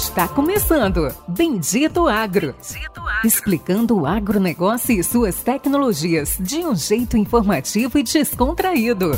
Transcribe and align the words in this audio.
Está 0.00 0.26
começando 0.26 1.14
Bendito 1.28 2.08
Agro. 2.08 2.54
Bendito 2.54 3.00
Agro. 3.00 3.20
Explicando 3.22 4.00
o 4.00 4.06
agronegócio 4.06 4.98
e 4.98 5.04
suas 5.04 5.42
tecnologias 5.42 6.38
de 6.40 6.60
um 6.60 6.74
jeito 6.74 7.18
informativo 7.18 7.98
e 7.98 8.02
descontraído. 8.02 9.10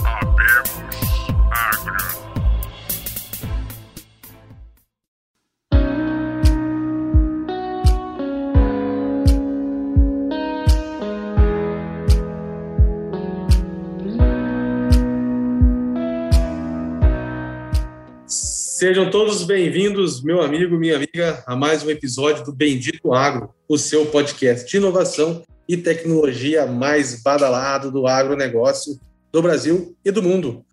Sejam 18.82 19.08
todos 19.08 19.44
bem-vindos, 19.44 20.24
meu 20.24 20.42
amigo, 20.42 20.76
minha 20.76 20.96
amiga, 20.96 21.40
a 21.46 21.54
mais 21.54 21.84
um 21.84 21.90
episódio 21.90 22.44
do 22.44 22.52
Bendito 22.52 23.14
Agro, 23.14 23.54
o 23.68 23.78
seu 23.78 24.06
podcast 24.06 24.68
de 24.68 24.76
inovação 24.76 25.44
e 25.68 25.76
tecnologia 25.76 26.66
mais 26.66 27.22
badalado 27.22 27.92
do 27.92 28.08
agronegócio 28.08 28.98
do 29.30 29.40
Brasil 29.40 29.96
e 30.04 30.10
do 30.10 30.20
mundo. 30.20 30.64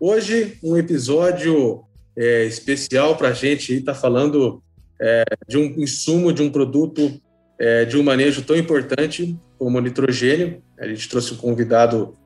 Hoje, 0.00 0.56
um 0.64 0.78
episódio 0.78 1.84
é, 2.16 2.46
especial 2.46 3.16
para 3.16 3.28
a 3.28 3.34
gente 3.34 3.74
estar 3.74 3.92
tá 3.92 4.00
falando 4.00 4.62
é, 4.98 5.22
de 5.46 5.58
um 5.58 5.74
insumo, 5.76 6.32
de 6.32 6.40
um 6.40 6.48
produto 6.48 7.20
é, 7.58 7.84
de 7.84 7.98
um 7.98 8.02
manejo 8.02 8.40
tão 8.40 8.56
importante 8.56 9.38
como 9.58 9.76
o 9.76 9.80
nitrogênio. 9.82 10.62
A 10.80 10.88
gente 10.88 11.06
trouxe 11.06 11.34
um 11.34 11.36
convidado 11.36 12.16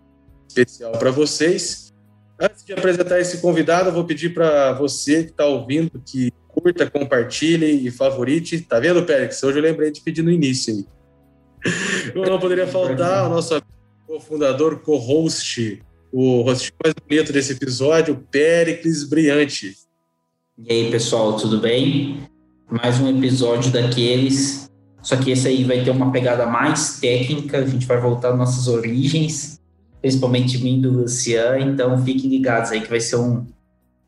especial 0.48 0.92
para 0.92 1.10
vocês 1.10 1.85
Antes 2.38 2.64
de 2.64 2.74
apresentar 2.74 3.18
esse 3.18 3.38
convidado, 3.38 3.88
eu 3.88 3.94
vou 3.94 4.04
pedir 4.04 4.34
para 4.34 4.72
você 4.74 5.24
que 5.24 5.30
está 5.30 5.46
ouvindo 5.46 5.90
que 6.04 6.30
curta, 6.48 6.88
compartilhe 6.88 7.86
e 7.86 7.90
favorite. 7.90 8.60
Tá 8.60 8.78
vendo, 8.78 9.02
Pérez? 9.04 9.42
Hoje 9.42 9.58
eu 9.58 9.62
lembrei 9.62 9.90
de 9.90 10.02
pedir 10.02 10.22
no 10.22 10.30
início 10.30 10.74
aí. 10.74 10.86
Não 12.14 12.38
poderia 12.38 12.66
faltar 12.66 13.26
o 13.26 13.30
nosso 13.30 13.60
cofundador, 14.06 14.80
co-host, 14.80 15.82
o 16.12 16.42
host 16.42 16.72
mais 16.82 16.94
bonito 16.94 17.32
desse 17.32 17.52
episódio, 17.52 18.22
Péricles 18.30 19.04
Briante. 19.04 19.74
E 20.58 20.72
aí, 20.72 20.90
pessoal, 20.90 21.36
tudo 21.38 21.58
bem? 21.58 22.20
Mais 22.70 23.00
um 23.00 23.16
episódio 23.16 23.72
daqueles. 23.72 24.70
Só 25.02 25.16
que 25.16 25.30
esse 25.30 25.48
aí 25.48 25.64
vai 25.64 25.82
ter 25.82 25.90
uma 25.90 26.12
pegada 26.12 26.44
mais 26.46 27.00
técnica, 27.00 27.58
a 27.58 27.66
gente 27.66 27.86
vai 27.86 28.00
voltar 28.00 28.32
às 28.32 28.38
nossas 28.38 28.68
origens 28.68 29.56
principalmente 30.06 30.56
vindo 30.56 30.88
do 30.88 31.00
Lucian, 31.00 31.58
então 31.58 32.00
fiquem 32.04 32.30
ligados 32.30 32.70
aí 32.70 32.80
que 32.80 32.88
vai 32.88 33.00
ser 33.00 33.16
um, 33.16 33.44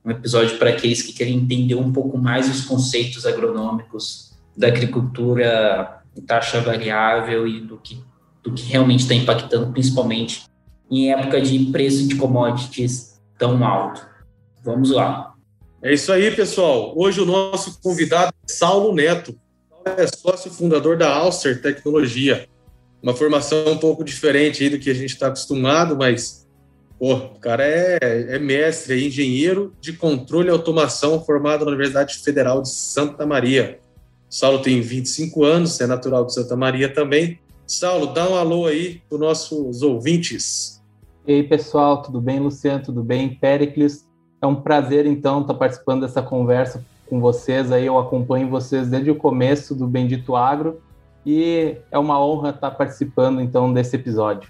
um 0.04 0.10
episódio 0.12 0.56
para 0.56 0.70
aqueles 0.70 1.02
que 1.02 1.12
querem 1.12 1.34
entender 1.34 1.74
um 1.74 1.92
pouco 1.92 2.16
mais 2.16 2.48
os 2.48 2.64
conceitos 2.64 3.26
agronômicos 3.26 4.32
da 4.56 4.68
agricultura 4.68 6.00
em 6.16 6.20
taxa 6.20 6.60
variável 6.60 7.48
e 7.48 7.60
do 7.60 7.78
que, 7.78 8.00
do 8.44 8.52
que 8.52 8.62
realmente 8.62 9.00
está 9.00 9.14
impactando, 9.14 9.72
principalmente 9.72 10.44
em 10.88 11.10
época 11.10 11.40
de 11.40 11.58
preço 11.72 12.06
de 12.06 12.14
commodities 12.14 13.20
tão 13.36 13.64
alto. 13.66 14.06
Vamos 14.62 14.92
lá. 14.92 15.34
É 15.82 15.92
isso 15.92 16.12
aí, 16.12 16.30
pessoal. 16.30 16.92
Hoje 16.96 17.20
o 17.20 17.26
nosso 17.26 17.80
convidado 17.82 18.32
é 18.48 18.52
Saulo 18.52 18.94
Neto. 18.94 19.36
é 19.84 20.06
sócio 20.06 20.48
fundador 20.48 20.96
da 20.96 21.12
Alcer 21.12 21.60
Tecnologia 21.60 22.48
uma 23.02 23.14
formação 23.14 23.72
um 23.72 23.78
pouco 23.78 24.02
diferente 24.04 24.62
aí 24.62 24.70
do 24.70 24.78
que 24.78 24.90
a 24.90 24.94
gente 24.94 25.10
está 25.10 25.28
acostumado, 25.28 25.96
mas 25.96 26.46
pô, 26.98 27.14
o 27.14 27.38
cara 27.40 27.64
é, 27.64 27.98
é 28.00 28.38
mestre, 28.38 28.94
é 28.94 29.06
engenheiro 29.06 29.72
de 29.80 29.92
controle 29.92 30.48
e 30.48 30.50
automação 30.50 31.24
formado 31.24 31.64
na 31.64 31.70
Universidade 31.70 32.18
Federal 32.18 32.62
de 32.62 32.70
Santa 32.70 33.24
Maria. 33.24 33.78
Saulo 34.28 34.60
tem 34.60 34.80
25 34.80 35.44
anos, 35.44 35.80
é 35.80 35.86
natural 35.86 36.26
de 36.26 36.34
Santa 36.34 36.56
Maria 36.56 36.92
também. 36.92 37.38
Saulo, 37.66 38.08
dá 38.08 38.28
um 38.28 38.34
alô 38.34 38.66
aí 38.66 39.00
para 39.08 39.14
os 39.14 39.20
nossos 39.20 39.82
ouvintes. 39.82 40.82
E 41.26 41.34
aí, 41.34 41.42
pessoal, 41.42 42.02
tudo 42.02 42.20
bem? 42.20 42.40
Luciano, 42.40 42.82
tudo 42.82 43.02
bem? 43.02 43.34
Pericles, 43.34 44.06
é 44.40 44.46
um 44.46 44.56
prazer, 44.56 45.06
então, 45.06 45.42
estar 45.42 45.52
tá 45.52 45.58
participando 45.58 46.02
dessa 46.02 46.22
conversa 46.22 46.84
com 47.06 47.20
vocês 47.20 47.70
aí. 47.70 47.86
Eu 47.86 47.98
acompanho 47.98 48.48
vocês 48.48 48.88
desde 48.88 49.10
o 49.10 49.14
começo 49.14 49.74
do 49.74 49.86
Bendito 49.86 50.34
Agro 50.34 50.80
e 51.30 51.76
é 51.90 51.98
uma 51.98 52.18
honra 52.24 52.48
estar 52.48 52.70
participando 52.70 53.42
então 53.42 53.70
desse 53.70 53.94
episódio. 53.94 54.48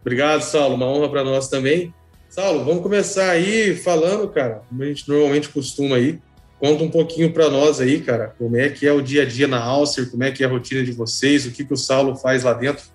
Obrigado, 0.00 0.40
Saulo, 0.40 0.74
uma 0.74 0.86
honra 0.86 1.10
para 1.10 1.22
nós 1.22 1.46
também. 1.48 1.92
Saulo, 2.26 2.64
vamos 2.64 2.82
começar 2.82 3.28
aí 3.28 3.76
falando, 3.76 4.26
cara, 4.30 4.62
como 4.66 4.82
a 4.82 4.86
gente 4.86 5.06
normalmente 5.06 5.50
costuma 5.50 5.96
aí. 5.96 6.18
Conta 6.58 6.84
um 6.84 6.90
pouquinho 6.90 7.34
para 7.34 7.50
nós 7.50 7.82
aí, 7.82 8.00
cara, 8.00 8.34
como 8.38 8.56
é 8.56 8.70
que 8.70 8.86
é 8.86 8.92
o 8.92 9.02
dia 9.02 9.24
a 9.24 9.26
dia 9.26 9.46
na 9.46 9.62
Alcer, 9.62 10.10
como 10.10 10.24
é 10.24 10.30
que 10.30 10.42
é 10.42 10.46
a 10.46 10.50
rotina 10.50 10.82
de 10.82 10.92
vocês, 10.92 11.44
o 11.44 11.50
que, 11.50 11.66
que 11.66 11.74
o 11.74 11.76
Saulo 11.76 12.16
faz 12.16 12.44
lá 12.44 12.54
dentro. 12.54 12.86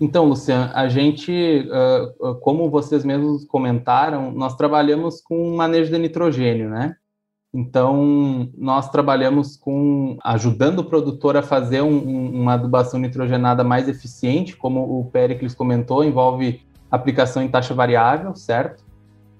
Então, 0.00 0.24
Luciano, 0.24 0.70
a 0.74 0.88
gente, 0.88 1.66
como 2.40 2.70
vocês 2.70 3.04
mesmos 3.04 3.44
comentaram, 3.46 4.30
nós 4.30 4.54
trabalhamos 4.54 5.20
com 5.20 5.56
manejo 5.56 5.90
de 5.90 5.98
nitrogênio, 5.98 6.68
né? 6.68 6.94
Então, 7.54 8.48
nós 8.58 8.90
trabalhamos 8.90 9.56
com 9.56 10.18
ajudando 10.24 10.80
o 10.80 10.84
produtor 10.84 11.36
a 11.36 11.42
fazer 11.42 11.82
um, 11.82 11.96
um, 11.96 12.42
uma 12.42 12.54
adubação 12.54 12.98
nitrogenada 12.98 13.62
mais 13.62 13.88
eficiente, 13.88 14.56
como 14.56 14.98
o 14.98 15.04
Pericles 15.04 15.54
comentou, 15.54 16.02
envolve 16.02 16.62
aplicação 16.90 17.40
em 17.44 17.48
taxa 17.48 17.72
variável, 17.72 18.34
certo? 18.34 18.82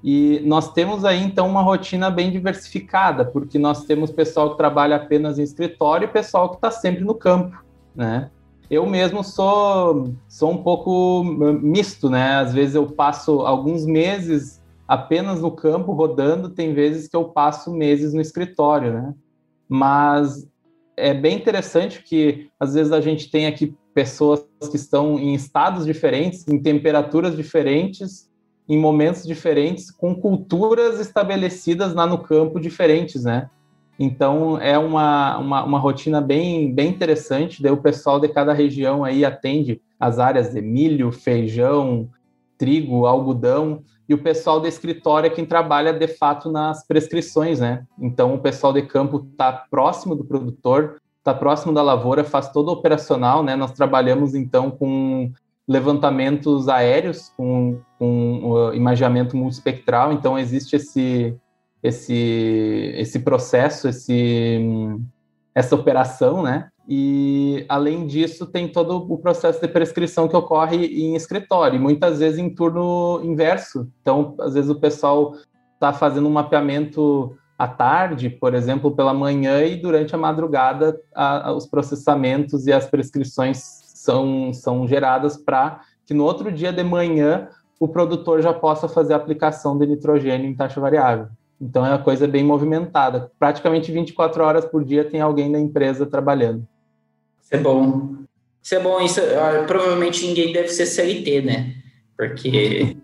E 0.02 0.40
nós 0.44 0.72
temos 0.72 1.04
aí 1.04 1.24
então 1.24 1.48
uma 1.48 1.60
rotina 1.60 2.08
bem 2.08 2.30
diversificada, 2.30 3.24
porque 3.24 3.58
nós 3.58 3.84
temos 3.84 4.12
pessoal 4.12 4.52
que 4.52 4.58
trabalha 4.58 4.94
apenas 4.94 5.36
em 5.40 5.42
escritório 5.42 6.04
e 6.04 6.08
pessoal 6.08 6.50
que 6.50 6.56
está 6.56 6.70
sempre 6.70 7.02
no 7.02 7.16
campo, 7.16 7.64
né? 7.96 8.30
Eu 8.70 8.86
mesmo 8.86 9.24
sou, 9.24 10.14
sou 10.28 10.52
um 10.52 10.62
pouco 10.62 11.24
misto, 11.24 12.08
né? 12.08 12.36
Às 12.36 12.54
vezes 12.54 12.76
eu 12.76 12.86
passo 12.86 13.40
alguns 13.40 13.84
meses 13.84 14.62
apenas 14.86 15.40
no 15.40 15.50
campo 15.50 15.92
rodando, 15.92 16.50
tem 16.50 16.74
vezes 16.74 17.08
que 17.08 17.16
eu 17.16 17.24
passo 17.24 17.72
meses 17.72 18.12
no 18.12 18.20
escritório, 18.20 18.92
né? 18.92 19.14
Mas 19.68 20.46
é 20.96 21.12
bem 21.12 21.36
interessante 21.36 22.02
que 22.02 22.50
às 22.58 22.74
vezes 22.74 22.92
a 22.92 23.00
gente 23.00 23.30
tem 23.30 23.46
aqui 23.46 23.74
pessoas 23.94 24.44
que 24.70 24.76
estão 24.76 25.18
em 25.18 25.34
estados 25.34 25.86
diferentes, 25.86 26.46
em 26.48 26.60
temperaturas 26.60 27.36
diferentes, 27.36 28.30
em 28.68 28.78
momentos 28.78 29.24
diferentes, 29.24 29.90
com 29.90 30.14
culturas 30.14 31.00
estabelecidas 31.00 31.94
lá 31.94 32.06
no 32.06 32.18
campo 32.18 32.60
diferentes, 32.60 33.24
né? 33.24 33.48
Então 33.98 34.60
é 34.60 34.76
uma, 34.76 35.38
uma, 35.38 35.64
uma 35.64 35.78
rotina 35.78 36.20
bem, 36.20 36.74
bem 36.74 36.88
interessante. 36.88 37.62
Daí 37.62 37.70
o 37.70 37.76
pessoal 37.76 38.18
de 38.18 38.28
cada 38.28 38.52
região 38.52 39.04
aí 39.04 39.24
atende 39.24 39.80
as 39.98 40.18
áreas 40.18 40.52
de 40.52 40.60
milho, 40.60 41.12
feijão, 41.12 42.08
trigo, 42.58 43.06
algodão 43.06 43.82
e 44.08 44.14
o 44.14 44.22
pessoal 44.22 44.60
do 44.60 44.68
escritório 44.68 45.26
é 45.26 45.30
quem 45.30 45.46
trabalha 45.46 45.92
de 45.92 46.06
fato 46.06 46.50
nas 46.50 46.86
prescrições, 46.86 47.60
né? 47.60 47.84
Então 47.98 48.34
o 48.34 48.38
pessoal 48.38 48.72
de 48.72 48.82
campo 48.82 49.26
está 49.30 49.52
próximo 49.52 50.14
do 50.14 50.24
produtor, 50.24 51.00
está 51.18 51.32
próximo 51.32 51.72
da 51.72 51.82
lavoura, 51.82 52.22
faz 52.22 52.50
todo 52.50 52.68
o 52.68 52.72
operacional, 52.72 53.42
né? 53.42 53.56
Nós 53.56 53.72
trabalhamos 53.72 54.34
então 54.34 54.70
com 54.70 55.32
levantamentos 55.66 56.68
aéreos, 56.68 57.32
com, 57.36 57.80
com 57.98 58.52
uh, 58.52 58.74
imageamento 58.74 59.36
multispectral, 59.36 60.12
então 60.12 60.38
existe 60.38 60.76
esse 60.76 61.34
esse 61.82 62.94
esse 62.96 63.20
processo, 63.20 63.88
esse 63.88 64.98
essa 65.54 65.74
operação, 65.74 66.42
né? 66.42 66.68
E, 66.86 67.64
além 67.68 68.06
disso, 68.06 68.46
tem 68.46 68.68
todo 68.68 68.96
o 68.96 69.18
processo 69.18 69.60
de 69.60 69.68
prescrição 69.68 70.28
que 70.28 70.36
ocorre 70.36 70.86
em 70.86 71.14
escritório, 71.14 71.80
muitas 71.80 72.18
vezes 72.18 72.38
em 72.38 72.54
turno 72.54 73.20
inverso. 73.22 73.88
Então, 74.02 74.34
às 74.40 74.54
vezes, 74.54 74.68
o 74.70 74.78
pessoal 74.78 75.34
está 75.74 75.92
fazendo 75.92 76.28
um 76.28 76.32
mapeamento 76.32 77.36
à 77.58 77.66
tarde, 77.66 78.28
por 78.28 78.54
exemplo, 78.54 78.90
pela 78.90 79.14
manhã, 79.14 79.62
e 79.64 79.76
durante 79.76 80.14
a 80.14 80.18
madrugada, 80.18 81.00
a, 81.14 81.48
a, 81.48 81.52
os 81.52 81.66
processamentos 81.66 82.66
e 82.66 82.72
as 82.72 82.86
prescrições 82.86 83.58
são, 83.94 84.52
são 84.52 84.86
geradas 84.86 85.36
para 85.36 85.80
que 86.04 86.12
no 86.12 86.24
outro 86.24 86.52
dia 86.52 86.72
de 86.72 86.84
manhã 86.84 87.48
o 87.80 87.88
produtor 87.88 88.42
já 88.42 88.52
possa 88.52 88.88
fazer 88.88 89.14
a 89.14 89.16
aplicação 89.16 89.78
de 89.78 89.86
nitrogênio 89.86 90.48
em 90.48 90.54
taxa 90.54 90.80
variável. 90.80 91.28
Então 91.60 91.84
é 91.84 91.90
uma 91.90 92.02
coisa 92.02 92.26
bem 92.26 92.44
movimentada. 92.44 93.30
Praticamente 93.38 93.92
24 93.92 94.42
horas 94.42 94.64
por 94.64 94.84
dia 94.84 95.04
tem 95.04 95.20
alguém 95.20 95.48
na 95.48 95.58
empresa 95.58 96.04
trabalhando. 96.04 96.66
Isso 97.42 97.54
é 97.54 97.58
bom. 97.58 98.14
Isso 98.62 98.74
é 98.74 98.80
bom. 98.80 99.00
Isso, 99.00 99.20
ah, 99.20 99.64
provavelmente 99.66 100.26
ninguém 100.26 100.52
deve 100.52 100.68
ser 100.68 100.86
CLT, 100.86 101.42
né? 101.42 101.74
Porque. 102.16 102.96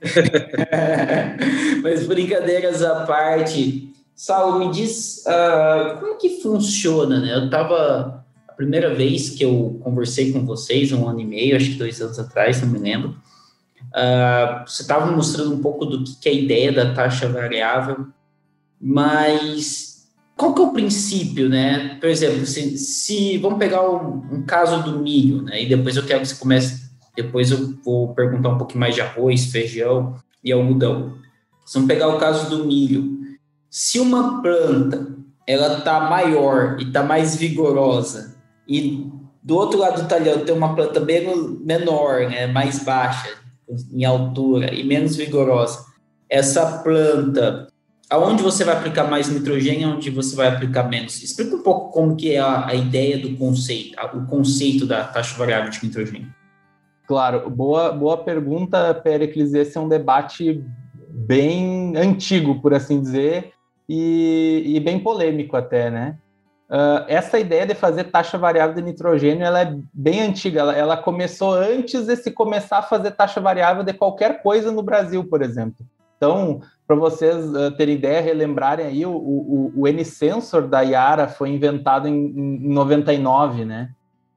Mas 1.82 2.06
brincadeiras 2.06 2.82
à 2.82 3.04
parte. 3.04 3.92
Saulo, 4.14 4.58
me 4.58 4.72
diz 4.72 5.24
uh, 5.26 6.00
como 6.00 6.18
que 6.18 6.40
funciona, 6.40 7.20
né? 7.20 7.34
Eu 7.34 7.50
tava. 7.50 8.24
A 8.48 8.52
primeira 8.58 8.92
vez 8.92 9.30
que 9.30 9.44
eu 9.44 9.78
conversei 9.84 10.32
com 10.32 10.44
vocês, 10.44 10.90
um 10.90 11.08
ano 11.08 11.20
e 11.20 11.24
meio, 11.24 11.56
acho 11.56 11.70
que 11.70 11.78
dois 11.78 12.00
anos 12.00 12.18
atrás, 12.18 12.60
não 12.60 12.68
me 12.68 12.78
lembro. 12.78 13.16
Uh, 13.88 14.66
você 14.66 14.82
estava 14.82 15.10
mostrando 15.10 15.54
um 15.54 15.62
pouco 15.62 15.86
do 15.86 16.04
que 16.04 16.28
é 16.28 16.32
a 16.32 16.34
ideia 16.34 16.72
da 16.72 16.92
taxa 16.92 17.28
variável, 17.28 18.06
mas 18.80 20.08
qual 20.36 20.54
que 20.54 20.60
é 20.60 20.64
o 20.64 20.72
princípio, 20.72 21.48
né? 21.48 21.96
Por 22.00 22.08
exemplo, 22.08 22.44
se, 22.46 22.76
se 22.76 23.38
vamos 23.38 23.58
pegar 23.58 23.88
um, 23.88 24.22
um, 24.30 24.42
caso 24.42 24.82
do 24.82 24.98
milho, 25.00 25.42
né? 25.42 25.62
E 25.62 25.68
depois 25.68 25.96
eu 25.96 26.04
quero 26.04 26.20
que 26.20 26.28
você 26.28 26.34
comece, 26.34 26.90
depois 27.16 27.50
eu 27.50 27.74
vou 27.84 28.14
perguntar 28.14 28.50
um 28.50 28.58
pouquinho 28.58 28.80
mais 28.80 28.94
de 28.94 29.00
arroz, 29.00 29.46
feijão 29.46 30.16
e 30.44 30.52
algodão. 30.52 31.16
Se 31.64 31.74
vamos 31.74 31.88
pegar 31.88 32.08
o 32.08 32.18
caso 32.18 32.50
do 32.50 32.66
milho, 32.66 33.18
se 33.70 33.98
uma 33.98 34.42
planta 34.42 35.08
ela 35.46 35.80
tá 35.80 35.98
maior 36.00 36.76
e 36.78 36.92
tá 36.92 37.02
mais 37.02 37.34
vigorosa 37.36 38.36
e 38.68 39.10
do 39.42 39.56
outro 39.56 39.78
lado 39.78 40.02
do 40.02 40.08
talhão 40.08 40.44
tem 40.44 40.54
uma 40.54 40.74
planta 40.74 41.00
bem 41.00 41.26
menor, 41.64 42.28
né, 42.28 42.46
mais 42.46 42.84
baixa 42.84 43.47
em 43.92 44.04
altura 44.04 44.74
e 44.74 44.84
menos 44.84 45.16
vigorosa, 45.16 45.84
essa 46.28 46.82
planta, 46.82 47.68
aonde 48.10 48.42
você 48.42 48.64
vai 48.64 48.76
aplicar 48.76 49.04
mais 49.04 49.28
nitrogênio, 49.28 49.88
aonde 49.88 50.10
você 50.10 50.34
vai 50.34 50.48
aplicar 50.48 50.84
menos? 50.84 51.22
Explica 51.22 51.56
um 51.56 51.62
pouco 51.62 51.92
como 51.92 52.16
que 52.16 52.34
é 52.34 52.38
a, 52.38 52.66
a 52.66 52.74
ideia 52.74 53.18
do 53.18 53.36
conceito, 53.36 53.98
a, 53.98 54.06
o 54.16 54.26
conceito 54.26 54.86
da 54.86 55.04
taxa 55.04 55.36
variável 55.38 55.70
de 55.70 55.82
nitrogênio. 55.82 56.32
Claro, 57.06 57.48
boa, 57.48 57.90
boa 57.90 58.18
pergunta, 58.18 58.94
Pericles. 58.94 59.54
Esse 59.54 59.78
é 59.78 59.80
um 59.80 59.88
debate 59.88 60.62
bem 61.08 61.96
antigo, 61.96 62.60
por 62.60 62.74
assim 62.74 63.00
dizer, 63.00 63.52
e, 63.88 64.62
e 64.66 64.80
bem 64.80 64.98
polêmico 64.98 65.56
até, 65.56 65.90
né? 65.90 66.18
Uh, 66.68 67.00
essa 67.08 67.38
ideia 67.38 67.66
de 67.66 67.74
fazer 67.74 68.04
taxa 68.04 68.36
variável 68.36 68.74
de 68.74 68.82
nitrogênio 68.82 69.42
ela 69.42 69.62
é 69.62 69.74
bem 69.92 70.20
antiga. 70.20 70.60
Ela, 70.60 70.76
ela, 70.76 70.96
começou 70.98 71.54
antes 71.54 72.06
de 72.06 72.14
se 72.16 72.30
começar 72.30 72.78
a 72.78 72.82
fazer 72.82 73.12
taxa 73.12 73.40
variável 73.40 73.82
de 73.82 73.94
qualquer 73.94 74.42
coisa 74.42 74.70
no 74.70 74.82
Brasil, 74.82 75.24
por 75.24 75.40
exemplo. 75.40 75.86
Então, 76.18 76.60
para 76.86 76.94
vocês 76.94 77.46
uh, 77.54 77.70
terem 77.70 77.94
ideia, 77.94 78.20
relembrarem 78.20 78.84
aí, 78.84 79.06
o, 79.06 79.12
o, 79.12 79.72
o 79.76 79.88
N-Sensor 79.88 80.68
da 80.68 80.82
Yara 80.82 81.26
foi 81.26 81.48
inventado 81.48 82.06
em, 82.06 82.14
em 82.14 82.68
99, 82.68 83.64
né? 83.64 83.90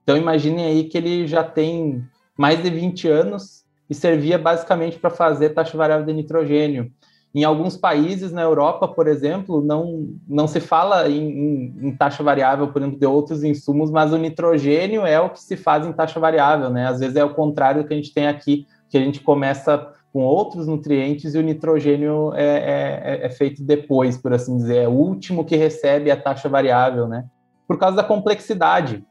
Então, 0.04 0.16
imaginem 0.16 0.66
aí 0.66 0.84
que 0.86 0.98
ele 0.98 1.28
já 1.28 1.44
tem 1.44 2.02
mais 2.38 2.64
de 2.64 2.70
20 2.70 3.08
anos 3.10 3.66
e 3.90 3.94
servia 3.94 4.38
basicamente 4.38 4.98
para 4.98 5.10
fazer 5.10 5.50
taxa 5.50 5.78
variável 5.78 6.06
de 6.06 6.14
nitrogênio. 6.14 6.90
Em 7.34 7.46
alguns 7.46 7.78
países 7.78 8.32
na 8.34 8.42
Europa, 8.42 8.90
por 8.90 9.08
exemplo, 9.08 9.62
não, 9.62 10.10
não 10.28 10.48
se 10.48 10.60
fala 10.60 11.10
em, 11.10 11.30
em, 11.30 11.88
em, 11.88 11.96
taxa 11.96 12.22
variável, 12.22 12.68
por 12.68 12.82
exemplo, 12.82 13.00
de 13.00 13.06
outros 13.06 13.42
insumos, 13.42 13.90
mas 13.90 14.12
o 14.12 14.18
nitrogênio 14.18 15.06
é 15.06 15.20
o 15.20 15.30
que 15.30 15.40
se 15.40 15.56
faz 15.56 15.88
em 15.88 15.94
taxa 15.94 16.20
variável, 16.20 16.70
né? 16.70 16.88
Às 16.88 17.00
vezes 17.00 17.16
é 17.16 17.24
o 17.24 17.34
contrário 17.34 17.84
do 17.84 17.88
que 17.88 17.94
a 17.94 17.98
gente 17.98 18.14
tem 18.14 18.28
aqui, 18.28 18.68
que 18.90 18.98
a 18.98 19.02
gente 19.02 19.22
começa 19.22 19.94
com 20.12 20.24
outros 20.24 20.68
nutrientes 20.68 21.34
e 21.34 21.38
o 21.38 21.42
nitrogênio 21.42 22.34
é, 22.36 22.44
é, 22.44 23.02
é, 23.24 23.26
é 23.26 23.30
feito 23.30 23.64
depois, 23.64 24.18
por 24.18 24.34
assim 24.34 24.58
dizer, 24.58 24.84
é 24.84 24.88
o 24.88 24.92
último 24.92 25.46
que 25.46 25.56
recebe 25.56 26.12
a 26.12 26.18
taxa 26.18 26.50
variável, 26.50 27.08
né? 27.08 27.26
Por 27.66 27.78
causa 27.78 27.96
da 27.96 28.04
complexidade, 28.04 29.06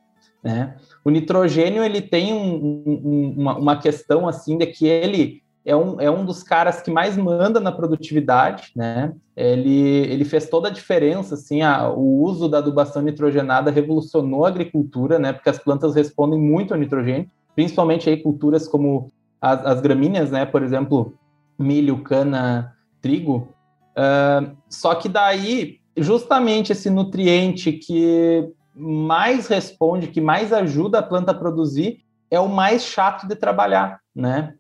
né? 0.45 0.77
O 1.03 1.09
nitrogênio 1.09 1.83
ele 1.83 2.03
tem 2.03 2.35
um, 2.35 2.83
um, 2.87 3.35
uma, 3.39 3.57
uma 3.57 3.77
questão 3.79 4.29
assim 4.29 4.59
de 4.59 4.67
que 4.67 4.87
ele 4.87 5.43
é 5.65 5.77
um, 5.77 6.01
é 6.01 6.11
um 6.11 6.25
dos 6.25 6.43
caras 6.43 6.81
que 6.81 6.91
mais 6.91 7.17
manda 7.17 7.61
na 7.61 7.71
produtividade, 7.71 8.73
né? 8.75 9.13
Ele, 9.37 10.07
ele 10.09 10.25
fez 10.25 10.49
toda 10.49 10.69
a 10.69 10.73
diferença, 10.73 11.35
assim, 11.35 11.63
a, 11.63 11.89
o 11.91 12.23
uso 12.23 12.49
da 12.49 12.59
adubação 12.59 13.03
nitrogenada 13.03 13.71
revolucionou 13.71 14.45
a 14.45 14.49
agricultura, 14.49 15.19
né? 15.19 15.33
Porque 15.33 15.51
as 15.51 15.59
plantas 15.59 15.95
respondem 15.95 16.41
muito 16.41 16.73
ao 16.73 16.81
nitrogênio, 16.81 17.31
principalmente 17.55 18.09
aí 18.09 18.17
culturas 18.17 18.67
como 18.67 19.11
as, 19.41 19.65
as 19.67 19.81
gramíneas, 19.81 20.31
né? 20.31 20.47
Por 20.47 20.63
exemplo, 20.63 21.15
milho, 21.59 22.03
cana, 22.03 22.75
trigo. 23.03 23.49
Uh, 23.93 24.57
só 24.69 24.95
que 24.95 25.09
daí, 25.09 25.79
justamente 25.97 26.73
esse 26.73 26.89
nutriente 26.89 27.73
que 27.73 28.49
mais 28.75 29.47
responde, 29.47 30.07
que 30.07 30.21
mais 30.21 30.53
ajuda 30.53 31.01
a 31.01 31.03
planta 31.03 31.33
a 31.33 31.35
produzir, 31.35 31.99
é 32.31 32.41
o 32.41 32.49
mais 32.49 32.85
chato 32.85 33.27
de 33.27 33.35
trabalhar, 33.35 34.01
né? 34.15 34.55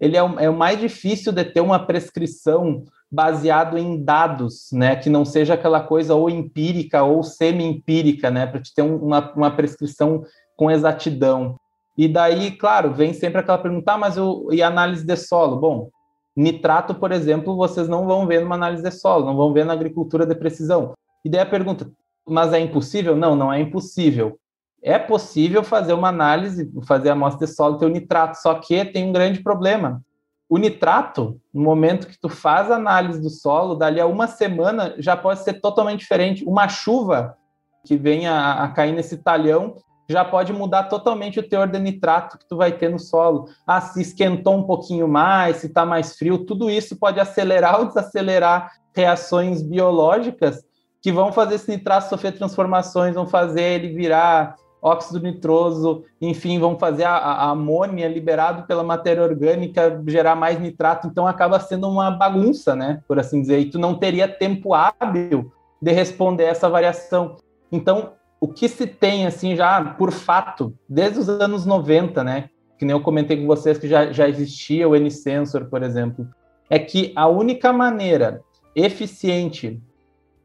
Ele 0.00 0.16
é 0.16 0.22
o, 0.22 0.38
é 0.38 0.50
o 0.50 0.56
mais 0.56 0.78
difícil 0.78 1.32
de 1.32 1.44
ter 1.44 1.60
uma 1.60 1.78
prescrição 1.78 2.84
baseado 3.10 3.78
em 3.78 4.02
dados, 4.02 4.70
né, 4.72 4.96
que 4.96 5.08
não 5.08 5.24
seja 5.24 5.54
aquela 5.54 5.80
coisa 5.80 6.14
ou 6.14 6.28
empírica 6.28 7.02
ou 7.04 7.22
semi-empírica, 7.22 8.30
né, 8.30 8.46
para 8.46 8.60
te 8.60 8.74
ter 8.74 8.82
uma, 8.82 9.32
uma 9.34 9.50
prescrição 9.50 10.24
com 10.56 10.70
exatidão. 10.70 11.56
E 11.96 12.08
daí, 12.08 12.50
claro, 12.50 12.92
vem 12.92 13.12
sempre 13.12 13.38
aquela 13.38 13.58
pergunta, 13.58 13.92
ah, 13.92 13.98
mas 13.98 14.18
o, 14.18 14.48
e 14.52 14.62
análise 14.62 15.06
de 15.06 15.16
solo? 15.16 15.56
Bom, 15.56 15.90
nitrato, 16.36 16.94
por 16.94 17.12
exemplo, 17.12 17.56
vocês 17.56 17.88
não 17.88 18.04
vão 18.04 18.26
ver 18.26 18.40
numa 18.40 18.56
análise 18.56 18.82
de 18.82 18.90
solo, 18.90 19.24
não 19.24 19.36
vão 19.36 19.52
ver 19.52 19.64
na 19.64 19.72
agricultura 19.72 20.26
de 20.26 20.34
precisão. 20.34 20.92
E 21.24 21.30
daí 21.30 21.40
a 21.40 21.46
pergunta, 21.46 21.88
mas 22.26 22.52
é 22.52 22.58
impossível? 22.58 23.14
Não, 23.14 23.36
não 23.36 23.52
é 23.52 23.60
impossível 23.60 24.36
é 24.84 24.98
possível 24.98 25.64
fazer 25.64 25.94
uma 25.94 26.08
análise, 26.08 26.70
fazer 26.86 27.08
a 27.08 27.12
amostra 27.12 27.46
de 27.46 27.54
solo 27.54 27.78
ter 27.78 27.86
o 27.86 27.88
nitrato, 27.88 28.36
só 28.36 28.54
que 28.56 28.84
tem 28.84 29.08
um 29.08 29.12
grande 29.12 29.42
problema. 29.42 30.02
O 30.46 30.58
nitrato, 30.58 31.40
no 31.54 31.62
momento 31.62 32.06
que 32.06 32.20
tu 32.20 32.28
faz 32.28 32.70
a 32.70 32.76
análise 32.76 33.18
do 33.18 33.30
solo, 33.30 33.74
dali 33.74 33.98
a 33.98 34.06
uma 34.06 34.26
semana 34.26 34.94
já 34.98 35.16
pode 35.16 35.40
ser 35.40 35.54
totalmente 35.54 36.00
diferente. 36.00 36.44
Uma 36.44 36.68
chuva 36.68 37.34
que 37.82 37.96
venha 37.96 38.30
a, 38.30 38.64
a 38.64 38.68
cair 38.68 38.92
nesse 38.92 39.16
talhão 39.16 39.74
já 40.06 40.22
pode 40.22 40.52
mudar 40.52 40.82
totalmente 40.84 41.40
o 41.40 41.48
teor 41.48 41.66
de 41.66 41.78
nitrato 41.78 42.36
que 42.36 42.46
tu 42.46 42.58
vai 42.58 42.70
ter 42.70 42.90
no 42.90 42.98
solo. 42.98 43.48
Ah, 43.66 43.80
se 43.80 44.02
esquentou 44.02 44.54
um 44.54 44.64
pouquinho 44.64 45.08
mais, 45.08 45.56
se 45.56 45.66
está 45.66 45.86
mais 45.86 46.14
frio, 46.14 46.44
tudo 46.44 46.70
isso 46.70 46.94
pode 46.98 47.18
acelerar 47.18 47.80
ou 47.80 47.86
desacelerar 47.86 48.70
reações 48.94 49.62
biológicas 49.62 50.62
que 51.00 51.10
vão 51.10 51.32
fazer 51.32 51.54
esse 51.54 51.70
nitrato 51.70 52.10
sofrer 52.10 52.32
transformações, 52.32 53.14
vão 53.14 53.26
fazer 53.26 53.62
ele 53.62 53.94
virar 53.94 54.56
óxido 54.84 55.18
nitroso, 55.18 56.04
enfim, 56.20 56.58
vão 56.58 56.78
fazer 56.78 57.04
a, 57.04 57.16
a, 57.16 57.50
amônia 57.50 58.06
liberado 58.06 58.66
pela 58.66 58.84
matéria 58.84 59.22
orgânica 59.22 60.02
gerar 60.06 60.36
mais 60.36 60.60
nitrato, 60.60 61.08
então 61.08 61.26
acaba 61.26 61.58
sendo 61.58 61.88
uma 61.88 62.10
bagunça, 62.10 62.76
né, 62.76 63.00
por 63.08 63.18
assim 63.18 63.40
dizer, 63.40 63.58
e 63.60 63.70
tu 63.70 63.78
não 63.78 63.94
teria 63.94 64.28
tempo 64.28 64.74
hábil 64.74 65.50
de 65.80 65.90
responder 65.90 66.44
essa 66.44 66.68
variação. 66.68 67.36
Então, 67.72 68.12
o 68.38 68.46
que 68.46 68.68
se 68.68 68.86
tem, 68.86 69.26
assim, 69.26 69.56
já 69.56 69.82
por 69.82 70.12
fato, 70.12 70.74
desde 70.86 71.18
os 71.18 71.30
anos 71.30 71.64
90, 71.64 72.22
né, 72.22 72.50
que 72.78 72.84
nem 72.84 72.94
eu 72.94 73.00
comentei 73.00 73.38
com 73.38 73.46
vocês 73.46 73.78
que 73.78 73.88
já, 73.88 74.12
já 74.12 74.28
existia 74.28 74.86
o 74.86 74.94
N-Sensor, 74.94 75.64
por 75.64 75.82
exemplo, 75.82 76.28
é 76.68 76.78
que 76.78 77.10
a 77.16 77.26
única 77.26 77.72
maneira 77.72 78.42
eficiente 78.76 79.80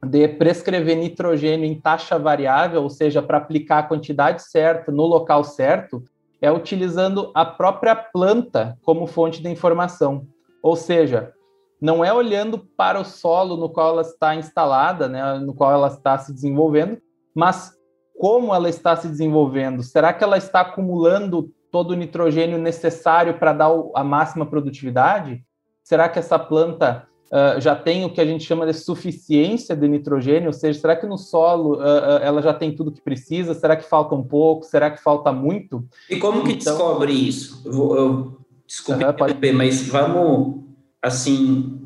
de 0.03 0.27
prescrever 0.27 0.97
nitrogênio 0.97 1.65
em 1.65 1.79
taxa 1.79 2.17
variável, 2.17 2.83
ou 2.83 2.89
seja, 2.89 3.21
para 3.21 3.37
aplicar 3.37 3.79
a 3.79 3.83
quantidade 3.83 4.43
certa 4.43 4.91
no 4.91 5.05
local 5.05 5.43
certo, 5.43 6.03
é 6.41 6.51
utilizando 6.51 7.31
a 7.35 7.45
própria 7.45 7.95
planta 7.95 8.77
como 8.83 9.07
fonte 9.07 9.41
de 9.41 9.49
informação. 9.49 10.25
Ou 10.63 10.75
seja, 10.75 11.33
não 11.81 12.03
é 12.03 12.13
olhando 12.13 12.59
para 12.77 12.99
o 12.99 13.05
solo 13.05 13.57
no 13.57 13.69
qual 13.69 13.89
ela 13.89 14.01
está 14.01 14.35
instalada, 14.35 15.07
né, 15.07 15.39
no 15.39 15.53
qual 15.53 15.71
ela 15.71 15.87
está 15.87 16.17
se 16.17 16.33
desenvolvendo, 16.33 16.97
mas 17.35 17.73
como 18.17 18.53
ela 18.53 18.69
está 18.69 18.95
se 18.95 19.07
desenvolvendo. 19.07 19.83
Será 19.83 20.13
que 20.13 20.23
ela 20.23 20.37
está 20.37 20.61
acumulando 20.61 21.51
todo 21.71 21.91
o 21.91 21.95
nitrogênio 21.95 22.57
necessário 22.57 23.37
para 23.37 23.53
dar 23.53 23.69
a 23.95 24.03
máxima 24.03 24.45
produtividade? 24.45 25.43
Será 25.83 26.09
que 26.09 26.19
essa 26.19 26.37
planta 26.37 27.07
uh, 27.31 27.59
já 27.59 27.75
tem 27.75 28.05
o 28.05 28.09
que 28.09 28.19
a 28.19 28.25
gente 28.25 28.43
chama 28.43 28.65
de 28.65 28.73
suficiência 28.73 29.75
de 29.75 29.87
nitrogênio, 29.87 30.47
ou 30.47 30.53
seja, 30.53 30.79
será 30.79 30.95
que 30.95 31.05
no 31.05 31.17
solo 31.17 31.77
uh, 31.77 32.19
ela 32.21 32.41
já 32.41 32.53
tem 32.53 32.75
tudo 32.75 32.91
que 32.91 33.01
precisa? 33.01 33.53
Será 33.53 33.75
que 33.75 33.83
falta 33.83 34.15
um 34.15 34.23
pouco? 34.23 34.65
Será 34.65 34.89
que 34.91 35.01
falta 35.01 35.31
muito? 35.31 35.85
E 36.09 36.17
como 36.17 36.43
que 36.43 36.53
então... 36.53 36.73
descobre 36.73 37.13
isso? 37.13 37.61
Eu 37.65 37.71
vou, 37.71 37.97
eu, 37.97 38.37
desculpe, 38.65 39.03
uhum, 39.03 39.13
pode... 39.13 39.51
mas 39.53 39.87
vamos, 39.87 40.63
assim, 41.01 41.79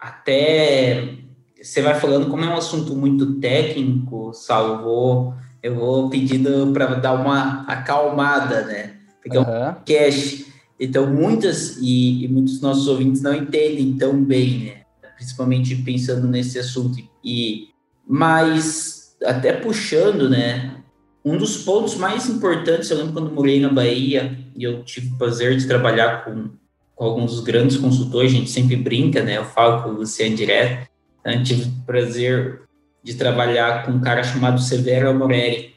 até... 0.00 1.18
Você 1.60 1.80
vai 1.80 1.94
falando, 1.94 2.28
como 2.28 2.44
é 2.44 2.48
um 2.48 2.56
assunto 2.56 2.96
muito 2.96 3.38
técnico, 3.38 4.32
Salvo, 4.34 5.32
eu 5.62 5.76
vou 5.76 6.10
pedindo 6.10 6.72
para 6.72 6.94
dar 6.94 7.12
uma 7.12 7.62
acalmada, 7.68 8.64
né? 8.64 8.96
Porque 9.22 9.38
uhum. 9.38 9.44
é 9.44 9.70
um 9.70 9.74
cash. 9.84 10.46
Então, 10.78 11.06
muitas 11.06 11.76
e, 11.80 12.24
e 12.24 12.28
muitos 12.28 12.60
nossos 12.60 12.88
ouvintes 12.88 13.22
não 13.22 13.32
entendem 13.32 13.96
tão 13.96 14.20
bem, 14.20 14.58
né? 14.64 14.81
Principalmente 15.22 15.76
pensando 15.76 16.26
nesse 16.26 16.58
assunto. 16.58 16.98
E 17.24 17.68
mas 18.06 19.16
até 19.24 19.52
puxando, 19.52 20.28
né? 20.28 20.76
Um 21.24 21.38
dos 21.38 21.58
pontos 21.58 21.94
mais 21.94 22.28
importantes, 22.28 22.90
eu 22.90 22.98
lembro 22.98 23.12
quando 23.12 23.30
morei 23.30 23.60
na 23.60 23.68
Bahia 23.68 24.36
e 24.56 24.64
eu 24.64 24.82
tive 24.82 25.14
o 25.14 25.18
prazer 25.18 25.56
de 25.56 25.68
trabalhar 25.68 26.24
com, 26.24 26.50
com 26.96 27.04
alguns 27.04 27.30
dos 27.30 27.44
grandes 27.44 27.76
consultores, 27.76 28.32
a 28.32 28.34
gente 28.34 28.50
sempre 28.50 28.74
brinca, 28.74 29.22
né? 29.22 29.38
Eu 29.38 29.44
falo 29.44 29.84
com 29.84 29.90
o 29.90 29.92
Luciano 29.98 30.34
direto. 30.34 30.90
Eu 31.24 31.42
tive 31.44 31.68
o 31.68 31.86
prazer 31.86 32.62
de 33.04 33.14
trabalhar 33.14 33.86
com 33.86 33.92
um 33.92 34.00
cara 34.00 34.24
chamado 34.24 34.60
Severo 34.60 35.08
Amorelli. 35.08 35.72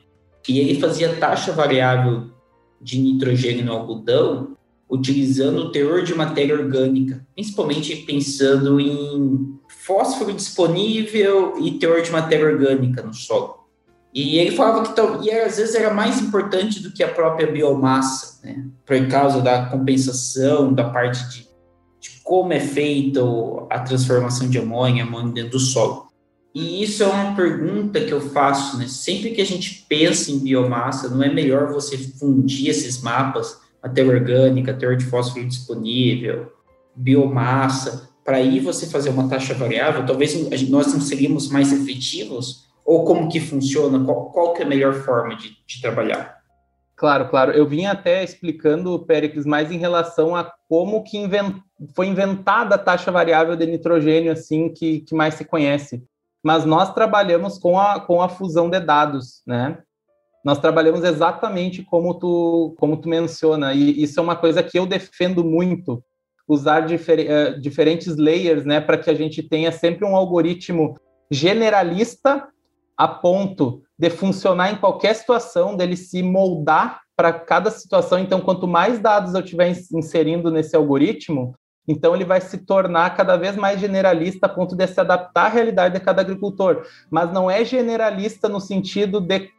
E 0.47 0.59
ele 0.59 0.79
fazia 0.79 1.15
taxa 1.15 1.51
variável 1.51 2.31
de 2.81 2.99
nitrogênio 2.99 3.65
no 3.65 3.73
algodão 3.73 4.54
utilizando 4.89 5.59
o 5.59 5.71
teor 5.71 6.03
de 6.03 6.13
matéria 6.13 6.55
orgânica, 6.55 7.25
principalmente 7.33 7.95
pensando 7.97 8.79
em 8.79 9.57
fósforo 9.67 10.33
disponível 10.33 11.55
e 11.59 11.71
teor 11.79 12.01
de 12.01 12.11
matéria 12.11 12.45
orgânica 12.45 13.01
no 13.01 13.13
solo. 13.13 13.65
E 14.13 14.37
ele 14.37 14.55
falava 14.55 14.81
que 14.83 15.27
e 15.27 15.31
às 15.31 15.57
vezes 15.57 15.75
era 15.75 15.93
mais 15.93 16.21
importante 16.21 16.79
do 16.79 16.91
que 16.91 17.03
a 17.03 17.11
própria 17.11 17.51
biomassa, 17.51 18.39
né? 18.43 18.65
por 18.85 19.07
causa 19.09 19.41
da 19.41 19.65
compensação, 19.65 20.73
da 20.73 20.85
parte 20.85 21.27
de, 21.29 21.47
de 21.99 22.21
como 22.23 22.53
é 22.53 22.59
feita 22.61 23.19
a 23.69 23.79
transformação 23.79 24.49
de 24.49 24.57
amônia, 24.57 25.03
amônia 25.03 25.33
dentro 25.33 25.51
do 25.51 25.59
solo. 25.59 26.05
E 26.53 26.81
isso 26.81 27.03
é 27.03 27.07
uma 27.07 27.35
pergunta 27.35 27.99
que 27.99 28.13
eu 28.13 28.21
faço, 28.21 28.77
né? 28.77 28.87
Sempre 28.87 29.31
que 29.31 29.41
a 29.41 29.45
gente 29.45 29.85
pensa 29.89 30.31
em 30.31 30.39
biomassa, 30.39 31.09
não 31.09 31.21
é 31.21 31.29
melhor 31.29 31.73
você 31.73 31.97
fundir 31.97 32.69
esses 32.69 33.01
mapas, 33.01 33.59
matéria 33.87 34.11
orgânica, 34.11 34.73
teor 34.73 34.95
de 34.95 35.05
fósforo 35.05 35.45
disponível, 35.45 36.51
biomassa, 36.95 38.09
para 38.23 38.37
aí 38.37 38.59
você 38.59 38.87
fazer 38.87 39.09
uma 39.09 39.29
taxa 39.29 39.53
variável? 39.53 40.05
Talvez 40.05 40.33
nós 40.69 40.91
não 40.93 40.99
seríamos 40.99 41.49
mais 41.49 41.71
efetivos 41.71 42.65
ou 42.83 43.05
como 43.05 43.29
que 43.29 43.39
funciona? 43.39 44.03
Qual, 44.03 44.31
qual 44.31 44.53
que 44.53 44.63
é 44.63 44.65
a 44.65 44.69
melhor 44.69 44.93
forma 44.93 45.35
de, 45.35 45.55
de 45.65 45.81
trabalhar? 45.81 46.35
Claro, 46.95 47.29
claro. 47.29 47.51
Eu 47.51 47.67
vim 47.67 47.85
até 47.85 48.23
explicando, 48.23 48.97
Péricles, 48.99 49.45
mais 49.45 49.71
em 49.71 49.77
relação 49.77 50.35
a 50.35 50.51
como 50.67 51.03
que 51.03 51.17
invent... 51.17 51.57
foi 51.93 52.07
inventada 52.07 52.75
a 52.75 52.79
taxa 52.79 53.11
variável 53.11 53.55
de 53.55 53.65
nitrogênio, 53.65 54.31
assim, 54.31 54.69
que, 54.69 55.01
que 55.01 55.13
mais 55.13 55.35
se 55.35 55.45
conhece. 55.45 56.03
Mas 56.41 56.63
nós 56.63 56.93
trabalhamos 56.93 57.57
com 57.57 57.79
a, 57.79 57.99
com 57.99 58.21
a 58.21 58.29
fusão 58.29 58.69
de 58.69 58.79
dados, 58.79 59.41
né? 59.45 59.79
Nós 60.45 60.59
trabalhamos 60.59 61.03
exatamente 61.03 61.81
como 61.81 62.13
tu, 62.13 62.75
como 62.77 62.97
tu 62.97 63.09
menciona, 63.09 63.73
e 63.73 64.03
isso 64.03 64.19
é 64.19 64.23
uma 64.23 64.35
coisa 64.35 64.61
que 64.61 64.77
eu 64.77 64.85
defendo 64.85 65.43
muito, 65.43 66.03
usar 66.47 66.81
difer 66.81 67.19
uh, 67.19 67.59
diferentes 67.59 68.15
layers, 68.15 68.63
né, 68.63 68.79
para 68.79 68.99
que 68.99 69.09
a 69.09 69.15
gente 69.15 69.41
tenha 69.41 69.71
sempre 69.71 70.05
um 70.05 70.15
algoritmo 70.15 70.93
generalista 71.31 72.47
a 72.95 73.07
ponto 73.07 73.81
de 73.97 74.11
funcionar 74.11 74.71
em 74.71 74.75
qualquer 74.75 75.15
situação, 75.15 75.75
dele 75.75 75.97
se 75.97 76.21
moldar 76.21 77.01
para 77.17 77.33
cada 77.33 77.71
situação. 77.71 78.19
Então, 78.19 78.39
quanto 78.39 78.67
mais 78.67 78.99
dados 78.99 79.33
eu 79.33 79.41
tiver 79.41 79.75
inserindo 79.91 80.51
nesse 80.51 80.75
algoritmo, 80.75 81.55
então 81.87 82.15
ele 82.15 82.25
vai 82.25 82.39
se 82.39 82.59
tornar 82.59 83.15
cada 83.15 83.35
vez 83.35 83.55
mais 83.55 83.79
generalista 83.79 84.45
a 84.45 84.49
ponto 84.49 84.75
de 84.75 84.85
se 84.85 84.99
adaptar 84.99 85.47
à 85.47 85.49
realidade 85.49 85.95
de 85.97 86.05
cada 86.05 86.21
agricultor. 86.21 86.85
Mas 87.09 87.31
não 87.31 87.49
é 87.49 87.65
generalista 87.65 88.47
no 88.47 88.59
sentido 88.59 89.19
de 89.19 89.49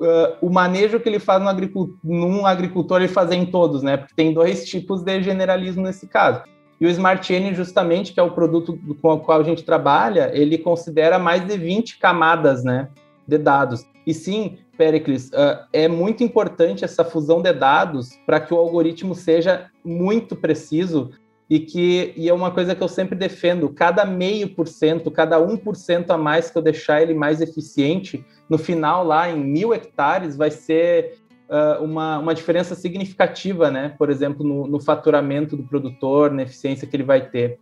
uh, 0.00 0.36
o 0.40 0.50
manejo 0.50 0.98
que 0.98 1.08
ele 1.08 1.18
faz 1.18 1.42
no 1.42 1.48
agricultor, 1.48 1.96
num 2.02 2.46
agricultor 2.46 3.00
ele 3.00 3.08
fazer 3.08 3.36
em 3.36 3.46
todos, 3.46 3.82
né? 3.82 3.98
Porque 3.98 4.14
tem 4.14 4.32
dois 4.32 4.64
tipos 4.64 5.02
de 5.02 5.22
generalismo 5.22 5.82
nesse 5.82 6.06
caso. 6.06 6.42
E 6.80 6.86
o 6.86 6.88
Smart 6.88 7.30
N, 7.32 7.54
justamente, 7.54 8.12
que 8.12 8.18
é 8.18 8.22
o 8.22 8.30
produto 8.30 8.78
com 9.02 9.12
o 9.12 9.20
qual 9.20 9.40
a 9.40 9.44
gente 9.44 9.62
trabalha, 9.62 10.30
ele 10.32 10.56
considera 10.56 11.18
mais 11.18 11.46
de 11.46 11.56
20 11.56 11.98
camadas 11.98 12.64
né, 12.64 12.88
de 13.28 13.36
dados. 13.36 13.84
E 14.06 14.14
sim, 14.14 14.56
Pericles, 14.78 15.28
uh, 15.28 15.66
é 15.74 15.86
muito 15.86 16.24
importante 16.24 16.82
essa 16.82 17.04
fusão 17.04 17.42
de 17.42 17.52
dados 17.52 18.18
para 18.24 18.40
que 18.40 18.54
o 18.54 18.56
algoritmo 18.56 19.14
seja 19.14 19.66
muito 19.84 20.34
preciso 20.34 21.10
e 21.50 21.58
que 21.58 22.12
e 22.16 22.28
é 22.28 22.32
uma 22.32 22.52
coisa 22.52 22.76
que 22.76 22.82
eu 22.82 22.86
sempre 22.86 23.18
defendo, 23.18 23.68
cada 23.68 24.04
meio 24.04 24.54
por 24.54 24.68
cento, 24.68 25.10
cada 25.10 25.40
um 25.40 25.56
por 25.56 25.74
cento 25.74 26.12
a 26.12 26.16
mais 26.16 26.48
que 26.48 26.56
eu 26.56 26.62
deixar 26.62 27.02
ele 27.02 27.12
mais 27.12 27.40
eficiente, 27.40 28.24
no 28.48 28.56
final 28.56 29.04
lá 29.04 29.28
em 29.28 29.36
mil 29.36 29.74
hectares 29.74 30.36
vai 30.36 30.52
ser 30.52 31.18
uh, 31.48 31.82
uma, 31.82 32.20
uma 32.20 32.34
diferença 32.34 32.76
significativa, 32.76 33.68
né? 33.68 33.92
Por 33.98 34.10
exemplo, 34.10 34.46
no, 34.46 34.68
no 34.68 34.78
faturamento 34.78 35.56
do 35.56 35.64
produtor, 35.64 36.30
na 36.30 36.44
eficiência 36.44 36.86
que 36.86 36.94
ele 36.94 37.02
vai 37.02 37.28
ter. 37.28 37.58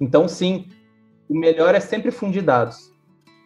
Então, 0.00 0.26
sim, 0.26 0.66
o 1.28 1.38
melhor 1.38 1.76
é 1.76 1.80
sempre 1.80 2.10
fundir 2.10 2.42
dados. 2.42 2.92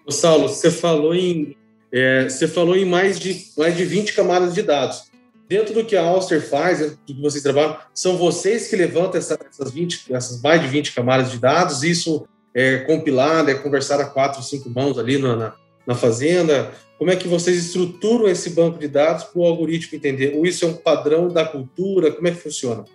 Ô, 0.06 0.11
Saulo, 0.11 0.49
você 0.49 0.70
falou 0.70 1.14
em 1.14 1.54
é, 1.92 2.26
você 2.26 2.49
falou 2.49 2.75
em 2.75 2.87
mais 2.87 3.20
de 3.20 3.52
mais 3.58 3.76
de 3.76 3.84
20 3.84 4.14
camadas 4.14 4.54
de 4.54 4.62
dados. 4.62 5.12
Dentro 5.52 5.75
do 5.75 5.85
que 5.85 5.94
a 5.94 6.02
Alster 6.02 6.40
faz, 6.40 6.78
do 6.78 6.97
que 7.04 7.21
vocês 7.21 7.42
trabalham, 7.42 7.76
são 7.92 8.16
vocês 8.16 8.68
que 8.68 8.75
levantam 8.75 9.18
essa, 9.18 9.38
essas 9.47 9.71
20, 9.71 10.11
essas 10.11 10.40
mais 10.40 10.62
de 10.62 10.66
20 10.66 10.94
camadas 10.94 11.30
de 11.30 11.38
dados, 11.38 11.82
isso 11.82 12.26
é 12.54 12.78
compilado, 12.78 13.50
é 13.50 13.54
conversado 13.54 14.00
a 14.00 14.06
quatro, 14.06 14.42
cinco 14.42 14.71
mãos 14.71 14.99
ali 14.99 15.18
na, 15.18 15.37
na, 15.37 15.54
na 15.87 15.94
fazenda, 15.94 16.73
como 16.97 17.11
é 17.11 17.16
que 17.16 17.28
vocês 17.28 17.66
estruturam 17.66 18.28
esse 18.28 18.49
banco 18.49 18.78
de 18.78 18.88
dados 18.88 19.25
para 19.25 19.42
o 19.42 19.44
algoritmo 19.44 19.94
entender? 19.94 20.35
Ou 20.35 20.47
isso 20.47 20.64
é 20.64 20.68
um 20.68 20.75
padrão 20.75 21.28
da 21.28 21.44
cultura? 21.44 22.11
Como 22.11 22.26
é 22.26 22.30
que 22.30 22.40
funciona? 22.40 22.87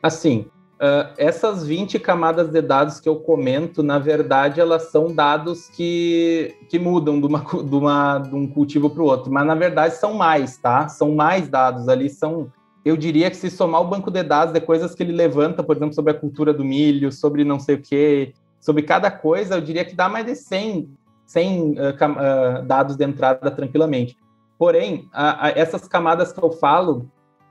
Assim, 0.00 0.46
uh, 0.78 1.12
essas 1.16 1.66
20 1.66 1.98
camadas 1.98 2.48
de 2.48 2.62
dados 2.62 3.00
que 3.00 3.08
eu 3.08 3.16
comento, 3.16 3.82
na 3.82 3.98
verdade, 3.98 4.60
elas 4.60 4.90
são 4.90 5.12
dados 5.12 5.68
que, 5.68 6.54
que 6.68 6.78
mudam 6.78 7.20
de, 7.20 7.26
uma, 7.26 7.40
de, 7.40 7.74
uma, 7.74 8.18
de 8.18 8.34
um 8.34 8.46
cultivo 8.46 8.88
para 8.88 9.02
o 9.02 9.06
outro, 9.06 9.32
mas 9.32 9.46
na 9.46 9.54
verdade 9.54 9.94
são 9.94 10.14
mais, 10.14 10.56
tá? 10.56 10.88
São 10.88 11.14
mais 11.14 11.48
dados 11.48 11.88
ali, 11.88 12.08
são. 12.08 12.50
Eu 12.84 12.96
diria 12.96 13.28
que 13.28 13.36
se 13.36 13.50
somar 13.50 13.82
o 13.82 13.88
banco 13.88 14.10
de 14.10 14.22
dados 14.22 14.54
de 14.54 14.60
coisas 14.60 14.94
que 14.94 15.02
ele 15.02 15.12
levanta, 15.12 15.62
por 15.62 15.76
exemplo, 15.76 15.94
sobre 15.94 16.12
a 16.12 16.18
cultura 16.18 16.54
do 16.54 16.64
milho, 16.64 17.12
sobre 17.12 17.44
não 17.44 17.58
sei 17.58 17.74
o 17.74 17.82
quê, 17.82 18.32
sobre 18.60 18.82
cada 18.82 19.10
coisa, 19.10 19.56
eu 19.56 19.60
diria 19.60 19.84
que 19.84 19.94
dá 19.94 20.08
mais 20.08 20.24
de 20.24 20.34
100 20.34 20.88
sem 21.26 21.72
uh, 21.72 21.74
uh, 21.74 22.62
dados 22.64 22.96
de 22.96 23.04
entrada 23.04 23.50
tranquilamente. 23.50 24.16
Porém, 24.58 25.08
essas 25.54 25.86
camadas 25.86 26.32
que 26.32 26.42
eu 26.42 26.50
falo 26.50 27.08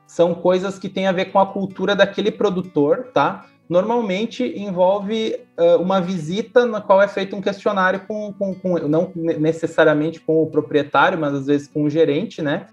são 0.07 0.33
coisas 0.33 0.79
que 0.79 0.87
têm 0.87 1.05
a 1.05 1.11
ver 1.11 1.25
com 1.25 1.37
a 1.37 1.45
cultura 1.45 1.93
daquele 1.93 2.31
produtor, 2.31 3.09
tá? 3.13 3.45
Normalmente 3.69 4.57
envolve 4.57 5.37
uh, 5.59 5.81
uma 5.81 5.99
visita 5.99 6.65
na 6.65 6.79
qual 6.79 7.01
é 7.01 7.07
feito 7.07 7.35
um 7.35 7.41
questionário 7.41 7.99
com, 8.07 8.33
com, 8.33 8.55
com, 8.55 8.77
não 8.87 9.11
necessariamente 9.13 10.21
com 10.21 10.41
o 10.41 10.47
proprietário, 10.47 11.19
mas 11.19 11.33
às 11.33 11.47
vezes 11.47 11.67
com 11.67 11.83
o 11.83 11.89
gerente, 11.89 12.41
né? 12.41 12.67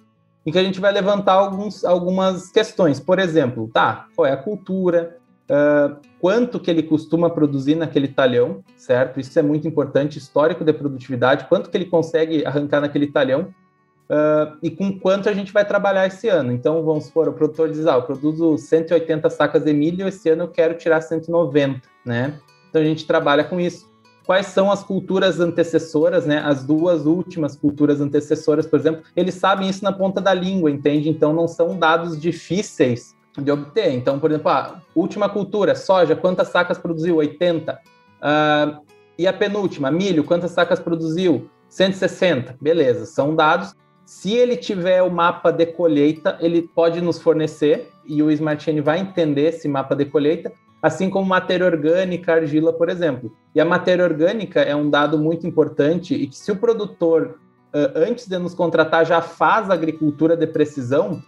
Em 0.46 0.52
que 0.52 0.58
a 0.58 0.62
gente 0.62 0.78
vai 0.78 0.92
levantar 0.92 1.32
alguns, 1.32 1.84
algumas 1.84 2.52
questões. 2.52 3.00
Por 3.00 3.18
exemplo, 3.18 3.68
tá? 3.74 4.06
Qual 4.14 4.24
é 4.24 4.32
a 4.32 4.36
cultura? 4.36 5.16
Uh, 5.50 5.96
quanto 6.20 6.60
que 6.60 6.70
ele 6.70 6.82
costuma 6.84 7.28
produzir 7.28 7.74
naquele 7.74 8.08
talhão, 8.08 8.62
certo? 8.76 9.18
Isso 9.18 9.36
é 9.36 9.42
muito 9.42 9.66
importante, 9.66 10.18
histórico 10.18 10.64
de 10.64 10.72
produtividade, 10.72 11.46
quanto 11.48 11.68
que 11.68 11.76
ele 11.76 11.86
consegue 11.86 12.46
arrancar 12.46 12.80
naquele 12.80 13.08
talhão 13.08 13.52
uh, 14.10 14.56
e 14.62 14.70
com 14.70 14.98
quanto 14.98 15.28
a 15.28 15.32
gente 15.32 15.52
vai 15.52 15.64
trabalhar 15.64 16.06
esse 16.06 16.28
ano. 16.28 16.52
Então, 16.52 16.82
vamos 16.82 17.06
supor, 17.06 17.28
o 17.28 17.32
produtor 17.32 17.70
diz, 17.70 17.86
ah, 17.86 17.94
eu 17.94 18.02
produzo 18.02 18.58
180 18.58 19.28
sacas 19.30 19.64
de 19.64 19.72
milho, 19.72 20.06
esse 20.06 20.28
ano 20.28 20.44
eu 20.44 20.48
quero 20.48 20.74
tirar 20.74 21.00
190, 21.00 21.82
né? 22.04 22.38
Então, 22.68 22.82
a 22.82 22.84
gente 22.84 23.06
trabalha 23.06 23.44
com 23.44 23.60
isso. 23.60 23.92
Quais 24.26 24.46
são 24.46 24.72
as 24.72 24.82
culturas 24.82 25.38
antecessoras, 25.38 26.24
né? 26.24 26.42
As 26.44 26.64
duas 26.64 27.04
últimas 27.04 27.54
culturas 27.56 28.00
antecessoras, 28.00 28.66
por 28.66 28.78
exemplo, 28.78 29.02
eles 29.14 29.34
sabem 29.34 29.68
isso 29.68 29.84
na 29.84 29.92
ponta 29.92 30.20
da 30.20 30.32
língua, 30.32 30.70
entende? 30.70 31.10
Então, 31.10 31.32
não 31.32 31.46
são 31.46 31.78
dados 31.78 32.18
difíceis 32.18 33.14
de 33.36 33.50
obter. 33.50 33.92
Então, 33.92 34.18
por 34.18 34.30
exemplo, 34.30 34.50
a 34.50 34.80
última 34.94 35.28
cultura, 35.28 35.74
soja, 35.74 36.16
quantas 36.16 36.48
sacas 36.48 36.78
produziu? 36.78 37.16
80. 37.16 37.72
Uh, 37.72 37.76
ah, 38.22 38.80
e 39.18 39.26
a 39.26 39.32
penúltima, 39.32 39.90
milho, 39.90 40.24
quantas 40.24 40.52
sacas 40.52 40.80
produziu? 40.80 41.48
160. 41.68 42.56
Beleza, 42.60 43.04
são 43.06 43.34
dados. 43.34 43.74
Se 44.04 44.34
ele 44.34 44.56
tiver 44.56 45.02
o 45.02 45.10
mapa 45.10 45.50
de 45.50 45.66
colheita, 45.66 46.36
ele 46.40 46.62
pode 46.62 47.00
nos 47.00 47.20
fornecer 47.20 47.90
e 48.04 48.22
o 48.22 48.30
Smart 48.30 48.62
Chain 48.62 48.80
vai 48.80 48.98
entender 48.98 49.48
esse 49.48 49.66
mapa 49.66 49.96
de 49.96 50.04
colheita, 50.04 50.52
assim 50.82 51.08
como 51.08 51.26
matéria 51.26 51.64
orgânica, 51.64 52.34
argila, 52.34 52.72
por 52.72 52.90
exemplo. 52.90 53.34
E 53.54 53.60
a 53.60 53.64
matéria 53.64 54.04
orgânica 54.04 54.60
é 54.60 54.76
um 54.76 54.90
dado 54.90 55.18
muito 55.18 55.46
importante 55.46 56.14
e 56.14 56.26
que 56.26 56.36
se 56.36 56.52
o 56.52 56.56
produtor, 56.56 57.38
antes 57.94 58.28
de 58.28 58.38
nos 58.38 58.54
contratar, 58.54 59.06
já 59.06 59.22
faz 59.22 59.70
agricultura 59.70 60.36
de 60.36 60.46
precisão, 60.46 61.22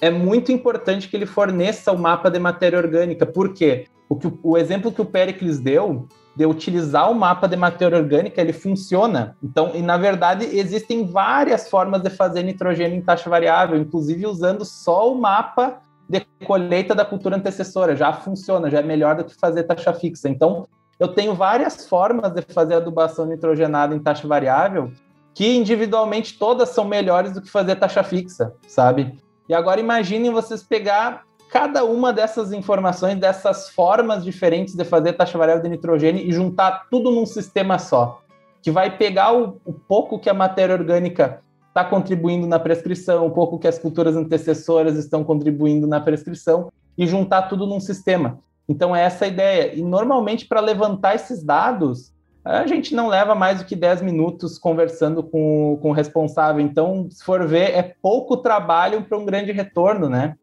é 0.00 0.10
muito 0.10 0.50
importante 0.50 1.08
que 1.08 1.16
ele 1.16 1.26
forneça 1.26 1.92
o 1.92 1.98
mapa 1.98 2.28
de 2.28 2.40
matéria 2.40 2.78
orgânica. 2.78 3.24
Por 3.24 3.52
quê? 3.52 3.86
O, 4.08 4.16
que, 4.16 4.32
o 4.42 4.58
exemplo 4.58 4.90
que 4.90 5.00
o 5.00 5.04
Pericles 5.04 5.60
deu 5.60 6.08
de 6.34 6.46
utilizar 6.46 7.10
o 7.10 7.14
mapa 7.14 7.48
de 7.48 7.56
matéria 7.56 7.98
orgânica, 7.98 8.40
ele 8.40 8.52
funciona. 8.52 9.36
Então, 9.42 9.72
e 9.74 9.82
na 9.82 9.96
verdade, 9.96 10.44
existem 10.56 11.06
várias 11.06 11.68
formas 11.68 12.02
de 12.02 12.10
fazer 12.10 12.42
nitrogênio 12.42 12.96
em 12.96 13.02
taxa 13.02 13.28
variável, 13.28 13.78
inclusive 13.78 14.26
usando 14.26 14.64
só 14.64 15.12
o 15.12 15.20
mapa 15.20 15.80
de 16.08 16.26
colheita 16.44 16.94
da 16.94 17.04
cultura 17.04 17.36
antecessora. 17.36 17.96
Já 17.96 18.12
funciona, 18.12 18.70
já 18.70 18.78
é 18.78 18.82
melhor 18.82 19.16
do 19.16 19.24
que 19.24 19.34
fazer 19.34 19.64
taxa 19.64 19.92
fixa. 19.92 20.28
Então, 20.28 20.66
eu 20.98 21.08
tenho 21.08 21.34
várias 21.34 21.86
formas 21.86 22.32
de 22.32 22.42
fazer 22.42 22.74
adubação 22.74 23.26
nitrogenada 23.26 23.94
em 23.94 23.98
taxa 23.98 24.28
variável, 24.28 24.92
que 25.34 25.56
individualmente 25.56 26.38
todas 26.38 26.70
são 26.70 26.84
melhores 26.84 27.32
do 27.32 27.40
que 27.40 27.50
fazer 27.50 27.76
taxa 27.76 28.02
fixa, 28.02 28.52
sabe? 28.66 29.18
E 29.48 29.54
agora 29.54 29.80
imaginem 29.80 30.30
vocês 30.30 30.62
pegar 30.62 31.24
cada 31.50 31.84
uma 31.84 32.12
dessas 32.12 32.52
informações, 32.52 33.18
dessas 33.18 33.68
formas 33.70 34.24
diferentes 34.24 34.74
de 34.74 34.84
fazer 34.84 35.14
taxa 35.14 35.36
variável 35.36 35.62
de 35.62 35.68
nitrogênio 35.68 36.22
e 36.22 36.32
juntar 36.32 36.86
tudo 36.90 37.10
num 37.10 37.26
sistema 37.26 37.78
só, 37.78 38.22
que 38.62 38.70
vai 38.70 38.96
pegar 38.96 39.34
o, 39.34 39.60
o 39.64 39.72
pouco 39.72 40.18
que 40.18 40.30
a 40.30 40.34
matéria 40.34 40.74
orgânica 40.74 41.42
está 41.68 41.84
contribuindo 41.84 42.46
na 42.46 42.58
prescrição, 42.58 43.26
o 43.26 43.30
pouco 43.30 43.58
que 43.58 43.68
as 43.68 43.78
culturas 43.78 44.16
antecessoras 44.16 44.96
estão 44.96 45.24
contribuindo 45.24 45.86
na 45.86 46.00
prescrição 46.00 46.70
e 46.96 47.06
juntar 47.06 47.42
tudo 47.42 47.66
num 47.66 47.80
sistema. 47.80 48.38
Então 48.68 48.94
é 48.94 49.02
essa 49.02 49.24
a 49.24 49.28
ideia. 49.28 49.74
E 49.74 49.82
normalmente 49.82 50.46
para 50.46 50.60
levantar 50.60 51.14
esses 51.16 51.42
dados, 51.42 52.12
a 52.44 52.66
gente 52.66 52.94
não 52.94 53.08
leva 53.08 53.34
mais 53.34 53.58
do 53.58 53.64
que 53.64 53.74
10 53.74 54.02
minutos 54.02 54.58
conversando 54.58 55.22
com, 55.22 55.78
com 55.82 55.90
o 55.90 55.92
responsável. 55.92 56.60
Então, 56.60 57.08
se 57.10 57.24
for 57.24 57.46
ver, 57.46 57.74
é 57.74 57.94
pouco 58.00 58.36
trabalho 58.36 59.02
para 59.02 59.18
um 59.18 59.24
grande 59.24 59.52
retorno, 59.52 60.08
né? 60.08 60.36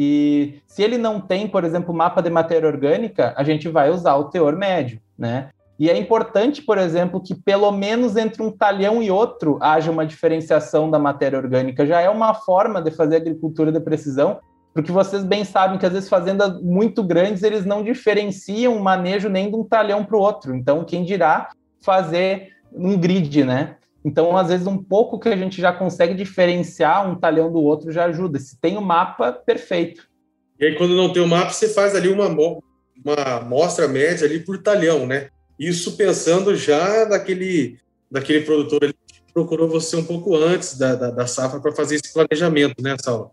E 0.00 0.60
se 0.64 0.80
ele 0.80 0.96
não 0.96 1.20
tem, 1.20 1.48
por 1.48 1.64
exemplo, 1.64 1.92
mapa 1.92 2.22
de 2.22 2.30
matéria 2.30 2.68
orgânica, 2.68 3.34
a 3.36 3.42
gente 3.42 3.68
vai 3.68 3.90
usar 3.90 4.14
o 4.14 4.26
teor 4.26 4.54
médio, 4.54 5.00
né? 5.18 5.48
E 5.76 5.90
é 5.90 5.98
importante, 5.98 6.62
por 6.62 6.78
exemplo, 6.78 7.20
que 7.20 7.34
pelo 7.34 7.72
menos 7.72 8.16
entre 8.16 8.40
um 8.40 8.52
talhão 8.52 9.02
e 9.02 9.10
outro 9.10 9.58
haja 9.60 9.90
uma 9.90 10.06
diferenciação 10.06 10.88
da 10.88 11.00
matéria 11.00 11.36
orgânica. 11.36 11.84
Já 11.84 12.00
é 12.00 12.08
uma 12.08 12.32
forma 12.32 12.80
de 12.80 12.92
fazer 12.92 13.16
agricultura 13.16 13.72
de 13.72 13.80
precisão, 13.80 14.38
porque 14.72 14.92
vocês 14.92 15.24
bem 15.24 15.44
sabem 15.44 15.80
que 15.80 15.86
às 15.86 15.92
vezes 15.92 16.08
fazendas 16.08 16.62
muito 16.62 17.02
grandes 17.02 17.42
eles 17.42 17.66
não 17.66 17.82
diferenciam 17.82 18.76
o 18.76 18.82
manejo 18.82 19.28
nem 19.28 19.50
de 19.50 19.56
um 19.56 19.64
talhão 19.64 20.04
para 20.04 20.16
o 20.16 20.20
outro. 20.20 20.54
Então, 20.54 20.84
quem 20.84 21.02
dirá 21.02 21.48
fazer 21.80 22.50
um 22.72 22.96
grid, 22.96 23.42
né? 23.42 23.77
Então, 24.04 24.36
às 24.36 24.48
vezes, 24.48 24.66
um 24.66 24.82
pouco 24.82 25.18
que 25.18 25.28
a 25.28 25.36
gente 25.36 25.60
já 25.60 25.72
consegue 25.72 26.14
diferenciar 26.14 27.08
um 27.08 27.16
talhão 27.16 27.52
do 27.52 27.60
outro 27.60 27.90
já 27.90 28.04
ajuda. 28.04 28.38
Se 28.38 28.58
tem 28.60 28.76
o 28.76 28.82
mapa, 28.82 29.32
perfeito. 29.32 30.08
E 30.58 30.66
aí, 30.66 30.76
quando 30.76 30.96
não 30.96 31.12
tem 31.12 31.22
o 31.22 31.28
mapa, 31.28 31.52
você 31.52 31.68
faz 31.68 31.94
ali 31.94 32.08
uma, 32.08 32.28
uma 32.28 33.36
amostra 33.38 33.88
média 33.88 34.26
ali 34.26 34.40
por 34.40 34.62
talhão, 34.62 35.06
né? 35.06 35.28
Isso 35.58 35.96
pensando 35.96 36.54
já 36.54 37.06
naquele, 37.06 37.78
daquele 38.10 38.44
produtor 38.44 38.80
que 38.80 39.32
procurou 39.32 39.68
você 39.68 39.96
um 39.96 40.04
pouco 40.04 40.36
antes 40.36 40.78
da, 40.78 40.94
da, 40.94 41.10
da 41.10 41.26
safra 41.26 41.60
para 41.60 41.72
fazer 41.72 41.96
esse 41.96 42.12
planejamento, 42.12 42.80
né, 42.82 42.96
Saulo? 43.02 43.32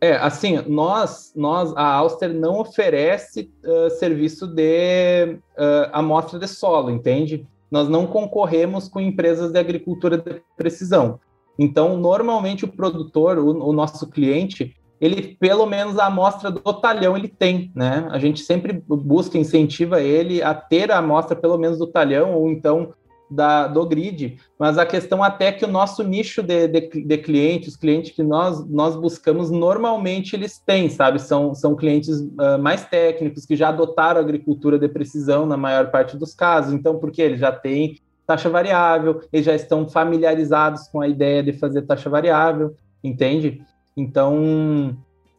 É, 0.00 0.16
assim, 0.16 0.60
nós, 0.66 1.32
nós 1.36 1.72
a 1.76 1.84
Auster 1.84 2.34
não 2.34 2.58
oferece 2.58 3.52
uh, 3.64 3.88
serviço 3.90 4.48
de 4.48 5.38
uh, 5.56 5.90
amostra 5.92 6.40
de 6.40 6.48
solo, 6.48 6.90
entende? 6.90 7.46
Nós 7.72 7.88
não 7.88 8.06
concorremos 8.06 8.86
com 8.86 9.00
empresas 9.00 9.50
de 9.50 9.58
agricultura 9.58 10.18
de 10.18 10.42
precisão. 10.58 11.18
Então, 11.58 11.96
normalmente 11.96 12.66
o 12.66 12.68
produtor, 12.68 13.38
o, 13.38 13.70
o 13.70 13.72
nosso 13.72 14.06
cliente, 14.10 14.76
ele 15.00 15.36
pelo 15.40 15.64
menos 15.64 15.98
a 15.98 16.06
amostra 16.06 16.50
do 16.50 16.60
talhão 16.74 17.16
ele 17.16 17.28
tem, 17.28 17.72
né? 17.74 18.06
A 18.10 18.18
gente 18.18 18.42
sempre 18.42 18.74
busca, 18.86 19.38
incentiva 19.38 20.02
ele 20.02 20.42
a 20.42 20.54
ter 20.54 20.92
a 20.92 20.98
amostra 20.98 21.34
pelo 21.34 21.56
menos 21.56 21.78
do 21.78 21.86
talhão 21.86 22.34
ou 22.34 22.50
então 22.50 22.92
da, 23.34 23.66
do 23.66 23.86
grid, 23.86 24.36
mas 24.58 24.78
a 24.78 24.86
questão 24.86 25.22
até 25.22 25.50
que 25.50 25.64
o 25.64 25.68
nosso 25.68 26.02
nicho 26.02 26.42
de, 26.42 26.68
de, 26.68 26.80
de 27.04 27.18
clientes, 27.18 27.70
os 27.70 27.76
clientes 27.76 28.12
que 28.12 28.22
nós, 28.22 28.64
nós 28.68 28.94
buscamos, 28.94 29.50
normalmente 29.50 30.36
eles 30.36 30.58
têm, 30.58 30.88
sabe? 30.88 31.18
São, 31.18 31.54
são 31.54 31.74
clientes 31.74 32.20
uh, 32.20 32.58
mais 32.60 32.84
técnicos, 32.84 33.46
que 33.46 33.56
já 33.56 33.68
adotaram 33.68 34.20
a 34.20 34.22
agricultura 34.22 34.78
de 34.78 34.88
precisão 34.88 35.46
na 35.46 35.56
maior 35.56 35.90
parte 35.90 36.16
dos 36.16 36.34
casos, 36.34 36.72
então, 36.72 36.98
porque 36.98 37.22
eles 37.22 37.40
já 37.40 37.50
têm 37.50 37.96
taxa 38.26 38.48
variável, 38.48 39.20
eles 39.32 39.46
já 39.46 39.54
estão 39.54 39.88
familiarizados 39.88 40.88
com 40.88 41.00
a 41.00 41.08
ideia 41.08 41.42
de 41.42 41.52
fazer 41.52 41.82
taxa 41.82 42.08
variável, 42.08 42.74
entende? 43.02 43.62
Então, 43.96 44.96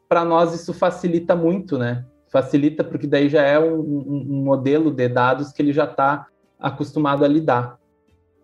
para 0.09 0.25
nós 0.25 0.53
isso 0.53 0.73
facilita 0.73 1.35
muito, 1.35 1.77
né? 1.77 2.05
Facilita 2.29 2.83
porque 2.83 3.07
daí 3.07 3.29
já 3.29 3.43
é 3.43 3.59
um, 3.59 3.79
um, 3.79 4.27
um 4.29 4.43
modelo 4.43 4.91
de 4.91 5.07
dados 5.07 5.51
que 5.51 5.62
ele 5.62 5.71
já 5.71 5.85
está 5.85 6.27
acostumado 6.59 7.25
a 7.25 7.27
lidar. 7.27 7.77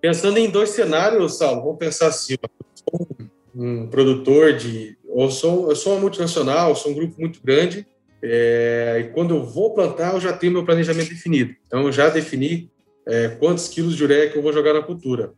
Pensando 0.02 0.38
em 0.38 0.50
dois 0.50 0.70
cenários, 0.70 1.38
Saulo, 1.38 1.62
vamos 1.62 1.78
pensar 1.78 2.08
assim: 2.08 2.36
eu 2.42 2.50
sou 2.74 3.08
um 3.56 3.88
produtor 3.88 4.54
de. 4.54 4.98
Eu 5.08 5.30
sou, 5.30 5.70
eu 5.70 5.76
sou 5.76 5.94
uma 5.94 6.02
multinacional, 6.02 6.76
sou 6.76 6.92
um 6.92 6.96
grupo 6.96 7.20
muito 7.20 7.42
grande, 7.44 7.86
é, 8.22 9.06
e 9.06 9.14
quando 9.14 9.36
eu 9.36 9.44
vou 9.44 9.74
plantar, 9.74 10.14
eu 10.14 10.20
já 10.20 10.34
tenho 10.34 10.54
meu 10.54 10.66
planejamento 10.66 11.10
definido. 11.10 11.54
Então, 11.66 11.84
eu 11.84 11.92
já 11.92 12.10
defini 12.10 12.70
é, 13.08 13.30
quantos 13.30 13.68
quilos 13.68 13.96
de 13.96 14.04
ureia 14.04 14.30
que 14.30 14.38
eu 14.38 14.42
vou 14.42 14.54
jogar 14.54 14.74
na 14.74 14.82
cultura. 14.82 15.34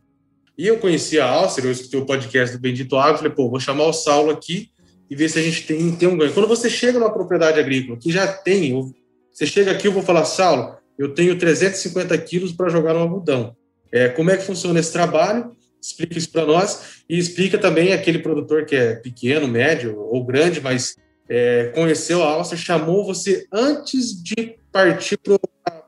E 0.56 0.66
eu 0.66 0.78
conheci 0.78 1.18
a 1.18 1.26
Alcer, 1.26 1.64
eu 1.64 1.72
escutei 1.72 1.98
o 1.98 2.04
podcast 2.04 2.54
do 2.54 2.60
Bendito 2.60 2.96
Agro, 2.96 3.18
falei, 3.18 3.32
pô, 3.32 3.48
vou 3.48 3.58
chamar 3.58 3.86
o 3.86 3.92
Saulo 3.92 4.30
aqui 4.30 4.70
e 5.08 5.16
ver 5.16 5.28
se 5.30 5.38
a 5.38 5.42
gente 5.42 5.66
tem, 5.66 5.96
tem 5.96 6.08
um 6.08 6.16
ganho. 6.16 6.32
Quando 6.32 6.48
você 6.48 6.68
chega 6.68 6.98
numa 6.98 7.12
propriedade 7.12 7.58
agrícola 7.58 7.98
que 7.98 8.12
já 8.12 8.26
tem, 8.26 8.92
você 9.32 9.46
chega 9.46 9.70
aqui, 9.70 9.88
eu 9.88 9.92
vou 9.92 10.02
falar, 10.02 10.24
Saulo, 10.24 10.76
eu 10.98 11.14
tenho 11.14 11.38
350 11.38 12.16
quilos 12.18 12.52
para 12.52 12.68
jogar 12.68 12.92
no 12.92 13.00
algodão. 13.00 13.56
É, 13.92 14.08
como 14.08 14.30
é 14.30 14.36
que 14.36 14.44
funciona 14.44 14.80
esse 14.80 14.92
trabalho? 14.92 15.54
Explica 15.80 16.16
isso 16.16 16.30
para 16.30 16.46
nós 16.46 17.02
e 17.08 17.18
explica 17.18 17.58
também 17.58 17.92
aquele 17.92 18.20
produtor 18.20 18.64
que 18.64 18.74
é 18.74 18.94
pequeno, 18.94 19.46
médio 19.46 19.98
ou 19.98 20.24
grande, 20.24 20.60
mas 20.60 20.96
é, 21.28 21.72
conheceu 21.74 22.22
a 22.22 22.28
Alcer, 22.28 22.56
chamou 22.56 23.04
você 23.04 23.46
antes 23.52 24.22
de 24.22 24.56
partir 24.70 25.18
para 25.18 25.38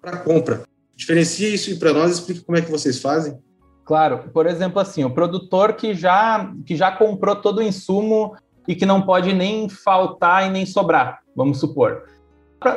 a 0.02 0.16
compra. 0.18 0.64
Diferencia 0.96 1.48
isso 1.48 1.76
para 1.78 1.92
nós, 1.92 2.12
explica 2.12 2.42
como 2.44 2.58
é 2.58 2.62
que 2.62 2.70
vocês 2.70 3.00
fazem. 3.00 3.38
Claro, 3.84 4.30
por 4.32 4.46
exemplo, 4.46 4.80
assim, 4.80 5.04
o 5.04 5.10
produtor 5.10 5.74
que 5.74 5.94
já, 5.94 6.52
que 6.64 6.74
já 6.76 6.90
comprou 6.90 7.36
todo 7.36 7.58
o 7.58 7.62
insumo 7.62 8.34
e 8.66 8.74
que 8.74 8.86
não 8.86 9.02
pode 9.02 9.32
nem 9.32 9.68
faltar 9.68 10.46
e 10.46 10.50
nem 10.50 10.64
sobrar, 10.64 11.20
vamos 11.36 11.60
supor. 11.60 12.02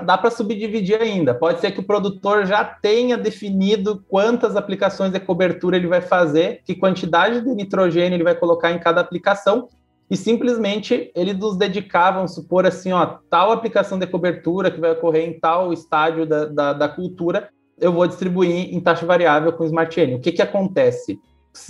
Dá 0.01 0.17
para 0.17 0.29
subdividir 0.29 1.01
ainda. 1.01 1.33
Pode 1.33 1.59
ser 1.59 1.71
que 1.71 1.79
o 1.79 1.83
produtor 1.83 2.45
já 2.45 2.63
tenha 2.63 3.17
definido 3.17 4.03
quantas 4.07 4.55
aplicações 4.55 5.11
de 5.11 5.19
cobertura 5.19 5.77
ele 5.77 5.87
vai 5.87 6.01
fazer, 6.01 6.61
que 6.65 6.75
quantidade 6.75 7.41
de 7.41 7.49
nitrogênio 7.53 8.15
ele 8.15 8.23
vai 8.23 8.35
colocar 8.35 8.71
em 8.71 8.79
cada 8.79 9.01
aplicação, 9.01 9.67
e 10.09 10.15
simplesmente 10.15 11.11
ele 11.13 11.33
nos 11.33 11.57
dedicava, 11.57 12.17
vamos 12.17 12.33
supor 12.33 12.65
assim, 12.65 12.93
ó, 12.93 13.17
tal 13.29 13.51
aplicação 13.51 13.99
de 13.99 14.07
cobertura 14.07 14.71
que 14.71 14.79
vai 14.79 14.91
ocorrer 14.91 15.27
em 15.27 15.39
tal 15.39 15.73
estádio 15.73 16.25
da, 16.25 16.45
da, 16.45 16.73
da 16.73 16.87
cultura, 16.87 17.49
eu 17.77 17.91
vou 17.91 18.07
distribuir 18.07 18.73
em 18.73 18.79
taxa 18.79 19.05
variável 19.05 19.51
com 19.51 19.63
o 19.63 19.65
Smart 19.65 19.93
Chain. 19.93 20.15
O 20.15 20.19
que, 20.19 20.31
que 20.31 20.41
acontece? 20.41 21.19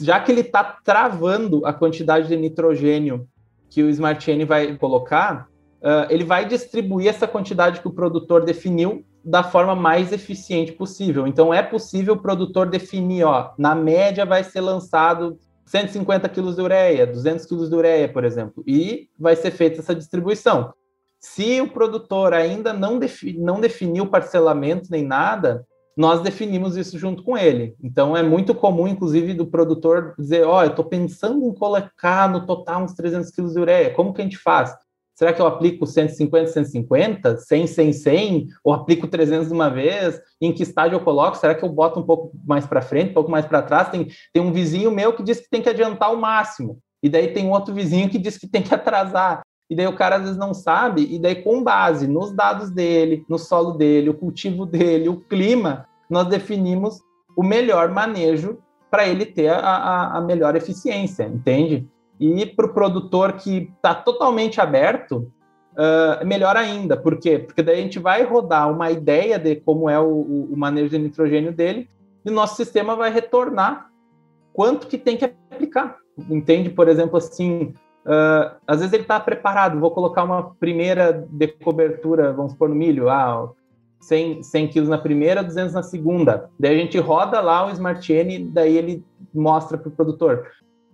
Já 0.01 0.19
que 0.19 0.31
ele 0.31 0.41
está 0.41 0.63
travando 0.63 1.65
a 1.65 1.73
quantidade 1.73 2.27
de 2.27 2.37
nitrogênio 2.37 3.27
que 3.69 3.83
o 3.83 3.89
Smart 3.89 4.23
Chain 4.23 4.45
vai 4.45 4.77
colocar, 4.77 5.47
uh, 5.81 6.09
ele 6.09 6.23
vai 6.23 6.45
distribuir 6.45 7.07
essa 7.07 7.27
quantidade 7.27 7.81
que 7.81 7.87
o 7.87 7.93
produtor 7.93 8.43
definiu 8.43 9.05
da 9.23 9.43
forma 9.43 9.75
mais 9.75 10.13
eficiente 10.13 10.71
possível. 10.71 11.27
Então, 11.27 11.53
é 11.53 11.61
possível 11.61 12.13
o 12.13 12.21
produtor 12.21 12.69
definir, 12.69 13.23
ó, 13.23 13.51
na 13.57 13.75
média 13.75 14.25
vai 14.25 14.43
ser 14.43 14.61
lançado 14.61 15.37
150 15.65 16.29
quilos 16.29 16.55
de 16.55 16.61
ureia, 16.61 17.05
200 17.05 17.45
quilos 17.45 17.69
de 17.69 17.75
ureia, 17.75 18.07
por 18.07 18.23
exemplo, 18.23 18.63
e 18.65 19.09
vai 19.19 19.35
ser 19.35 19.51
feita 19.51 19.81
essa 19.81 19.93
distribuição. 19.93 20.73
Se 21.19 21.59
o 21.59 21.67
produtor 21.67 22.33
ainda 22.33 22.71
não, 22.71 22.97
defi 22.97 23.37
não 23.37 23.59
definiu 23.59 24.07
parcelamento 24.07 24.89
nem 24.89 25.03
nada, 25.03 25.65
nós 25.97 26.21
definimos 26.21 26.77
isso 26.77 26.97
junto 26.97 27.23
com 27.23 27.37
ele. 27.37 27.75
Então 27.83 28.15
é 28.15 28.21
muito 28.21 28.53
comum, 28.53 28.87
inclusive, 28.87 29.33
do 29.33 29.47
produtor 29.47 30.13
dizer: 30.17 30.45
Ó, 30.45 30.59
oh, 30.59 30.63
eu 30.63 30.69
estou 30.69 30.85
pensando 30.85 31.43
em 31.43 31.53
colocar 31.53 32.29
no 32.29 32.45
total 32.45 32.83
uns 32.83 32.93
300 32.93 33.31
quilos 33.31 33.53
de 33.53 33.59
ureia, 33.59 33.93
como 33.93 34.13
que 34.13 34.21
a 34.21 34.23
gente 34.23 34.37
faz? 34.37 34.73
Será 35.17 35.33
que 35.33 35.41
eu 35.41 35.47
aplico 35.47 35.87
150, 35.87 36.51
150, 36.51 37.37
100, 37.37 37.67
100, 37.67 37.93
100, 37.93 38.47
ou 38.63 38.71
aplico 38.71 39.07
300 39.07 39.47
de 39.47 39.53
uma 39.53 39.67
vez? 39.67 40.21
Em 40.39 40.53
que 40.53 40.61
estágio 40.61 40.95
eu 40.95 40.99
coloco? 40.99 41.37
Será 41.37 41.55
que 41.55 41.65
eu 41.65 41.69
boto 41.69 41.99
um 41.99 42.03
pouco 42.03 42.31
mais 42.45 42.67
para 42.67 42.83
frente, 42.83 43.09
um 43.09 43.13
pouco 43.15 43.31
mais 43.31 43.43
para 43.43 43.63
trás? 43.63 43.89
Tem, 43.89 44.07
tem 44.31 44.43
um 44.43 44.53
vizinho 44.53 44.91
meu 44.91 45.13
que 45.13 45.23
diz 45.23 45.39
que 45.39 45.49
tem 45.49 45.59
que 45.59 45.69
adiantar 45.69 46.13
o 46.13 46.21
máximo, 46.21 46.77
e 47.01 47.09
daí 47.09 47.33
tem 47.33 47.49
outro 47.49 47.73
vizinho 47.73 48.09
que 48.11 48.19
diz 48.19 48.37
que 48.37 48.45
tem 48.45 48.61
que 48.61 48.75
atrasar. 48.75 49.41
E 49.67 49.75
daí 49.75 49.87
o 49.87 49.95
cara 49.95 50.17
às 50.17 50.21
vezes 50.21 50.37
não 50.37 50.53
sabe, 50.53 51.11
e 51.11 51.17
daí 51.17 51.41
com 51.41 51.63
base 51.63 52.07
nos 52.07 52.31
dados 52.31 52.69
dele, 52.69 53.25
no 53.27 53.39
solo 53.39 53.71
dele, 53.71 54.11
o 54.11 54.13
cultivo 54.13 54.67
dele, 54.67 55.09
o 55.09 55.19
clima, 55.21 55.87
nós 56.07 56.27
definimos 56.27 56.99
o 57.35 57.41
melhor 57.41 57.89
manejo 57.89 58.59
para 58.91 59.07
ele 59.07 59.25
ter 59.25 59.49
a, 59.49 59.57
a, 59.57 60.17
a, 60.17 60.21
melhor 60.21 60.55
eficiência, 60.55 61.23
entende? 61.23 61.87
E 62.19 62.45
para 62.45 62.65
o 62.65 62.73
produtor 62.73 63.33
que 63.33 63.71
está 63.75 63.93
totalmente 63.93 64.59
aberto, 64.59 65.31
uh, 65.73 66.25
melhor 66.25 66.55
ainda. 66.55 66.97
Por 66.97 67.19
quê? 67.19 67.39
Porque 67.39 67.61
daí 67.61 67.79
a 67.79 67.81
gente 67.81 67.99
vai 67.99 68.23
rodar 68.23 68.71
uma 68.71 68.91
ideia 68.91 69.37
de 69.37 69.55
como 69.57 69.89
é 69.89 69.99
o, 69.99 70.49
o 70.51 70.57
manejo 70.57 70.89
de 70.89 70.97
nitrogênio 70.97 71.51
dele 71.51 71.89
e 72.25 72.29
o 72.29 72.33
nosso 72.33 72.55
sistema 72.55 72.95
vai 72.95 73.11
retornar 73.11 73.89
quanto 74.53 74.87
que 74.87 74.97
tem 74.97 75.15
que 75.15 75.25
aplicar. 75.25 75.97
Entende? 76.29 76.69
Por 76.69 76.87
exemplo, 76.87 77.17
assim, 77.17 77.73
Uh, 78.07 78.55
às 78.65 78.79
vezes 78.79 78.93
ele 78.93 79.01
está 79.01 79.19
preparado, 79.19 79.81
vou 79.81 79.91
colocar 79.91 80.23
uma 80.23 80.55
primeira 80.55 81.27
de 81.29 81.47
cobertura, 81.47 82.31
vamos 82.31 82.53
pôr 82.53 82.69
no 82.69 82.75
milho, 82.75 83.09
ah, 83.09 83.51
100, 83.99 84.43
100 84.43 84.67
quilos 84.69 84.87
na 84.87 84.97
primeira, 84.97 85.43
200 85.43 85.73
na 85.73 85.83
segunda. 85.83 86.49
Daí 86.57 86.73
a 86.73 86.77
gente 86.77 86.97
roda 86.99 87.41
lá 87.41 87.65
o 87.65 87.71
Smart 87.71 88.05
Chain, 88.05 88.49
daí 88.53 88.77
ele 88.77 89.03
mostra 89.33 89.77
para 89.77 89.89
o 89.89 89.91
produtor, 89.91 90.47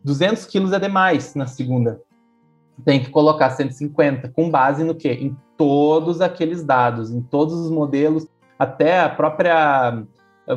200 0.04 0.46
quilos 0.46 0.74
é 0.74 0.80
demais 0.80 1.34
na 1.36 1.46
segunda. 1.46 2.02
Tem 2.84 3.02
que 3.02 3.10
colocar 3.10 3.52
150, 3.52 4.30
com 4.30 4.50
base 4.50 4.84
no 4.84 4.96
quê? 4.96 5.14
Em 5.14 5.36
todos 5.58 6.22
aqueles 6.22 6.64
dados, 6.64 7.12
em 7.12 7.22
todos 7.22 7.54
os 7.54 7.70
modelos, 7.70 8.28
até 8.58 9.02
a 9.02 9.10
própria 9.10 10.04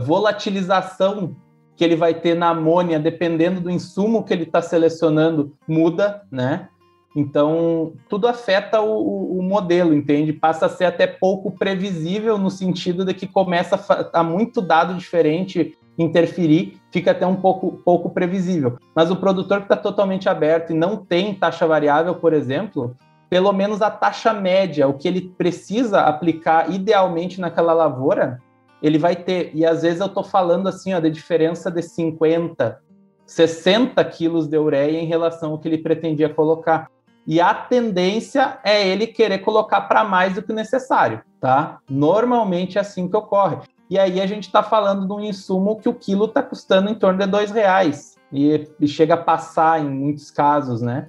volatilização 0.04 1.37
que 1.76 1.85
ele 1.85 1.94
vai 1.94 2.14
ter 2.14 2.35
na 2.35 2.50
amônia, 2.50 2.98
dependendo 2.98 3.61
do 3.61 3.70
insumo 3.70 4.24
que 4.24 4.32
ele 4.32 4.44
está 4.44 4.62
selecionando, 4.62 5.54
muda, 5.68 6.22
né? 6.30 6.68
Então, 7.14 7.94
tudo 8.09 8.28
afeta 8.28 8.80
o, 8.80 9.38
o, 9.38 9.42
modelo, 9.42 9.94
entende? 9.94 10.35
Passa 10.35 10.66
a 10.66 10.68
ser 10.68 10.85
até 10.85 11.06
pouco 11.06 11.50
previsível 11.50 12.37
no 12.37 12.50
sentido 12.50 13.04
de 13.04 13.14
que 13.14 13.26
começa 13.26 13.76
a, 13.76 14.20
a 14.20 14.22
muito 14.22 14.61
dado 14.61 14.94
diferente 14.94 15.78
interferir, 15.98 16.80
fica 16.90 17.11
até 17.11 17.26
um 17.26 17.37
pouco, 17.37 17.80
pouco 17.85 18.11
previsível. 18.11 18.78
Mas 18.94 19.11
o 19.11 19.16
produtor 19.16 19.59
que 19.59 19.64
está 19.64 19.76
totalmente 19.76 20.28
aberto 20.28 20.70
e 20.70 20.76
não 20.76 20.96
tem 20.96 21.35
taxa 21.35 21.66
variável, 21.66 22.14
por 22.16 22.32
exemplo, 22.32 22.96
pelo 23.28 23.52
menos 23.52 23.82
a 23.82 23.90
taxa 23.90 24.32
média, 24.32 24.87
o 24.87 24.94
que 24.94 25.09
ele 25.09 25.32
precisa 25.37 26.00
aplicar 26.00 26.70
idealmente 26.70 27.40
naquela 27.40 27.72
lavoura, 27.72 28.40
ele 28.82 28.98
vai 28.98 29.16
ter. 29.16 29.50
E 29.54 29.64
às 29.64 29.82
vezes 29.82 30.00
eu 30.00 30.06
estou 30.06 30.22
falando 30.22 30.68
assim, 30.68 30.94
ó, 30.94 31.00
da 31.00 31.09
diferença 31.09 31.70
de 31.70 31.82
50, 31.82 32.78
60 33.26 34.04
quilos 34.04 34.46
de 34.46 34.59
ureia 34.59 35.00
em 35.00 35.06
relação 35.06 35.52
ao 35.52 35.59
que 35.59 35.68
ele 35.68 35.78
pretendia 35.78 36.28
colocar. 36.28 36.88
E 37.26 37.40
a 37.40 37.52
tendência 37.52 38.59
é 38.62 38.87
ele 38.87 39.09
querer 39.09 39.38
colocar 39.38 39.80
para 39.82 40.04
mais 40.04 40.35
do 40.35 40.42
que 40.42 40.52
necessário, 40.52 41.20
tá? 41.40 41.78
Normalmente 41.90 42.78
é 42.78 42.80
assim 42.80 43.09
que 43.09 43.16
ocorre. 43.16 43.56
E 43.88 43.99
aí 43.99 44.20
a 44.20 44.27
gente 44.27 44.44
está 44.44 44.62
falando 44.62 45.07
de 45.07 45.12
um 45.12 45.20
insumo 45.20 45.77
que 45.77 45.88
o 45.88 45.94
quilo 45.94 46.25
está 46.25 46.42
custando 46.42 46.90
em 46.90 46.94
torno 46.94 47.18
de 47.18 47.27
dois 47.27 47.51
reais 47.51 48.16
e, 48.33 48.68
e 48.81 48.88
chega 48.88 49.14
a 49.14 49.18
passar 49.18 49.81
em 49.81 49.88
muitos 49.88 50.31
casos, 50.31 50.83
né? 50.83 51.09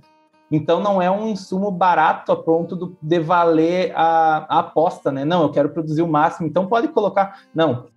Então 0.52 0.80
não 0.80 1.02
é 1.02 1.12
um 1.12 1.28
insumo 1.28 1.70
barato 1.70 2.32
a 2.32 2.36
ponto 2.36 2.96
de 3.02 3.20
valer 3.20 3.92
a, 3.96 4.46
a, 4.48 4.60
aposta, 4.60 5.12
né? 5.12 5.26
Não, 5.26 5.42
eu 5.42 5.50
quero 5.50 5.70
produzir 5.70 6.02
o 6.02 6.08
máximo, 6.08 6.48
então 6.48 6.68
pode 6.68 6.88
colocar. 6.90 7.42
Não, 7.54 7.88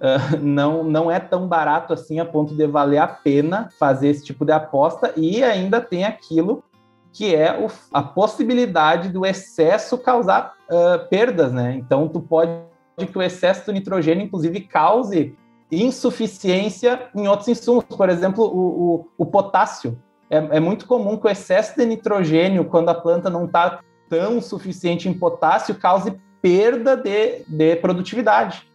uh, 0.00 0.36
não, 0.40 0.82
não 0.82 1.10
é 1.10 1.20
tão 1.20 1.46
barato 1.46 1.92
assim 1.92 2.18
a 2.18 2.24
ponto 2.24 2.54
de 2.54 2.66
valer 2.66 2.98
a 2.98 3.06
pena 3.06 3.68
fazer 3.78 4.08
esse 4.08 4.24
tipo 4.24 4.44
de 4.44 4.52
aposta 4.52 5.12
e 5.16 5.44
ainda 5.44 5.80
tem 5.80 6.04
aquilo 6.04 6.64
que 7.12 7.34
é 7.34 7.58
o, 7.58 7.68
a 7.92 8.02
possibilidade 8.02 9.08
do 9.08 9.26
excesso 9.26 9.98
causar 9.98 10.54
uh, 10.68 11.08
perdas, 11.08 11.52
né? 11.52 11.74
Então 11.76 12.08
tu 12.08 12.20
pode 12.20 12.69
que 13.06 13.18
o 13.18 13.22
excesso 13.22 13.66
do 13.66 13.72
nitrogênio, 13.72 14.24
inclusive, 14.24 14.60
cause 14.60 15.36
insuficiência 15.70 17.08
em 17.14 17.28
outros 17.28 17.48
insumos, 17.48 17.84
por 17.84 18.08
exemplo, 18.08 18.44
o, 18.44 18.94
o, 18.94 19.08
o 19.18 19.26
potássio 19.26 19.96
é, 20.28 20.36
é 20.56 20.60
muito 20.60 20.86
comum 20.86 21.16
que 21.16 21.26
o 21.26 21.30
excesso 21.30 21.76
de 21.76 21.84
nitrogênio, 21.84 22.64
quando 22.64 22.88
a 22.88 22.94
planta 22.94 23.28
não 23.28 23.46
está 23.46 23.80
tão 24.08 24.40
suficiente 24.40 25.08
em 25.08 25.14
potássio, 25.14 25.74
cause 25.74 26.16
perda 26.40 26.96
de, 26.96 27.44
de 27.46 27.76
produtividade. 27.76 28.68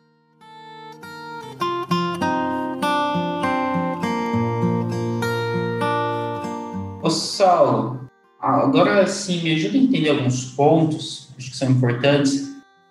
Ô 7.01 7.09
Saulo, 7.09 8.09
agora 8.39 9.05
sim, 9.07 9.41
me 9.43 9.53
ajuda 9.53 9.77
a 9.77 9.81
entender 9.81 10.09
alguns 10.09 10.45
pontos, 10.55 11.29
acho 11.37 11.51
que 11.51 11.57
são 11.57 11.69
importantes. 11.69 12.44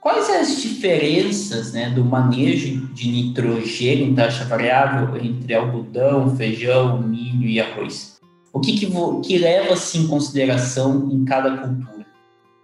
Quais 0.04 0.28
as 0.28 0.60
diferenças 0.60 1.72
né, 1.72 1.88
do 1.88 2.04
manejo 2.04 2.88
de 2.88 3.10
nitrogênio 3.10 4.08
em 4.08 4.14
taxa 4.14 4.44
variável 4.44 5.16
entre 5.16 5.54
algodão, 5.54 6.36
feijão, 6.36 7.00
milho 7.00 7.48
e 7.48 7.58
arroz? 7.58 8.20
O 8.52 8.60
que, 8.60 8.78
que, 8.78 8.86
que 9.22 9.38
leva-se 9.38 9.96
em 9.96 10.06
consideração 10.06 11.08
em 11.10 11.24
cada 11.24 11.56
cultura? 11.56 12.06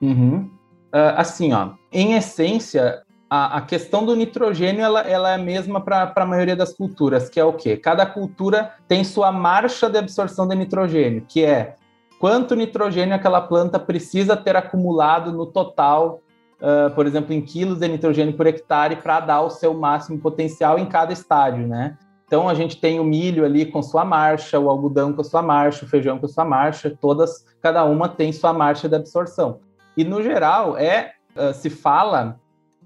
Uhum. 0.03 0.50
Uh, 0.92 1.16
assim, 1.16 1.55
ó, 1.55 1.70
em 1.90 2.12
essência, 2.12 3.00
a, 3.31 3.57
a, 3.57 3.61
questão 3.62 4.05
do 4.05 4.14
nitrogênio 4.14 4.83
ela, 4.83 5.00
ela 5.00 5.31
é 5.31 5.37
a 5.37 5.38
mesma 5.38 5.81
para 5.81 6.12
a 6.14 6.26
maioria 6.26 6.55
das 6.55 6.74
culturas, 6.74 7.31
que 7.31 7.40
é 7.40 7.44
o 7.44 7.55
quê? 7.55 7.74
Cada 7.74 8.05
cultura 8.05 8.74
tem 8.87 9.03
sua 9.03 9.33
marcha 9.33 9.88
de 9.88 9.96
absorção 9.96 10.46
de 10.46 10.55
nitrogênio, 10.55 11.24
que 11.26 11.42
é 11.42 11.76
quanto 12.18 12.55
nitrogênio 12.55 13.14
aquela 13.14 13.40
planta 13.40 13.79
precisa 13.79 14.37
ter 14.37 14.57
acumulado 14.57 15.33
no 15.33 15.46
total, 15.46 16.20
uh, 16.61 16.94
por 16.94 17.07
exemplo, 17.07 17.33
em 17.33 17.40
quilos 17.40 17.79
de 17.79 17.88
nitrogênio 17.88 18.37
por 18.37 18.46
hectare, 18.46 18.96
para 18.96 19.20
dar 19.20 19.42
o 19.42 19.51
seu 19.51 19.75
máximo 19.75 20.18
potencial 20.18 20.79
em 20.79 20.87
cada 20.87 21.12
estágio, 21.12 21.66
né? 21.66 21.96
Então 22.27 22.49
a 22.49 22.55
gente 22.55 22.77
tem 22.77 23.01
o 23.01 23.05
milho 23.05 23.44
ali 23.44 23.66
com 23.66 23.83
sua 23.83 24.05
marcha, 24.05 24.59
o 24.59 24.70
algodão 24.70 25.12
com 25.12 25.25
sua 25.25 25.42
marcha, 25.42 25.85
o 25.85 25.88
feijão 25.88 26.16
com 26.18 26.29
sua 26.29 26.44
marcha, 26.44 26.96
todas, 27.01 27.44
cada 27.61 27.85
uma 27.85 28.09
tem 28.09 28.33
sua 28.33 28.53
marcha 28.53 28.88
de 28.88 28.94
absorção. 28.94 29.59
E 29.96 30.05
no 30.05 30.23
geral 30.23 30.79
é 30.79 31.14
uh, 31.35 31.53
se 31.53 31.68
fala 31.68 32.38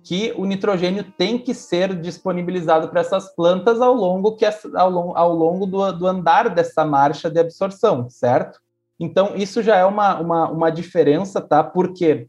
que 0.02 0.34
o 0.37 0.44
nitrogênio 0.44 1.04
tem 1.16 1.38
que 1.38 1.54
ser 1.54 1.94
disponibilizado 1.98 2.88
para 2.88 3.00
essas 3.00 3.34
plantas 3.34 3.80
ao 3.80 3.94
longo 3.94 4.37
que 4.37 4.44
ao, 4.46 5.16
ao 5.16 5.34
longo 5.34 5.66
do, 5.66 5.92
do 5.92 6.06
andar 6.06 6.48
dessa 6.48 6.84
marcha 6.84 7.30
de 7.30 7.40
absorção, 7.40 8.08
certo? 8.08 8.58
Então 9.00 9.32
isso 9.34 9.62
já 9.62 9.76
é 9.76 9.84
uma, 9.84 10.20
uma, 10.20 10.50
uma 10.50 10.70
diferença, 10.70 11.40
tá? 11.40 11.64
Por 11.64 11.92
quê? 11.92 12.28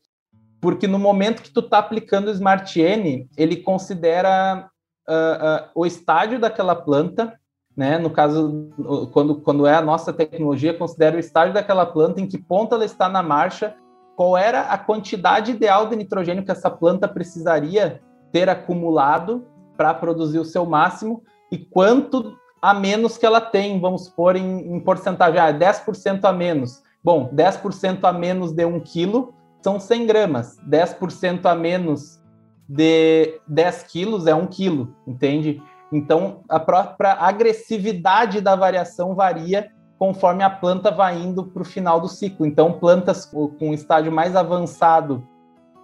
Porque 0.65 0.88
no 0.88 0.97
momento 0.97 1.43
que 1.43 1.51
tu 1.51 1.60
está 1.60 1.78
aplicando 1.78 2.28
o 2.28 2.32
Smart 2.32 2.82
N, 2.82 3.30
ele 3.38 3.58
considera 3.58 4.67
uh, 5.08 5.12
uh, 5.13 5.69
o 5.75 5.86
estágio 5.86 6.39
daquela 6.39 6.75
planta, 6.75 7.39
né? 7.78 7.99
No 7.99 8.10
caso, 8.10 8.71
quando, 9.13 9.36
quando 9.41 9.67
é 9.67 9.75
a 9.75 9.82
nossa 9.84 10.12
tecnologia, 10.12 10.73
considera 10.73 11.17
o 11.17 11.19
estágio 11.19 11.54
daquela 11.54 11.86
planta, 11.86 12.19
em 12.19 12.25
que 12.25 12.39
ponto 12.39 12.73
ela 12.73 12.84
está 12.84 13.08
na 13.08 13.21
marcha, 13.21 13.75
qual 14.15 14.36
era 14.36 14.62
a 14.62 14.75
quantidade 14.75 15.51
ideal 15.51 15.88
de 15.88 15.95
nitrogênio 15.95 16.43
que 16.43 16.49
essa 16.49 16.71
planta 16.71 17.08
precisaria 17.08 18.01
ter 18.32 18.49
acumulado 18.49 19.45
para 19.78 19.93
produzir 19.93 20.39
o 20.39 20.45
seu 20.45 20.65
máximo 20.65 21.21
e 21.51 21.60
quanto 21.60 22.36
a 22.60 22.73
menos 22.73 23.19
que 23.19 23.25
ela 23.28 23.39
tem, 23.39 23.80
vamos 23.80 24.06
supor 24.06 24.36
em, 24.36 24.73
em 24.73 24.80
porcentagem, 24.80 25.39
ah, 25.39 25.54
10% 25.54 26.23
a 26.23 26.34
menos. 26.34 26.82
Bom, 27.04 27.30
10% 27.36 28.04
a 28.04 28.12
menos 28.12 28.51
de 28.51 28.65
1 28.65 28.80
quilo 28.80 29.35
são 29.65 29.80
100 29.80 30.06
gramas, 30.06 30.60
10% 30.69 31.43
a 31.47 31.56
menos 31.56 32.21
de 32.69 33.41
10 33.47 33.82
quilos 33.86 34.28
é 34.28 34.36
1 34.36 34.45
quilo, 34.45 34.95
entende? 35.08 35.60
Então, 35.91 36.41
a 36.47 36.60
própria 36.60 37.13
agressividade 37.13 38.41
da 38.41 38.56
variação 38.56 39.15
varia 39.15 39.71
conforme 39.97 40.43
a 40.43 40.51
planta 40.51 40.91
vai 40.91 41.19
indo 41.19 41.47
para 41.47 41.63
o 41.63 41.65
final 41.65 41.99
do 41.99 42.08
ciclo. 42.08 42.45
Então, 42.45 42.73
plantas 42.73 43.25
com 43.25 43.73
estágio 43.73 44.12
mais 44.12 44.36
avançado, 44.36 45.28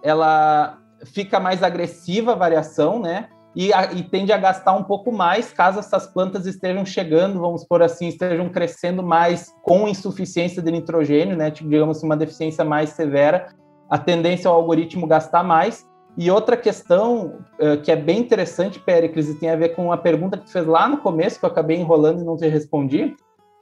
ela 0.00 0.78
fica 1.04 1.40
mais 1.40 1.60
agressiva 1.64 2.32
a 2.32 2.36
variação, 2.36 3.00
né? 3.00 3.30
E, 3.56 3.72
a, 3.72 3.92
e, 3.92 4.04
tende 4.04 4.32
a 4.32 4.38
gastar 4.38 4.74
um 4.74 4.84
pouco 4.84 5.10
mais 5.10 5.52
caso 5.52 5.80
essas 5.80 6.06
plantas 6.06 6.46
estejam 6.46 6.86
chegando, 6.86 7.40
vamos 7.40 7.64
por 7.64 7.82
assim, 7.82 8.06
estejam 8.06 8.48
crescendo 8.48 9.02
mais 9.02 9.52
com 9.60 9.88
insuficiência 9.88 10.62
de 10.62 10.70
nitrogênio, 10.70 11.36
né? 11.36 11.50
Digamos 11.50 12.00
uma 12.04 12.16
deficiência 12.16 12.64
mais 12.64 12.90
severa. 12.90 13.48
A 13.92 13.98
tendência 13.98 14.48
é 14.48 14.50
o 14.50 14.54
algoritmo 14.54 15.06
gastar 15.06 15.44
mais. 15.44 15.86
E 16.16 16.30
outra 16.30 16.56
questão 16.56 17.40
uh, 17.60 17.76
que 17.82 17.92
é 17.92 17.96
bem 17.96 18.20
interessante, 18.20 18.80
Péricles, 18.80 19.28
e 19.28 19.34
tem 19.34 19.50
a 19.50 19.56
ver 19.56 19.76
com 19.76 19.84
uma 19.84 19.98
pergunta 19.98 20.38
que 20.38 20.46
tu 20.46 20.50
fez 20.50 20.66
lá 20.66 20.88
no 20.88 20.96
começo, 20.96 21.38
que 21.38 21.44
eu 21.44 21.50
acabei 21.50 21.76
enrolando 21.76 22.22
e 22.22 22.24
não 22.24 22.34
te 22.34 22.48
respondi. 22.48 23.14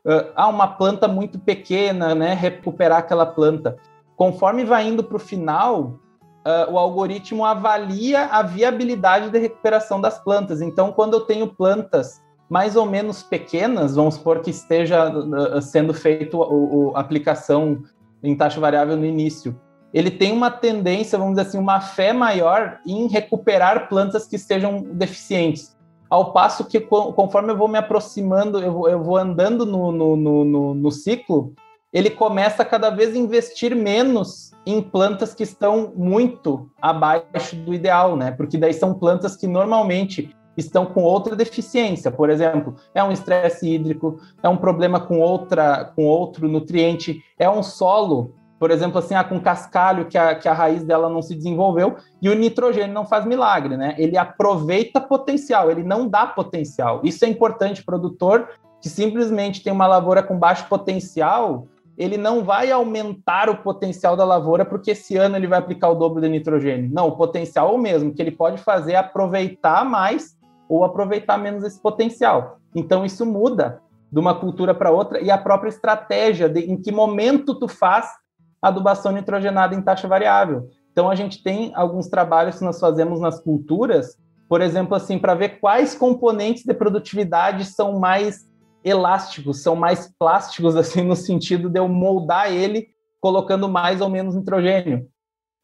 Uh, 0.06 0.30
ah, 0.36 0.46
uma 0.46 0.68
planta 0.68 1.08
muito 1.08 1.36
pequena, 1.40 2.14
né? 2.14 2.32
Recuperar 2.32 2.98
aquela 2.98 3.26
planta. 3.26 3.76
Conforme 4.14 4.64
vai 4.64 4.86
indo 4.86 5.02
para 5.02 5.16
o 5.16 5.18
final, 5.18 5.98
uh, 6.46 6.70
o 6.70 6.78
algoritmo 6.78 7.44
avalia 7.44 8.26
a 8.26 8.40
viabilidade 8.40 9.30
de 9.30 9.38
recuperação 9.40 10.00
das 10.00 10.22
plantas. 10.22 10.62
Então, 10.62 10.92
quando 10.92 11.14
eu 11.14 11.22
tenho 11.22 11.48
plantas 11.48 12.22
mais 12.48 12.76
ou 12.76 12.86
menos 12.86 13.20
pequenas, 13.20 13.96
vamos 13.96 14.14
supor 14.14 14.42
que 14.42 14.50
esteja 14.50 15.12
sendo 15.60 15.92
feito 15.92 16.40
a, 16.40 16.98
a 16.98 17.00
aplicação 17.00 17.82
em 18.22 18.36
taxa 18.36 18.60
variável 18.60 18.96
no 18.96 19.04
início, 19.04 19.58
ele 19.92 20.10
tem 20.10 20.32
uma 20.32 20.50
tendência, 20.50 21.18
vamos 21.18 21.34
dizer 21.34 21.48
assim, 21.48 21.58
uma 21.58 21.80
fé 21.80 22.12
maior 22.12 22.78
em 22.86 23.08
recuperar 23.08 23.88
plantas 23.88 24.26
que 24.26 24.36
estejam 24.36 24.82
deficientes. 24.82 25.76
Ao 26.08 26.32
passo 26.32 26.64
que, 26.64 26.80
conforme 26.80 27.52
eu 27.52 27.56
vou 27.56 27.68
me 27.68 27.78
aproximando, 27.78 28.58
eu 28.58 28.72
vou, 28.72 28.88
eu 28.88 29.02
vou 29.02 29.16
andando 29.16 29.64
no, 29.64 29.92
no, 29.92 30.16
no, 30.16 30.74
no 30.74 30.90
ciclo, 30.90 31.54
ele 31.92 32.10
começa 32.10 32.62
a 32.62 32.66
cada 32.66 32.90
vez 32.90 33.16
investir 33.16 33.74
menos 33.74 34.52
em 34.64 34.80
plantas 34.80 35.34
que 35.34 35.42
estão 35.42 35.92
muito 35.96 36.70
abaixo 36.80 37.56
do 37.56 37.74
ideal, 37.74 38.16
né? 38.16 38.30
Porque 38.30 38.58
daí 38.58 38.72
são 38.72 38.94
plantas 38.94 39.36
que 39.36 39.46
normalmente 39.46 40.34
estão 40.56 40.84
com 40.84 41.02
outra 41.02 41.34
deficiência, 41.34 42.10
por 42.10 42.28
exemplo, 42.28 42.74
é 42.94 43.02
um 43.02 43.12
estresse 43.12 43.68
hídrico, 43.68 44.18
é 44.42 44.48
um 44.48 44.56
problema 44.56 45.00
com 45.00 45.20
outra 45.20 45.92
com 45.96 46.04
outro 46.04 46.48
nutriente, 46.48 47.22
é 47.38 47.48
um 47.48 47.62
solo 47.62 48.34
por 48.60 48.70
exemplo, 48.70 48.98
assim, 48.98 49.14
ah, 49.14 49.24
com 49.24 49.40
cascalho 49.40 50.04
que 50.04 50.18
a, 50.18 50.34
que 50.34 50.46
a 50.46 50.52
raiz 50.52 50.84
dela 50.84 51.08
não 51.08 51.22
se 51.22 51.34
desenvolveu, 51.34 51.96
e 52.20 52.28
o 52.28 52.34
nitrogênio 52.34 52.92
não 52.92 53.06
faz 53.06 53.24
milagre, 53.24 53.74
né? 53.74 53.94
Ele 53.96 54.18
aproveita 54.18 55.00
potencial, 55.00 55.70
ele 55.70 55.82
não 55.82 56.06
dá 56.06 56.26
potencial. 56.26 57.00
Isso 57.02 57.24
é 57.24 57.28
importante, 57.28 57.82
produtor 57.82 58.50
que 58.82 58.90
simplesmente 58.90 59.62
tem 59.62 59.72
uma 59.72 59.86
lavoura 59.86 60.22
com 60.22 60.38
baixo 60.38 60.66
potencial, 60.68 61.66
ele 61.96 62.16
não 62.16 62.44
vai 62.44 62.70
aumentar 62.70 63.48
o 63.48 63.58
potencial 63.58 64.14
da 64.16 64.24
lavoura 64.24 64.64
porque 64.64 64.92
esse 64.92 65.16
ano 65.16 65.36
ele 65.36 65.46
vai 65.46 65.58
aplicar 65.58 65.88
o 65.88 65.94
dobro 65.94 66.20
de 66.20 66.28
nitrogênio. 66.28 66.90
Não, 66.92 67.08
o 67.08 67.16
potencial 67.16 67.70
é 67.70 67.72
o 67.72 67.78
mesmo, 67.78 68.12
que 68.12 68.20
ele 68.20 68.30
pode 68.30 68.58
fazer 68.58 68.92
é 68.92 68.96
aproveitar 68.96 69.84
mais 69.84 70.36
ou 70.68 70.84
aproveitar 70.84 71.36
menos 71.38 71.64
esse 71.64 71.80
potencial. 71.80 72.58
Então 72.74 73.04
isso 73.04 73.24
muda 73.24 73.82
de 74.10 74.18
uma 74.18 74.34
cultura 74.34 74.74
para 74.74 74.90
outra 74.90 75.20
e 75.20 75.30
a 75.30 75.38
própria 75.38 75.68
estratégia 75.68 76.48
de 76.48 76.60
em 76.60 76.80
que 76.80 76.90
momento 76.90 77.54
tu 77.54 77.68
faz 77.68 78.19
adubação 78.62 79.12
nitrogenada 79.12 79.74
em 79.74 79.82
taxa 79.82 80.06
variável. 80.06 80.68
Então, 80.92 81.08
a 81.08 81.14
gente 81.14 81.42
tem 81.42 81.72
alguns 81.74 82.08
trabalhos 82.08 82.58
que 82.58 82.64
nós 82.64 82.78
fazemos 82.80 83.20
nas 83.20 83.40
culturas 83.40 84.18
por 84.50 84.60
exemplo, 84.60 84.96
assim, 84.96 85.16
para 85.16 85.32
ver 85.32 85.60
quais 85.60 85.94
componentes 85.94 86.64
de 86.64 86.74
produtividade 86.74 87.64
são 87.66 88.00
mais 88.00 88.50
elásticos, 88.82 89.62
são 89.62 89.76
mais 89.76 90.12
plásticos, 90.18 90.74
assim, 90.76 91.02
no 91.02 91.14
sentido 91.14 91.70
de 91.70 91.78
eu 91.78 91.86
moldar 91.86 92.52
ele 92.52 92.88
colocando 93.20 93.68
mais 93.68 94.00
ou 94.00 94.08
menos 94.08 94.34
nitrogênio. 94.34 95.06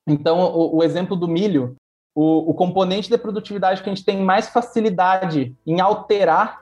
Então, 0.07 0.39
o, 0.39 0.77
o 0.77 0.85
exemplo 0.85 1.17
do 1.17 1.27
milho, 1.27 1.75
o, 2.15 2.51
o, 2.51 2.55
componente 2.55 3.11
de 3.11 3.19
produtividade 3.19 3.83
que 3.83 3.91
a 3.91 3.93
gente 3.93 4.05
tem 4.05 4.23
mais 4.23 4.51
facilidade 4.51 5.57
em 5.67 5.81
alterar, 5.81 6.61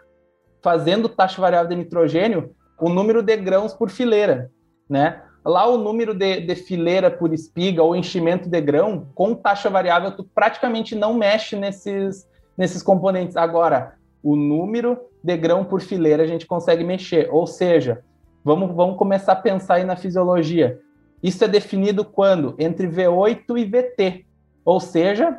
fazendo 0.63 1.11
taxa 1.11 1.43
variável 1.43 1.69
de 1.69 1.77
nitrogênio, 1.77 2.55
o 2.81 2.89
número 2.89 3.23
de 3.23 3.37
grãos 3.37 3.75
por 3.75 3.91
fileira, 3.91 4.51
né? 4.89 5.24
Lá 5.45 5.67
o 5.67 5.77
número 5.77 6.15
de, 6.15 6.41
de 6.41 6.55
fileira 6.55 7.11
por 7.11 7.33
espiga 7.33 7.83
ou 7.83 7.95
enchimento 7.95 8.49
de 8.49 8.61
grão, 8.63 9.09
com 9.15 9.35
taxa 9.35 9.69
variável, 9.69 10.11
tu 10.13 10.25
praticamente 10.25 10.95
não 10.95 11.13
mexe 11.13 11.55
nesses, 11.55 12.27
nesses 12.57 12.83
componentes. 12.83 13.37
Agora, 13.37 13.95
o 14.23 14.37
número 14.37 14.99
de 15.23 15.37
grão 15.37 15.63
por 15.63 15.83
fileira 15.83 16.23
a 16.23 16.27
gente 16.27 16.47
consegue 16.47 16.83
mexer. 16.83 17.29
Ou 17.31 17.47
seja, 17.47 18.03
vamos, 18.43 18.75
vamos 18.75 18.97
começar 18.97 19.33
a 19.33 19.37
pensar 19.37 19.75
aí 19.75 19.85
na 19.85 19.97
fisiologia. 19.97 20.81
Isso 21.23 21.45
é 21.45 21.49
definido 21.49 22.05
quando? 22.07 22.55
Entre 22.59 22.89
V8 22.89 23.59
e 23.59 23.65
VT. 23.65 24.27
Ou 24.65 24.81
seja, 24.81 25.39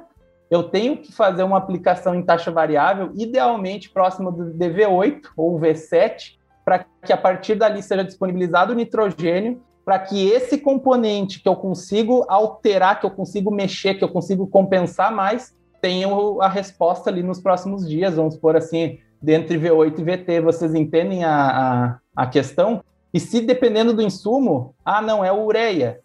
eu 0.52 0.64
tenho 0.64 0.98
que 0.98 1.12
fazer 1.12 1.42
uma 1.42 1.58
aplicação 1.58 2.14
em 2.14 2.22
taxa 2.22 2.52
variável, 2.52 3.12
idealmente 3.16 3.90
próximo 3.90 4.32
do 4.32 4.54
V8 4.54 5.30
ou 5.36 5.60
V7, 5.60 6.38
para 6.64 6.86
que 7.04 7.12
a 7.12 7.18
partir 7.18 7.56
dali 7.56 7.82
seja 7.82 8.04
disponibilizado 8.04 8.72
o 8.72 8.76
nitrogênio 8.76 9.62
para 9.86 10.00
que 10.00 10.28
esse 10.28 10.58
componente 10.58 11.40
que 11.40 11.48
eu 11.48 11.56
consigo 11.56 12.26
alterar, 12.28 13.00
que 13.00 13.06
eu 13.06 13.12
consigo 13.12 13.54
mexer, 13.54 13.94
que 13.94 14.04
eu 14.04 14.10
consigo 14.10 14.48
compensar 14.48 15.14
mais, 15.14 15.56
tenha 15.80 16.08
a 16.42 16.48
resposta 16.48 17.12
ali 17.12 17.22
nos 17.22 17.40
próximos 17.40 17.88
dias, 17.88 18.16
vamos 18.16 18.36
por 18.36 18.58
assim, 18.58 18.98
dentre 19.22 19.60
V8 19.60 20.00
e 20.00 20.04
VT. 20.04 20.42
Vocês 20.42 20.74
entendem 20.74 21.24
a, 21.24 22.00
a, 22.16 22.24
a 22.24 22.28
questão? 22.28 22.84
E 23.14 23.20
se 23.20 23.40
dependendo 23.42 23.94
do 23.94 24.02
insumo, 24.02 24.74
ah, 24.84 25.02
não, 25.04 25.24
é 25.24 25.32
ureia, 25.32 26.02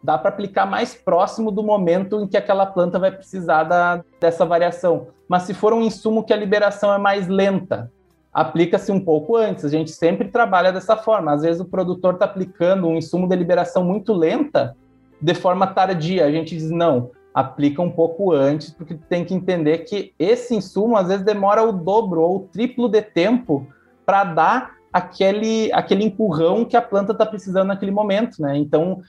dá 0.00 0.16
para 0.16 0.28
aplicar 0.28 0.64
mais 0.64 0.94
próximo 0.94 1.50
do 1.50 1.62
momento 1.62 2.20
em 2.20 2.28
que 2.28 2.36
aquela 2.36 2.64
planta 2.64 2.98
vai 2.98 3.10
precisar 3.10 3.64
da, 3.64 4.04
dessa 4.20 4.46
variação. 4.46 5.08
Mas 5.28 5.42
se 5.42 5.54
for 5.54 5.72
um 5.72 5.82
insumo 5.82 6.22
que 6.22 6.32
a 6.32 6.36
liberação 6.36 6.94
é 6.94 6.98
mais 6.98 7.26
lenta, 7.26 7.90
aplica-se 8.34 8.90
um 8.90 8.98
pouco 8.98 9.36
antes. 9.36 9.64
A 9.64 9.68
gente 9.68 9.92
sempre 9.92 10.28
trabalha 10.28 10.72
dessa 10.72 10.96
forma. 10.96 11.32
Às 11.32 11.42
vezes 11.42 11.60
o 11.60 11.64
produtor 11.64 12.14
está 12.14 12.24
aplicando 12.24 12.88
um 12.88 12.96
insumo 12.96 13.28
de 13.28 13.36
liberação 13.36 13.84
muito 13.84 14.12
lenta 14.12 14.76
de 15.22 15.34
forma 15.34 15.68
tardia. 15.68 16.26
A 16.26 16.32
gente 16.32 16.56
diz, 16.56 16.68
não, 16.68 17.12
aplica 17.32 17.80
um 17.80 17.90
pouco 17.90 18.32
antes, 18.32 18.70
porque 18.70 18.94
tem 19.08 19.24
que 19.24 19.32
entender 19.32 19.78
que 19.78 20.12
esse 20.18 20.54
insumo 20.54 20.96
às 20.96 21.06
vezes 21.06 21.24
demora 21.24 21.62
o 21.62 21.72
dobro 21.72 22.20
ou 22.22 22.36
o 22.36 22.40
triplo 22.40 22.88
de 22.88 23.00
tempo 23.00 23.66
para 24.04 24.24
dar 24.24 24.74
aquele, 24.92 25.72
aquele 25.72 26.04
empurrão 26.04 26.64
que 26.64 26.76
a 26.76 26.82
planta 26.82 27.12
está 27.12 27.24
precisando 27.24 27.68
naquele 27.68 27.90
momento, 27.92 28.42
né? 28.42 28.56
Então, 28.56 29.00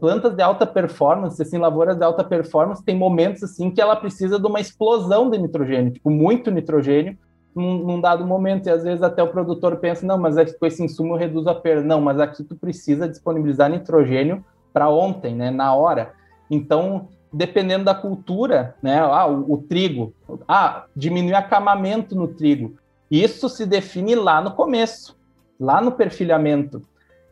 plantas 0.00 0.34
de 0.34 0.42
alta 0.42 0.66
performance, 0.66 1.40
assim, 1.40 1.58
lavouras 1.58 1.96
de 1.96 2.04
alta 2.04 2.22
performance, 2.22 2.84
tem 2.84 2.96
momentos 2.96 3.42
assim 3.42 3.70
que 3.70 3.80
ela 3.80 3.96
precisa 3.96 4.38
de 4.38 4.46
uma 4.46 4.60
explosão 4.60 5.28
de 5.28 5.38
nitrogênio, 5.38 5.92
tipo, 5.92 6.10
muito 6.10 6.50
nitrogênio, 6.50 7.18
num, 7.54 7.78
num, 7.78 8.00
dado 8.00 8.26
momento, 8.26 8.66
e 8.66 8.70
às 8.70 8.82
vezes 8.82 9.02
até 9.02 9.22
o 9.22 9.28
produtor 9.28 9.76
pensa, 9.76 10.06
não, 10.06 10.18
mas 10.18 10.36
é 10.36 10.44
com 10.44 10.66
esse 10.66 10.82
insumo 10.82 11.14
eu 11.14 11.18
reduzo 11.18 11.48
a 11.48 11.54
perda. 11.54 11.82
Não, 11.82 12.00
mas 12.00 12.18
aqui 12.18 12.42
tu 12.42 12.56
precisa 12.56 13.08
disponibilizar 13.08 13.70
nitrogênio 13.70 14.44
para 14.72 14.88
ontem, 14.88 15.34
né, 15.34 15.50
na 15.50 15.74
hora. 15.74 16.12
Então, 16.50 17.08
dependendo 17.32 17.84
da 17.84 17.94
cultura, 17.94 18.74
né, 18.82 18.98
ah, 19.00 19.26
o, 19.26 19.54
o 19.54 19.58
trigo, 19.58 20.14
ah, 20.48 20.84
diminuir 20.94 21.34
acamamento 21.34 22.14
no 22.14 22.28
trigo. 22.28 22.76
Isso 23.10 23.48
se 23.48 23.66
define 23.66 24.14
lá 24.14 24.40
no 24.40 24.52
começo, 24.52 25.16
lá 25.60 25.80
no 25.80 25.92
perfilhamento. 25.92 26.82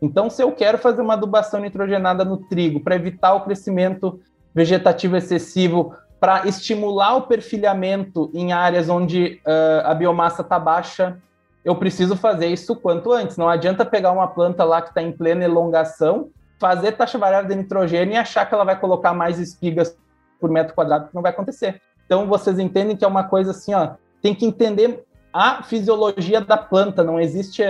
Então, 0.03 0.31
se 0.31 0.43
eu 0.43 0.53
quero 0.53 0.79
fazer 0.79 1.03
uma 1.03 1.15
adubação 1.15 1.61
nitrogenada 1.61 2.25
no 2.25 2.37
trigo 2.37 2.81
para 2.81 2.97
evitar 2.97 3.35
o 3.35 3.43
crescimento 3.43 4.21
vegetativo 4.55 5.17
excessivo, 5.17 5.95
para 6.21 6.47
estimular 6.47 7.17
o 7.17 7.23
perfilhamento 7.23 8.31
em 8.35 8.53
áreas 8.53 8.91
onde 8.91 9.41
uh, 9.47 9.87
a 9.87 9.95
biomassa 9.95 10.43
está 10.43 10.59
baixa, 10.59 11.19
eu 11.65 11.75
preciso 11.75 12.15
fazer 12.15 12.47
isso 12.49 12.77
quanto 12.77 13.11
antes. 13.13 13.39
Não 13.39 13.49
adianta 13.49 13.87
pegar 13.87 14.13
uma 14.13 14.29
planta 14.29 14.63
lá 14.63 14.83
que 14.83 14.91
está 14.91 15.03
em 15.03 15.13
plena 15.13 15.45
elongação, 15.45 16.29
fazer 16.59 16.93
taxa 16.93 17.17
variável 17.17 17.49
de 17.49 17.57
nitrogênio 17.57 18.15
e 18.15 18.17
achar 18.19 18.47
que 18.47 18.55
ela 18.55 18.65
vai 18.65 18.79
colocar 18.79 19.15
mais 19.15 19.39
espigas 19.39 19.97
por 20.39 20.51
metro 20.51 20.75
quadrado, 20.75 21.09
que 21.09 21.15
não 21.15 21.23
vai 21.23 21.33
acontecer. 21.33 21.81
Então 22.05 22.27
vocês 22.27 22.59
entendem 22.59 22.97
que 22.97 23.05
é 23.05 23.09
uma 23.09 23.25
coisa 23.25 23.53
assim, 23.53 23.73
ó, 23.73 23.93
tem 24.21 24.35
que 24.35 24.45
entender 24.45 25.05
a 25.33 25.63
fisiologia 25.63 26.41
da 26.41 26.57
planta, 26.57 27.03
não 27.03 27.19
existe 27.19 27.63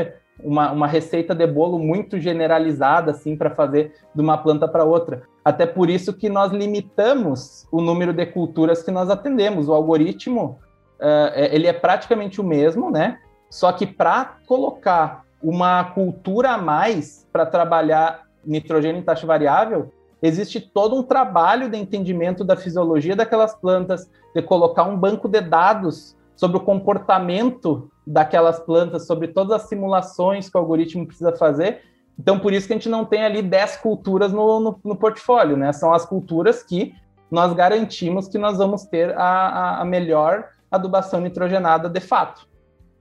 uma, 0.45 0.73
uma 0.73 0.87
receita 0.87 1.35
de 1.35 1.47
bolo 1.47 1.79
muito 1.79 2.19
generalizada 2.19 3.11
assim 3.11 3.37
para 3.37 3.51
fazer 3.51 3.95
de 4.15 4.21
uma 4.21 4.39
planta 4.39 4.67
para 4.67 4.85
outra. 4.85 5.23
Até 5.45 5.67
por 5.67 5.89
isso 5.89 6.13
que 6.13 6.29
nós 6.29 6.53
limitamos 6.53 7.67
o 7.73 7.81
número 7.81 8.13
de 8.13 8.27
culturas 8.27 8.83
que 8.83 8.91
nós 8.91 9.09
atendemos. 9.09 9.69
O 9.69 9.73
algoritmo 9.73 10.59
uh, 11.01 11.33
ele 11.35 11.67
é 11.67 11.73
praticamente 11.73 12.41
o 12.41 12.45
mesmo, 12.45 12.91
né? 12.91 13.19
Só 13.49 13.73
que 13.73 13.87
para 13.87 14.37
colocar 14.47 15.25
uma 15.43 15.85
cultura 15.85 16.51
a 16.51 16.59
mais 16.59 17.27
para 17.33 17.47
trabalhar 17.47 18.27
nitrogênio 18.45 19.01
em 19.01 19.05
taxa 19.05 19.27
variável, 19.27 19.93
existe 20.23 20.61
todo 20.61 20.95
um 20.95 21.03
trabalho 21.03 21.69
de 21.69 21.79
entendimento 21.79 22.45
da 22.45 22.57
fisiologia 22.57 23.17
daquelas 23.17 23.55
plantas, 23.55 24.11
de 24.35 24.43
colocar 24.43 24.85
um 24.85 24.97
banco 24.97 25.29
de 25.29 25.41
dados 25.41 26.17
sobre 26.37 26.57
o 26.59 26.61
comportamento 26.61 27.91
daquelas 28.13 28.59
plantas, 28.59 29.07
sobre 29.07 29.29
todas 29.29 29.63
as 29.63 29.69
simulações 29.69 30.49
que 30.49 30.57
o 30.57 30.61
algoritmo 30.61 31.07
precisa 31.07 31.33
fazer. 31.33 31.83
Então, 32.19 32.39
por 32.39 32.53
isso 32.53 32.67
que 32.67 32.73
a 32.73 32.77
gente 32.77 32.89
não 32.89 33.05
tem 33.05 33.25
ali 33.25 33.41
10 33.41 33.77
culturas 33.77 34.33
no, 34.33 34.61
no, 34.61 34.81
no 34.85 34.97
portfólio, 34.97 35.57
né? 35.57 35.73
São 35.73 35.95
as 35.95 36.05
culturas 36.05 36.63
que 36.63 36.93
nós 37.31 37.53
garantimos 37.55 38.27
que 38.27 38.37
nós 38.37 38.59
vamos 38.59 38.85
ter 38.85 39.17
a, 39.17 39.81
a 39.81 39.85
melhor 39.85 40.49
adubação 40.71 41.21
nitrogenada 41.21 41.89
de 41.89 42.01
fato. 42.01 42.49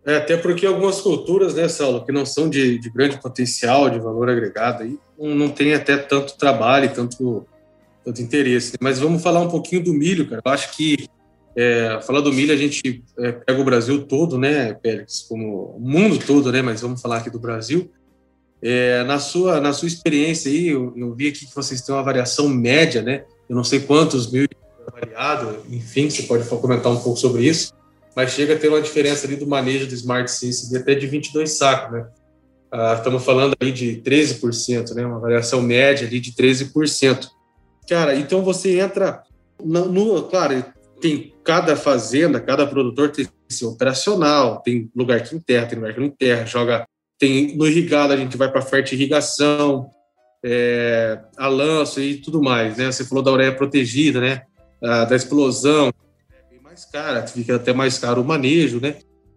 É, 0.06 0.18
até 0.18 0.38
porque 0.38 0.66
algumas 0.66 1.02
culturas, 1.02 1.56
né, 1.56 1.68
Saulo, 1.68 2.06
que 2.06 2.12
não 2.12 2.26
são 2.26 2.50
de, 2.50 2.78
de 2.78 2.90
grande 2.90 3.18
potencial, 3.18 3.90
de 3.90 4.00
valor 4.00 4.30
agregado, 4.30 4.84
aí, 4.84 4.98
não, 5.18 5.50
tem 5.50 5.74
até 5.74 5.98
tanto 5.98 6.38
trabalho, 6.38 6.94
tanto, 6.94 7.46
tanto 8.06 8.22
interesse. 8.22 8.78
Mas 8.80 9.00
vamos 9.00 9.22
falar 9.22 9.42
um 9.42 9.50
pouquinho 9.50 9.84
do 9.84 9.94
milho, 9.94 10.30
cara. 10.30 10.42
Eu 10.46 10.52
acho 10.52 10.76
que 10.78 11.08
é, 11.56 12.00
falar 12.02 12.22
do 12.22 12.32
milho, 12.32 12.54
a 12.54 12.58
gente 12.58 13.04
é, 13.18 13.32
pega 13.32 13.60
o 13.60 13.66
Brasil 13.66 14.06
todo, 14.06 14.38
né, 14.38 14.74
Pérez, 14.74 15.26
como 15.28 15.76
o 15.76 15.80
mundo 15.80 16.20
todo, 16.26 16.52
né, 16.52 16.62
mas 16.62 16.82
vamos 16.82 17.02
falar 17.02 17.18
aqui 17.18 17.30
do 17.30 17.40
Brasil. 17.40 17.92
É, 18.62 19.04
na, 19.04 19.20
sua, 19.20 19.60
na 19.60 19.74
sua 19.74 19.88
experiência 19.88 20.52
aí, 20.52 20.68
eu, 20.68 20.94
eu, 20.96 21.14
vi 21.14 21.28
aqui 21.28 21.46
que 21.46 21.56
vocês 21.56 21.82
têm 21.82 21.96
uma 21.96 22.04
variação 22.04 22.48
média, 22.50 23.02
né, 23.02 23.24
eu 23.50 23.56
não 23.56 23.64
sei 23.64 23.80
quantos 23.80 24.32
mil 24.32 24.48
variado, 24.92 25.64
enfim, 25.70 26.10
você 26.10 26.24
pode 26.24 26.48
comentar 26.48 26.92
um 26.92 27.00
pouco 27.00 27.20
sobre 27.20 27.44
isso, 27.44 27.74
mas 28.16 28.32
chega 28.32 28.56
a 28.56 28.58
ter 28.58 28.68
uma 28.68 28.82
diferença 28.82 29.26
ali 29.26 29.36
do 29.36 29.48
manejo 29.48 29.88
do 29.88 29.94
Smart 29.94 30.30
Sense 30.30 30.70
de 30.70 30.78
até 30.78 30.94
de 30.96 31.08
22 31.08 31.52
sacos, 31.52 31.94
né. 31.94 32.08
Ah, 32.72 32.94
estamos 32.96 33.26
falando 33.26 33.56
aí 33.60 33.72
de 33.72 34.00
13%, 34.06 34.94
né, 34.94 35.06
uma 35.06 35.20
variação 35.20 35.62
média 35.62 36.08
ali 36.08 36.20
de 36.20 36.32
13%. 36.34 37.28
Cara, 37.88 38.16
então 38.16 38.44
você 38.44 38.80
entra 38.80 39.24
no, 39.64 39.88
no 39.88 40.24
claro, 40.24 40.64
tem 41.00 41.34
cada 41.44 41.76
fazenda, 41.76 42.40
cada 42.40 42.68
produtor 42.68 43.10
tem 43.10 43.28
seu 43.50 43.70
operacional, 43.70 44.62
tem 44.62 44.90
lugar 44.96 45.22
que 45.24 45.36
enterra, 45.36 45.66
tem 45.66 45.80
lugar 45.80 45.94
que 45.94 46.00
não 46.00 46.08
enterra, 46.08 46.46
joga. 46.46 46.86
Tem, 47.18 47.56
no 47.58 47.68
irrigado 47.68 48.14
a 48.14 48.18
gente 48.18 48.38
vai 48.38 48.52
para 48.52 48.62
fertirrigação, 48.62 49.90
é, 50.44 51.20
a 51.38 51.48
lanço 51.48 52.00
e 52.00 52.18
tudo 52.18 52.42
mais, 52.42 52.78
né? 52.78 52.92
Você 52.92 53.04
falou 53.04 53.24
da 53.24 53.32
ureia 53.32 53.56
protegida, 53.56 54.22
né? 54.22 54.44
Da 54.82 55.16
explosão, 55.16 55.92
é 56.32 56.50
bem 56.50 56.62
mais 56.62 56.86
cara, 56.86 57.28
fica 57.28 57.56
até 57.56 57.74
mais 57.74 57.98
caro 57.98 58.22
o 58.22 58.26
manejo, 58.26 58.80
né? 58.80 58.96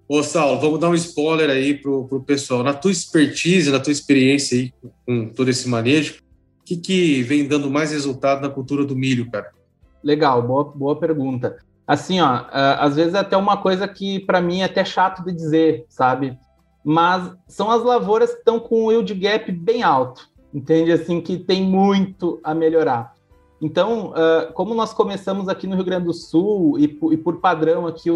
Ô, 0.09 0.23
Saulo, 0.23 0.61
vamos 0.61 0.79
dar 0.79 0.91
um 0.91 0.95
spoiler 0.95 1.51
aí 1.51 1.75
pro, 1.75 2.07
pro 2.07 2.23
pessoal. 2.23 2.63
Na 2.63 2.75
tua 2.75 2.93
expertise, 2.93 3.71
na 3.71 3.81
tua 3.81 3.93
experiência 3.93 4.59
aí 4.59 4.73
com 5.07 5.29
todo 5.31 5.49
esse 5.49 5.69
manejo, 5.69 6.19
o 6.61 6.65
que, 6.65 6.77
que 6.77 7.23
vem 7.23 7.49
dando 7.49 7.71
mais 7.71 7.91
resultado 7.91 8.43
na 8.43 8.49
cultura 8.49 8.85
do 8.85 8.95
milho, 8.95 9.31
cara? 9.31 9.51
Legal, 10.03 10.43
boa, 10.43 10.65
boa 10.65 10.97
pergunta. 10.97 11.59
Assim, 11.87 12.21
ó, 12.21 12.45
às 12.51 12.97
vezes 12.97 13.15
é 13.15 13.19
até 13.19 13.37
uma 13.37 13.57
coisa 13.57 13.87
que 13.87 14.21
para 14.21 14.41
mim 14.41 14.61
é 14.61 14.65
até 14.65 14.85
chato 14.85 15.25
de 15.25 15.33
dizer, 15.33 15.85
sabe? 15.89 16.39
Mas 16.85 17.33
são 17.47 17.71
as 17.71 17.83
lavouras 17.83 18.33
que 18.33 18.39
estão 18.39 18.59
com 18.59 18.87
o 18.87 18.93
yield 18.93 19.15
gap 19.15 19.51
bem 19.53 19.83
alto, 19.83 20.29
entende? 20.55 20.93
Assim, 20.93 21.21
que 21.21 21.37
tem 21.39 21.63
muito 21.63 22.41
a 22.43 22.55
melhorar. 22.55 23.15
Então, 23.61 24.11
uh, 24.11 24.53
como 24.55 24.75
nós 24.75 24.93
começamos 24.93 25.49
aqui 25.49 25.69
no 25.69 25.77
Rio 25.77 25.85
Grande 25.85 26.07
do 26.07 26.13
Sul 26.13 26.77
e, 26.81 26.89
por 26.89 27.37
padrão 27.37 27.87
aqui 27.87 28.11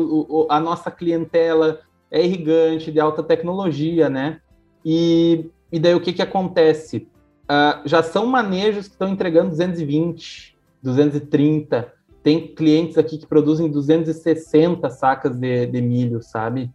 a 0.49 0.59
nossa 0.59 0.91
clientela 0.91 1.81
é 2.11 2.25
irrigante, 2.25 2.91
de 2.91 2.99
alta 2.99 3.23
tecnologia, 3.23 4.09
né? 4.09 4.41
E, 4.85 5.49
e 5.71 5.79
daí 5.79 5.95
o 5.95 6.01
que, 6.01 6.13
que 6.13 6.23
acontece? 6.23 7.09
Uh, 7.45 7.81
já 7.85 8.03
são 8.03 8.27
manejos 8.27 8.87
que 8.87 8.95
estão 8.95 9.09
entregando 9.09 9.51
220, 9.51 10.56
230, 10.87 11.93
tem 12.23 12.55
clientes 12.55 12.97
aqui 12.97 13.19
que 13.19 13.27
produzem 13.27 13.71
260 13.71 14.89
sacas 14.91 15.37
de, 15.37 15.67
de 15.67 15.83
milho, 15.83 16.23
sabe? 16.23 16.71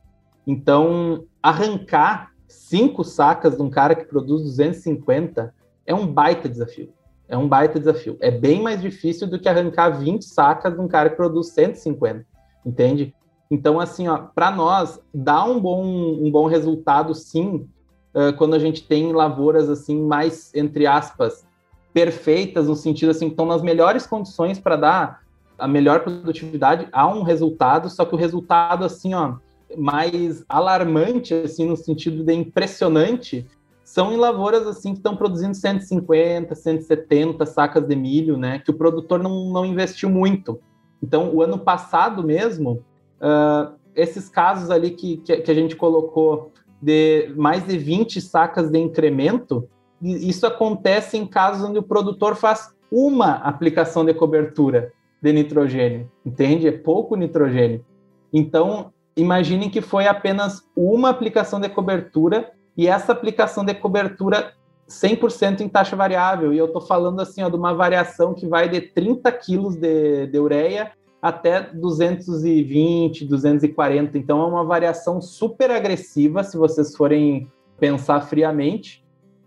Então, 0.46 1.26
arrancar 1.42 2.32
cinco 2.48 3.04
sacas 3.04 3.56
de 3.56 3.62
um 3.62 3.70
cara 3.70 3.96
que 3.96 4.06
produz 4.06 4.44
250 4.44 5.54
é 5.86 5.96
um 5.96 6.06
baita 6.06 6.50
desafio. 6.50 6.94
É 7.28 7.38
um 7.38 7.48
baita 7.48 7.80
desafio. 7.80 8.18
É 8.20 8.30
bem 8.30 8.62
mais 8.62 8.82
difícil 8.82 9.28
do 9.28 9.40
que 9.40 9.48
arrancar 9.48 9.90
20 9.92 10.24
sacas 10.26 10.74
de 10.74 10.80
um 10.82 10.88
cara 10.88 11.10
que 11.10 11.16
produz 11.16 11.48
150, 11.50 12.26
entende? 12.66 13.16
Então, 13.50 13.80
assim, 13.80 14.08
ó, 14.08 14.18
para 14.18 14.52
nós, 14.52 15.00
dá 15.14 15.44
um 15.44 15.60
bom, 15.60 15.84
um 15.86 16.30
bom 16.30 16.48
resultado, 16.48 17.14
sim, 17.14 17.68
uh, 18.14 18.36
quando 18.38 18.54
a 18.54 18.60
gente 18.60 18.86
tem 18.86 19.12
lavouras, 19.14 19.70
assim, 19.70 20.02
mais, 20.02 20.54
entre 20.54 20.86
aspas, 20.86 21.46
perfeitas, 21.94 22.68
no 22.68 22.76
sentido, 22.76 23.10
assim, 23.12 23.28
estão 23.28 23.46
nas 23.46 23.62
melhores 23.62 24.06
condições 24.06 24.60
para 24.60 24.76
dar 24.76 25.22
a 25.58 25.68
melhor 25.68 26.02
produtividade, 26.02 26.88
há 26.92 27.08
um 27.08 27.22
resultado, 27.22 27.90
só 27.90 28.04
que 28.04 28.16
o 28.16 28.18
resultado, 28.18 28.84
assim, 28.84 29.14
ó, 29.14 29.36
mais 29.78 30.44
alarmante, 30.50 31.34
assim, 31.34 31.68
no 31.68 31.78
sentido 31.78 32.24
de 32.24 32.34
impressionante, 32.34 33.46
são 33.84 34.14
em 34.14 34.16
lavouras 34.16 34.66
assim 34.66 34.94
que 34.94 35.00
estão 35.00 35.18
produzindo 35.18 35.54
150, 35.54 36.56
170 36.56 37.46
sacas 37.46 37.86
de 37.86 37.96
milho, 37.96 38.38
né? 38.38 38.60
Que 38.60 38.72
o 38.72 38.74
produtor 38.74 39.22
não, 39.22 39.52
não 39.52 39.66
investiu 39.66 40.10
muito. 40.10 40.60
Então, 41.04 41.30
o 41.34 41.42
ano 41.42 41.60
passado 41.60 42.24
mesmo, 42.24 42.84
uh, 43.20 43.74
esses 43.94 44.30
casos 44.30 44.70
ali 44.70 44.92
que, 44.92 45.18
que, 45.18 45.38
que, 45.38 45.52
a 45.52 45.54
gente 45.54 45.76
colocou 45.76 46.54
de 46.82 47.34
mais 47.36 47.66
de 47.68 47.78
20 47.78 48.22
sacas 48.22 48.70
de 48.70 48.80
incremento, 48.80 49.68
isso 50.02 50.46
acontece 50.46 51.18
em 51.18 51.26
casos 51.26 51.68
onde 51.68 51.80
o 51.80 51.84
produtor 51.84 52.36
faz 52.36 52.74
uma 52.92 53.36
aplicação 53.36 54.04
de 54.04 54.14
cobertura 54.14 54.92
de 55.22 55.32
nitrogênio, 55.32 56.12
entende? 56.26 56.68
É 56.68 56.72
pouco 56.72 57.16
nitrogênio. 57.16 57.86
Então, 58.34 58.92
imaginem 59.16 59.70
que 59.70 59.82
foi 59.82 60.08
apenas 60.08 60.64
uma 60.76 61.10
aplicação 61.10 61.60
de 61.60 61.70
cobertura 61.70 62.52
e 62.76 62.88
essa 62.88 63.12
aplicação 63.12 63.64
de 63.64 63.74
cobertura 63.74 64.54
100% 64.90 65.62
em 65.62 65.70
taxa 65.70 65.96
variável. 65.96 66.54
E 66.54 66.58
eu 66.58 66.66
estou 66.66 66.82
falando 66.82 67.22
assim, 67.22 67.44
ó, 67.44 67.50
de 67.50 67.56
uma 67.56 67.74
variação 67.74 68.34
que 68.34 68.48
vai 68.48 68.68
de 68.68 68.82
30 68.82 69.32
quilos 69.34 69.76
de, 69.76 70.28
de 70.28 70.40
ureia 70.40 70.92
até 71.22 71.62
220, 71.62 73.26
240. 73.26 74.18
Então 74.18 74.42
é 74.42 74.46
uma 74.46 74.66
variação 74.66 75.22
super 75.22 75.70
agressiva, 75.70 76.44
se 76.44 76.58
vocês 76.58 76.96
forem 76.96 77.48
pensar 77.80 78.22
friamente, 78.22 79.04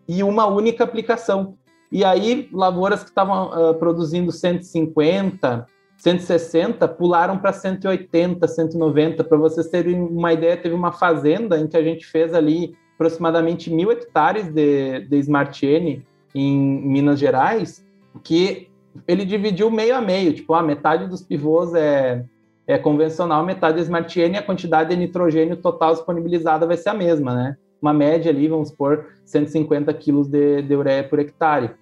e 0.09 0.23
uma 0.23 0.47
única 0.47 0.85
aplicação. 0.85 1.57
E 1.90 2.05
aí, 2.05 2.49
lavouras 2.53 3.03
que 3.03 3.09
estavam 3.09 3.51
uh, 3.51 3.75
produzindo 3.75 4.33
150, 4.33 5.67
160 5.97 6.88
pularam 6.88 7.38
para 7.38 7.53
180, 7.53 8.47
190. 8.47 9.25
Para 9.25 9.38
vocês 9.38 9.69
terem 9.69 10.01
uma 10.01 10.33
ideia, 10.33 10.57
teve 10.57 10.75
uma 10.75 10.93
fazenda 10.93 11.59
em 11.59 11.67
que 11.67 11.77
a 11.77 11.83
gente 11.83 12.05
fez 12.05 12.35
ali 12.35 12.75
aproximadamente 12.95 13.71
mil 13.73 13.90
hectares 13.90 14.49
de, 14.49 15.01
de 15.09 15.19
Smart 15.19 15.64
N 15.64 16.05
em 16.35 16.59
Minas 16.59 17.19
Gerais, 17.19 17.85
que 18.23 18.69
ele 19.07 19.25
dividiu 19.25 19.71
meio 19.71 19.97
a 19.97 20.01
meio, 20.01 20.33
tipo, 20.33 20.55
a 20.55 20.62
metade 20.62 21.07
dos 21.07 21.23
pivôs 21.23 21.75
é, 21.75 22.25
é 22.67 22.79
convencional, 22.79 23.45
metade 23.45 23.79
é 23.79 23.83
Smart 23.83 24.21
N 24.21 24.38
a 24.38 24.43
quantidade 24.43 24.90
de 24.90 24.97
nitrogênio 24.97 25.57
total 25.57 25.95
disponibilizada 25.95 26.67
vai 26.67 26.77
ser 26.77 26.90
a 26.90 26.95
mesma, 26.95 27.35
né? 27.35 27.57
Uma 27.81 27.93
média 27.93 28.31
ali, 28.31 28.49
vamos 28.49 28.71
por 28.71 29.07
150 29.25 29.93
quilos 29.95 30.29
de, 30.29 30.63
de 30.63 30.75
ureia 30.75 31.05
por 31.05 31.19
hectare. 31.19 31.73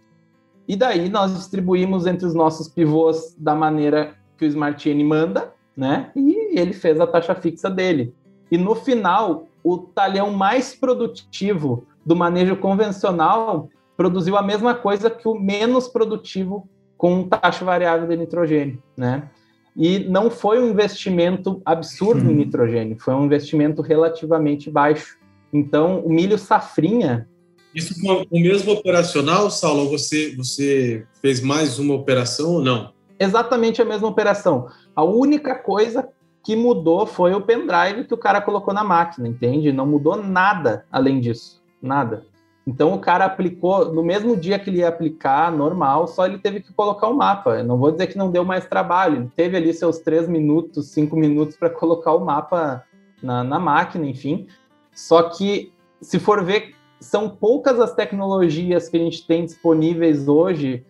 E 0.67 0.77
daí 0.77 1.09
nós 1.09 1.35
distribuímos 1.35 2.07
entre 2.07 2.27
os 2.27 2.35
nossos 2.35 2.69
pivôs 2.69 3.35
da 3.39 3.55
maneira 3.55 4.15
que 4.37 4.45
o 4.45 4.49
Smart 4.49 4.89
N 4.89 5.05
manda, 5.05 5.53
né? 5.77 6.11
E 6.15 6.59
ele 6.59 6.73
fez 6.73 7.01
a 7.01 7.07
taxa 7.07 7.35
fixa 7.35 7.71
dele. 7.71 8.15
E 8.51 8.59
no 8.59 8.75
final, 8.75 9.47
o 9.63 9.79
talhão 9.79 10.31
mais 10.33 10.75
produtivo 10.75 11.87
do 12.05 12.17
manejo 12.17 12.57
convencional 12.57 13.69
produziu 13.97 14.37
a 14.37 14.43
mesma 14.43 14.75
coisa 14.75 15.09
que 15.09 15.29
o 15.29 15.35
menos 15.35 15.89
produtivo 15.89 16.69
com 16.97 17.27
taxa 17.29 17.65
variável 17.65 18.07
de 18.07 18.17
nitrogênio, 18.17 18.83
né? 18.97 19.29
E 19.77 20.01
não 20.01 20.31
foi 20.31 20.63
um 20.63 20.69
investimento 20.69 21.63
absurdo 21.65 22.31
em 22.31 22.35
nitrogênio, 22.35 22.99
foi 22.99 23.15
um 23.15 23.25
investimento 23.25 23.81
relativamente 23.81 24.71
baixo. 24.71 25.19
Então, 25.53 26.01
o 26.01 26.09
milho 26.09 26.39
safrinha. 26.39 27.29
Isso 27.75 27.95
com 28.01 28.25
o 28.31 28.41
mesmo 28.41 28.73
operacional, 28.73 29.51
Saulo? 29.51 29.89
Você, 29.91 30.35
você 30.37 31.07
fez 31.21 31.41
mais 31.41 31.79
uma 31.79 31.95
operação 31.95 32.55
ou 32.55 32.63
não? 32.63 32.93
Exatamente 33.19 33.81
a 33.81 33.85
mesma 33.85 34.09
operação. 34.09 34.69
A 34.95 35.05
única 35.05 35.55
coisa 35.55 36.09
que 36.43 36.57
mudou 36.57 37.07
foi 37.07 37.35
o 37.35 37.41
pendrive 37.41 38.05
que 38.05 38.15
o 38.15 38.19
cara 38.19 38.41
colocou 38.41 38.75
na 38.75 38.83
máquina, 38.83 39.29
entende? 39.29 39.73
Não 39.73 39.87
mudou 39.87 40.17
nada 40.17 40.85
além 40.91 41.21
disso, 41.21 41.63
nada. 41.81 42.27
Então 42.67 42.95
o 42.95 42.99
cara 42.99 43.25
aplicou 43.25 43.93
no 43.93 44.03
mesmo 44.03 44.37
dia 44.37 44.59
que 44.59 44.71
ele 44.71 44.79
ia 44.79 44.89
aplicar, 44.89 45.51
normal, 45.51 46.07
só 46.07 46.27
ele 46.27 46.39
teve 46.39 46.61
que 46.61 46.73
colocar 46.73 47.09
o 47.09 47.13
um 47.13 47.17
mapa. 47.17 47.59
Eu 47.59 47.65
não 47.65 47.77
vou 47.77 47.91
dizer 47.91 48.07
que 48.07 48.19
não 48.19 48.31
deu 48.31 48.45
mais 48.45 48.67
trabalho, 48.67 49.17
ele 49.17 49.31
teve 49.35 49.57
ali 49.57 49.73
seus 49.73 49.99
três 49.99 50.29
minutos, 50.29 50.89
cinco 50.89 51.17
minutos 51.17 51.57
para 51.57 51.71
colocar 51.71 52.13
o 52.13 52.25
mapa 52.25 52.85
na, 53.23 53.43
na 53.43 53.59
máquina, 53.59 54.07
enfim. 54.07 54.47
Só 54.95 55.25
que 55.25 55.73
se 56.01 56.19
for 56.19 56.45
ver, 56.45 56.75
são 57.01 57.29
poucas 57.29 57.81
as 57.81 57.95
tecnologias 57.95 58.89
que 58.89 58.97
a 58.97 59.01
gente 59.01 59.27
tem 59.27 59.45
disponíveis 59.45 60.29
hoje 60.29 60.85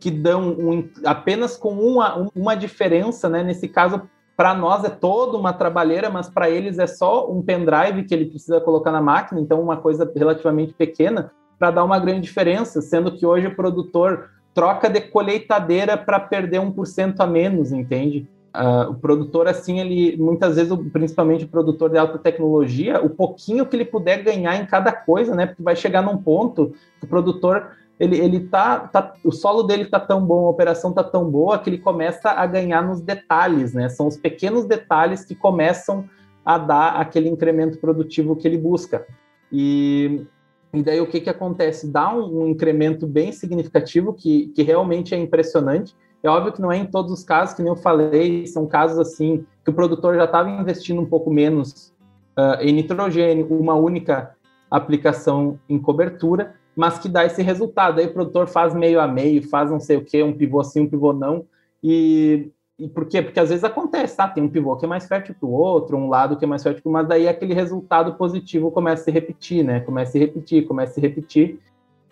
que 0.00 0.10
dão 0.10 0.50
um, 0.50 0.88
apenas 1.04 1.56
com 1.56 1.72
uma, 1.72 2.30
uma 2.34 2.54
diferença, 2.54 3.28
né? 3.28 3.42
Nesse 3.42 3.68
caso, 3.68 4.02
para 4.36 4.54
nós 4.54 4.84
é 4.84 4.88
toda 4.88 5.36
uma 5.36 5.52
trabalheira, 5.52 6.08
mas 6.08 6.28
para 6.28 6.48
eles 6.48 6.78
é 6.78 6.86
só 6.86 7.28
um 7.30 7.42
pendrive 7.42 8.04
que 8.04 8.14
ele 8.14 8.26
precisa 8.26 8.60
colocar 8.60 8.92
na 8.92 9.00
máquina, 9.00 9.40
então 9.40 9.60
uma 9.60 9.76
coisa 9.76 10.10
relativamente 10.14 10.72
pequena, 10.72 11.32
para 11.58 11.72
dar 11.72 11.84
uma 11.84 11.98
grande 11.98 12.20
diferença, 12.20 12.80
sendo 12.80 13.16
que 13.16 13.26
hoje 13.26 13.48
o 13.48 13.56
produtor 13.56 14.30
troca 14.54 14.88
de 14.88 15.00
colheitadeira 15.00 15.96
para 15.96 16.20
perder 16.20 16.60
1% 16.60 17.14
a 17.18 17.26
menos, 17.26 17.72
entende? 17.72 18.28
Uh, 18.58 18.90
o 18.90 18.94
produtor, 18.94 19.46
assim, 19.46 19.78
ele 19.78 20.16
muitas 20.16 20.56
vezes, 20.56 20.76
principalmente 20.92 21.44
o 21.44 21.48
produtor 21.48 21.90
de 21.90 21.98
alta 21.98 22.18
tecnologia, 22.18 23.00
o 23.00 23.08
pouquinho 23.08 23.64
que 23.64 23.76
ele 23.76 23.84
puder 23.84 24.24
ganhar 24.24 24.56
em 24.56 24.66
cada 24.66 24.90
coisa, 24.90 25.32
né? 25.32 25.46
Porque 25.46 25.62
vai 25.62 25.76
chegar 25.76 26.02
num 26.02 26.16
ponto 26.16 26.72
que 26.98 27.06
o 27.06 27.08
produtor 27.08 27.70
ele, 28.00 28.16
ele 28.16 28.40
tá, 28.40 28.80
tá, 28.80 29.14
o 29.24 29.32
solo 29.32 29.64
dele 29.64 29.84
tá 29.84 29.98
tão 29.98 30.24
bom, 30.24 30.46
a 30.46 30.50
operação 30.50 30.92
tá 30.92 31.02
tão 31.02 31.28
boa 31.28 31.58
que 31.58 31.68
ele 31.68 31.78
começa 31.78 32.30
a 32.30 32.46
ganhar 32.46 32.82
nos 32.82 33.00
detalhes, 33.00 33.74
né? 33.74 33.88
São 33.88 34.06
os 34.06 34.16
pequenos 34.16 34.64
detalhes 34.64 35.24
que 35.24 35.34
começam 35.34 36.08
a 36.44 36.56
dar 36.56 36.96
aquele 36.96 37.28
incremento 37.28 37.78
produtivo 37.78 38.36
que 38.36 38.46
ele 38.46 38.56
busca. 38.56 39.06
E, 39.52 40.24
e 40.72 40.82
daí 40.82 41.00
o 41.00 41.06
que 41.06 41.20
que 41.20 41.30
acontece? 41.30 41.88
Dá 41.88 42.14
um, 42.14 42.42
um 42.42 42.48
incremento 42.48 43.06
bem 43.06 43.32
significativo 43.32 44.12
que, 44.12 44.48
que 44.48 44.62
realmente 44.62 45.14
é 45.14 45.18
impressionante. 45.18 45.94
É 46.22 46.28
óbvio 46.28 46.52
que 46.52 46.60
não 46.60 46.72
é 46.72 46.76
em 46.76 46.86
todos 46.86 47.12
os 47.12 47.22
casos, 47.22 47.54
que 47.54 47.62
nem 47.62 47.70
eu 47.70 47.76
falei, 47.76 48.46
são 48.46 48.66
casos 48.66 48.98
assim 48.98 49.46
que 49.64 49.70
o 49.70 49.74
produtor 49.74 50.16
já 50.16 50.24
estava 50.24 50.50
investindo 50.50 51.00
um 51.00 51.06
pouco 51.06 51.30
menos 51.30 51.94
uh, 52.36 52.60
em 52.60 52.72
nitrogênio, 52.72 53.46
uma 53.50 53.74
única 53.74 54.34
aplicação 54.70 55.58
em 55.68 55.78
cobertura, 55.78 56.54
mas 56.74 56.98
que 56.98 57.08
dá 57.08 57.24
esse 57.24 57.42
resultado. 57.42 58.00
Aí 58.00 58.06
o 58.06 58.12
produtor 58.12 58.46
faz 58.46 58.74
meio 58.74 59.00
a 59.00 59.08
meio, 59.08 59.48
faz 59.48 59.70
não 59.70 59.80
sei 59.80 59.96
o 59.96 60.04
que, 60.04 60.22
um 60.22 60.32
pivô 60.32 60.62
sim, 60.62 60.82
um 60.82 60.88
pivô 60.88 61.12
não. 61.12 61.44
E, 61.82 62.50
e 62.78 62.88
por 62.88 63.06
quê? 63.06 63.22
Porque 63.22 63.40
às 63.40 63.48
vezes 63.48 63.64
acontece, 63.64 64.16
tá? 64.16 64.28
Tem 64.28 64.42
um 64.42 64.48
pivô 64.48 64.76
que 64.76 64.84
é 64.84 64.88
mais 64.88 65.06
fértil 65.06 65.34
que 65.34 65.44
o 65.44 65.50
outro, 65.50 65.96
um 65.96 66.08
lado 66.08 66.36
que 66.36 66.44
é 66.44 66.48
mais 66.48 66.62
fértil 66.62 66.82
que 66.82 66.88
o 66.88 66.92
mas 66.92 67.06
daí 67.06 67.28
aquele 67.28 67.54
resultado 67.54 68.14
positivo 68.14 68.70
começa 68.70 69.02
a 69.02 69.04
se 69.04 69.10
repetir, 69.10 69.64
né? 69.64 69.80
Começa 69.80 70.10
a 70.10 70.12
se 70.12 70.18
repetir, 70.18 70.66
começa 70.66 70.92
a 70.92 70.94
se 70.94 71.00
repetir. 71.00 71.60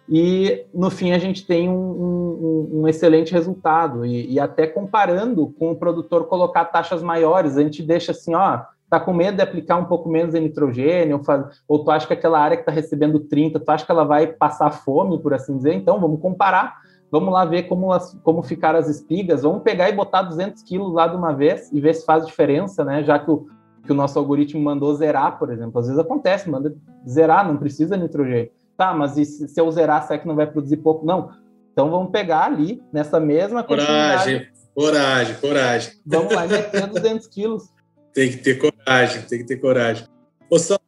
E 0.09 0.65
no 0.73 0.91
fim 0.91 1.13
a 1.13 1.19
gente 1.19 1.47
tem 1.47 1.69
um, 1.69 1.75
um, 1.75 2.81
um 2.81 2.89
excelente 2.89 3.33
resultado. 3.33 4.07
E, 4.07 4.33
e 4.33 4.41
até 4.41 4.67
comparando 4.67 5.49
com 5.59 5.73
o 5.73 5.77
produtor 5.77 6.27
colocar 6.27 6.67
taxas 6.67 7.03
maiores, 7.03 7.57
a 7.57 7.63
gente 7.63 7.83
deixa 7.83 8.13
assim, 8.13 8.35
ó, 8.35 8.63
tá 8.89 9.01
com 9.01 9.13
medo 9.13 9.37
de 9.37 9.43
aplicar 9.43 9.77
um 9.77 9.85
pouco 9.85 10.09
menos 10.09 10.35
de 10.35 10.41
nitrogênio, 10.41 11.19
ou, 11.19 11.25
faz, 11.25 11.61
ou 11.67 11.83
tu 11.83 11.91
acha 11.91 12.07
que 12.07 12.13
aquela 12.13 12.39
área 12.39 12.57
que 12.57 12.63
está 12.63 12.73
recebendo 12.73 13.21
30, 13.21 13.59
tu 13.59 13.69
acha 13.69 13.85
que 13.85 13.91
ela 13.91 14.05
vai 14.05 14.29
passar 14.29 14.71
fome, 14.71 15.19
por 15.19 15.35
assim 15.35 15.57
dizer? 15.57 15.75
Então, 15.75 16.01
vamos 16.01 16.21
comparar, 16.21 16.77
vamos 17.11 17.33
lá 17.33 17.45
ver 17.45 17.65
como, 17.65 17.89
como 18.23 18.43
ficaram 18.43 18.79
as 18.79 18.89
espigas, 18.89 19.43
vamos 19.43 19.63
pegar 19.63 19.89
e 19.89 19.93
botar 19.93 20.23
200 20.23 20.63
quilos 20.63 20.93
lá 20.93 21.09
de 21.09 21.17
uma 21.17 21.33
vez 21.33 21.73
e 21.73 21.81
ver 21.81 21.95
se 21.95 22.05
faz 22.05 22.25
diferença, 22.25 22.85
né? 22.85 23.03
Já 23.03 23.19
que 23.19 23.31
o, 23.31 23.47
que 23.85 23.93
o 23.93 23.95
nosso 23.95 24.19
algoritmo 24.19 24.63
mandou 24.63 24.95
zerar, 24.95 25.39
por 25.39 25.51
exemplo. 25.51 25.81
Às 25.81 25.87
vezes 25.87 26.01
acontece, 26.01 26.49
manda 26.49 26.75
zerar, 27.09 27.47
não 27.47 27.57
precisa 27.57 27.97
nitrogênio. 27.97 28.51
Tá, 28.77 28.93
mas 28.93 29.17
e 29.17 29.25
se, 29.25 29.49
se 29.49 29.61
eu 29.61 29.71
zerar, 29.71 30.07
será 30.07 30.19
que 30.19 30.27
não 30.27 30.37
vai 30.37 30.47
produzir 30.47 30.77
pouco? 30.79 31.05
Não. 31.05 31.31
Então 31.73 31.91
vamos 31.91 32.11
pegar 32.11 32.45
ali, 32.45 32.83
nessa 32.93 33.21
mesma 33.21 33.63
Coragem, 33.63 34.49
coragem, 34.75 35.35
coragem. 35.37 35.93
Vamos 36.05 36.35
lá 36.35 36.47
meter 36.47 36.87
200 36.87 37.27
quilos. 37.29 37.65
Tem 38.13 38.31
que 38.31 38.39
ter 38.39 38.55
coragem, 38.55 39.23
tem 39.29 39.41
que 39.41 39.45
ter 39.45 39.59
coragem. 39.59 40.07
Ô, 40.49 40.59
Sal, 40.59 40.81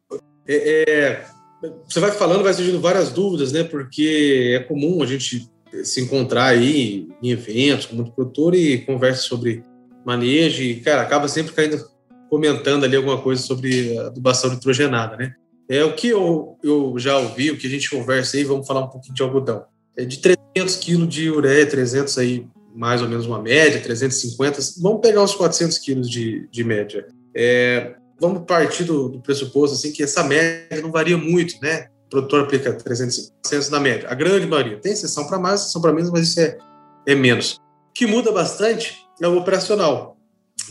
é, 0.47 0.81
é, 0.81 1.25
você 1.87 1.99
vai 1.99 2.09
falando, 2.09 2.41
vai 2.41 2.55
surgindo 2.55 2.81
várias 2.81 3.11
dúvidas, 3.11 3.51
né? 3.51 3.63
Porque 3.63 4.55
é 4.59 4.63
comum 4.63 5.03
a 5.03 5.05
gente 5.05 5.47
se 5.83 6.01
encontrar 6.01 6.45
aí 6.45 7.07
em 7.21 7.29
eventos 7.29 7.85
com 7.85 7.95
muito 7.95 8.13
produtor 8.13 8.55
e 8.55 8.79
conversa 8.79 9.21
sobre 9.21 9.61
manejo 10.03 10.63
e, 10.63 10.79
cara, 10.79 11.03
acaba 11.03 11.27
sempre 11.27 11.53
caindo 11.53 11.77
comentando 12.29 12.83
ali 12.83 12.95
alguma 12.95 13.21
coisa 13.21 13.41
sobre 13.41 13.97
adubação 13.97 14.51
nitrogenada, 14.51 15.17
né? 15.17 15.35
É 15.69 15.83
o 15.83 15.93
que 15.93 16.07
eu, 16.07 16.57
eu 16.63 16.95
já 16.97 17.15
ouvi, 17.19 17.51
o 17.51 17.57
que 17.57 17.67
a 17.67 17.69
gente 17.69 17.91
conversa 17.91 18.35
aí, 18.35 18.43
vamos 18.43 18.65
falar 18.65 18.81
um 18.81 18.89
pouquinho 18.89 19.13
de 19.13 19.21
algodão. 19.21 19.63
É 19.95 20.03
de 20.03 20.17
300 20.17 20.75
quilos 20.77 21.07
de 21.07 21.29
ureia, 21.29 21.63
300 21.67 22.17
aí, 22.17 22.47
mais 22.73 23.03
ou 23.03 23.07
menos 23.07 23.27
uma 23.27 23.39
média, 23.39 23.79
350, 23.79 24.59
vamos 24.81 24.99
pegar 24.99 25.21
os 25.21 25.35
400 25.35 25.77
quilos 25.77 26.09
de, 26.09 26.47
de 26.49 26.63
média. 26.63 27.05
É, 27.35 27.93
vamos 28.19 28.45
partir 28.47 28.83
do, 28.83 29.09
do, 29.09 29.21
pressuposto 29.21 29.75
assim 29.75 29.91
que 29.91 30.01
essa 30.01 30.23
média 30.23 30.81
não 30.81 30.91
varia 30.91 31.17
muito, 31.17 31.61
né? 31.61 31.87
O 32.07 32.09
produtor 32.09 32.45
aplica 32.45 32.73
350 32.73 33.35
400 33.43 33.69
na 33.69 33.79
média, 33.79 34.09
a 34.09 34.15
grande 34.15 34.47
maioria. 34.47 34.79
Tem 34.79 34.91
exceção 34.91 35.27
para 35.27 35.37
mais, 35.37 35.61
exceção 35.61 35.81
para 35.81 35.93
menos, 35.93 36.09
mas 36.09 36.29
isso 36.29 36.39
é, 36.39 36.57
é 37.05 37.13
menos. 37.13 37.59
O 37.89 37.93
que 37.93 38.07
muda 38.07 38.31
bastante 38.31 38.97
é 39.21 39.27
o 39.27 39.37
operacional, 39.37 40.17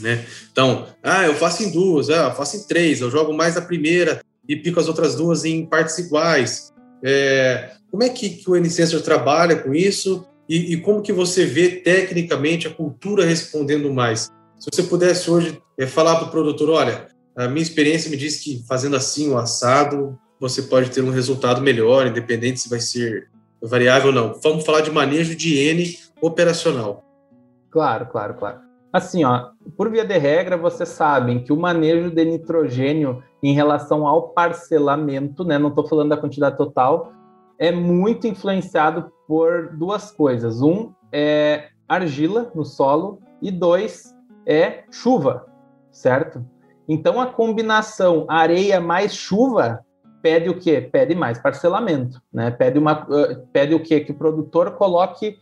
né? 0.00 0.26
Então, 0.50 0.88
ah, 1.04 1.24
eu 1.24 1.34
faço 1.36 1.62
em 1.62 1.70
duas, 1.70 2.10
ah, 2.10 2.30
eu 2.30 2.34
faço 2.34 2.56
em 2.56 2.66
três, 2.66 3.00
eu 3.00 3.10
jogo 3.12 3.32
mais 3.32 3.56
a 3.56 3.62
primeira 3.62 4.20
e 4.48 4.56
pico 4.56 4.80
as 4.80 4.88
outras 4.88 5.14
duas 5.14 5.44
em 5.44 5.66
partes 5.66 5.98
iguais. 5.98 6.72
É, 7.04 7.72
como 7.90 8.02
é 8.02 8.08
que, 8.08 8.30
que 8.30 8.50
o 8.50 8.56
N-Sensor 8.56 9.02
trabalha 9.02 9.56
com 9.56 9.74
isso 9.74 10.26
e, 10.48 10.72
e, 10.72 10.80
como 10.80 11.02
que 11.02 11.12
você 11.12 11.44
vê 11.44 11.68
tecnicamente 11.68 12.66
a 12.66 12.70
cultura 12.72 13.24
respondendo 13.24 13.92
mais? 13.92 14.30
Se 14.58 14.68
você 14.72 14.82
pudesse 14.82 15.30
hoje 15.30 15.60
é, 15.76 15.86
falar 15.86 16.16
para 16.16 16.28
o 16.28 16.30
produtor, 16.30 16.70
olha, 16.70 17.08
a 17.36 17.46
minha 17.46 17.62
experiência 17.62 18.10
me 18.10 18.16
diz 18.16 18.40
que 18.40 18.64
fazendo 18.66 18.96
assim 18.96 19.28
o 19.30 19.36
assado, 19.36 20.18
você 20.40 20.62
pode 20.62 20.90
ter 20.90 21.02
um 21.02 21.10
resultado 21.10 21.60
melhor, 21.60 22.06
independente 22.06 22.60
se 22.60 22.68
vai 22.68 22.80
ser 22.80 23.28
variável 23.62 24.08
ou 24.08 24.14
não. 24.14 24.40
Vamos 24.42 24.64
falar 24.64 24.80
de 24.80 24.90
manejo 24.90 25.36
de 25.36 25.58
N 25.58 25.98
operacional. 26.20 27.04
Claro, 27.70 28.06
claro, 28.06 28.34
claro. 28.34 28.67
Assim, 28.92 29.24
ó, 29.24 29.50
por 29.76 29.90
via 29.90 30.04
de 30.04 30.16
regra, 30.16 30.56
vocês 30.56 30.88
sabem 30.88 31.42
que 31.42 31.52
o 31.52 31.56
manejo 31.56 32.10
de 32.10 32.24
nitrogênio 32.24 33.22
em 33.42 33.52
relação 33.52 34.06
ao 34.06 34.30
parcelamento, 34.30 35.44
né, 35.44 35.58
não 35.58 35.68
estou 35.68 35.86
falando 35.86 36.10
da 36.10 36.16
quantidade 36.16 36.56
total, 36.56 37.12
é 37.58 37.70
muito 37.70 38.26
influenciado 38.26 39.12
por 39.26 39.76
duas 39.76 40.10
coisas. 40.10 40.62
Um 40.62 40.92
é 41.12 41.68
argila 41.86 42.50
no 42.54 42.64
solo 42.64 43.18
e 43.42 43.50
dois 43.50 44.14
é 44.46 44.84
chuva, 44.90 45.46
certo? 45.90 46.44
Então 46.88 47.20
a 47.20 47.26
combinação 47.26 48.24
areia 48.28 48.80
mais 48.80 49.14
chuva 49.14 49.84
pede 50.22 50.48
o 50.48 50.58
quê? 50.58 50.80
Pede 50.80 51.14
mais 51.14 51.38
parcelamento, 51.38 52.20
né? 52.32 52.50
Pede 52.50 52.78
uma 52.78 53.06
pede 53.52 53.74
o 53.74 53.82
quê? 53.82 54.00
Que 54.00 54.12
o 54.12 54.18
produtor 54.18 54.72
coloque 54.72 55.38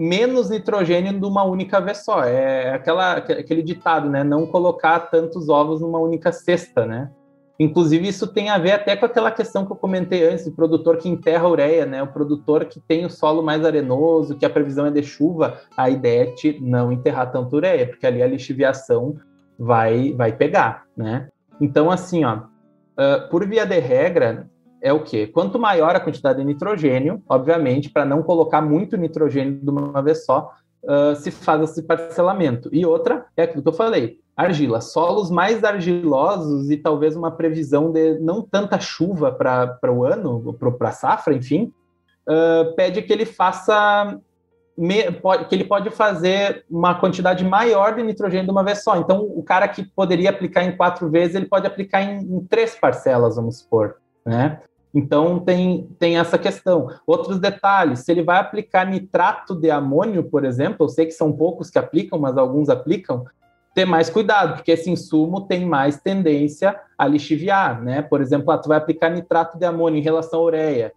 menos 0.00 0.48
nitrogênio 0.48 1.20
de 1.20 1.26
uma 1.26 1.44
única 1.44 1.78
vez 1.80 1.98
só. 1.98 2.24
É 2.24 2.74
aquela, 2.74 3.12
aquele 3.18 3.62
ditado, 3.62 4.08
né? 4.08 4.24
Não 4.24 4.46
colocar 4.46 4.98
tantos 4.98 5.50
ovos 5.50 5.82
numa 5.82 5.98
única 5.98 6.32
cesta, 6.32 6.86
né? 6.86 7.10
Inclusive, 7.58 8.08
isso 8.08 8.26
tem 8.26 8.48
a 8.48 8.56
ver 8.56 8.72
até 8.72 8.96
com 8.96 9.04
aquela 9.04 9.30
questão 9.30 9.66
que 9.66 9.72
eu 9.72 9.76
comentei 9.76 10.26
antes, 10.26 10.46
do 10.46 10.52
produtor 10.52 10.96
que 10.96 11.10
enterra 11.10 11.44
a 11.44 11.50
ureia, 11.50 11.84
né? 11.84 12.02
O 12.02 12.06
produtor 12.06 12.64
que 12.64 12.80
tem 12.80 13.04
o 13.04 13.10
solo 13.10 13.42
mais 13.42 13.62
arenoso, 13.62 14.38
que 14.38 14.46
a 14.46 14.50
previsão 14.50 14.86
é 14.86 14.90
de 14.90 15.02
chuva, 15.02 15.60
a 15.76 15.90
ideia 15.90 16.32
é 16.42 16.54
não 16.62 16.90
enterrar 16.90 17.30
tanto 17.30 17.56
ureia, 17.56 17.86
porque 17.86 18.06
ali 18.06 18.22
a 18.22 18.26
lixiviação 18.26 19.16
vai, 19.58 20.14
vai 20.14 20.32
pegar, 20.32 20.84
né? 20.96 21.28
Então, 21.60 21.90
assim, 21.90 22.24
ó, 22.24 22.36
uh, 22.36 23.28
por 23.30 23.46
via 23.46 23.66
de 23.66 23.78
regra, 23.78 24.48
é 24.82 24.92
o 24.92 25.02
quê? 25.02 25.26
Quanto 25.26 25.58
maior 25.58 25.94
a 25.94 26.00
quantidade 26.00 26.38
de 26.38 26.44
nitrogênio, 26.44 27.22
obviamente, 27.28 27.90
para 27.90 28.04
não 28.04 28.22
colocar 28.22 28.60
muito 28.60 28.96
nitrogênio 28.96 29.60
de 29.60 29.70
uma 29.70 30.02
vez 30.02 30.24
só, 30.24 30.52
uh, 30.82 31.14
se 31.16 31.30
faz 31.30 31.62
esse 31.62 31.82
parcelamento. 31.82 32.68
E 32.72 32.84
outra 32.84 33.26
é 33.36 33.42
aquilo 33.42 33.62
que 33.62 33.68
eu 33.68 33.72
falei, 33.72 34.18
argila. 34.36 34.80
Solos 34.80 35.30
mais 35.30 35.62
argilosos 35.64 36.70
e 36.70 36.76
talvez 36.76 37.16
uma 37.16 37.30
previsão 37.30 37.90
de 37.90 38.18
não 38.20 38.42
tanta 38.42 38.80
chuva 38.80 39.32
para 39.32 39.92
o 39.92 40.04
ano, 40.04 40.56
para 40.78 40.88
a 40.88 40.92
safra, 40.92 41.34
enfim, 41.34 41.72
uh, 42.26 42.74
pede 42.74 43.02
que 43.02 43.12
ele 43.12 43.26
faça 43.26 44.18
me, 44.76 45.12
pode, 45.12 45.44
que 45.44 45.54
ele 45.54 45.64
pode 45.64 45.90
fazer 45.90 46.64
uma 46.70 46.94
quantidade 46.94 47.44
maior 47.44 47.94
de 47.94 48.02
nitrogênio 48.02 48.46
de 48.46 48.50
uma 48.50 48.64
vez 48.64 48.82
só. 48.82 48.96
Então, 48.96 49.20
o 49.22 49.42
cara 49.42 49.68
que 49.68 49.84
poderia 49.84 50.30
aplicar 50.30 50.64
em 50.64 50.74
quatro 50.74 51.10
vezes, 51.10 51.34
ele 51.34 51.44
pode 51.44 51.66
aplicar 51.66 52.02
em, 52.02 52.20
em 52.20 52.40
três 52.46 52.74
parcelas, 52.74 53.36
vamos 53.36 53.58
supor, 53.58 53.96
né? 54.24 54.62
Então 54.94 55.38
tem, 55.38 55.88
tem 55.98 56.18
essa 56.18 56.36
questão. 56.36 56.88
Outros 57.06 57.38
detalhes, 57.38 58.00
se 58.00 58.10
ele 58.10 58.22
vai 58.22 58.38
aplicar 58.38 58.84
nitrato 58.84 59.54
de 59.54 59.70
amônio, 59.70 60.24
por 60.24 60.44
exemplo, 60.44 60.84
eu 60.84 60.88
sei 60.88 61.06
que 61.06 61.12
são 61.12 61.32
poucos 61.32 61.70
que 61.70 61.78
aplicam, 61.78 62.18
mas 62.18 62.36
alguns 62.36 62.68
aplicam, 62.68 63.24
ter 63.72 63.84
mais 63.84 64.10
cuidado, 64.10 64.54
porque 64.54 64.72
esse 64.72 64.90
insumo 64.90 65.42
tem 65.42 65.64
mais 65.64 66.00
tendência 66.00 66.78
a 66.98 67.06
lixiviar, 67.06 67.80
né? 67.80 68.02
Por 68.02 68.20
exemplo, 68.20 68.50
ah, 68.50 68.58
tu 68.58 68.68
vai 68.68 68.78
aplicar 68.78 69.10
nitrato 69.10 69.58
de 69.58 69.64
amônio 69.64 69.98
em 69.98 70.02
relação 70.02 70.40
à 70.40 70.42
ureia. 70.42 70.92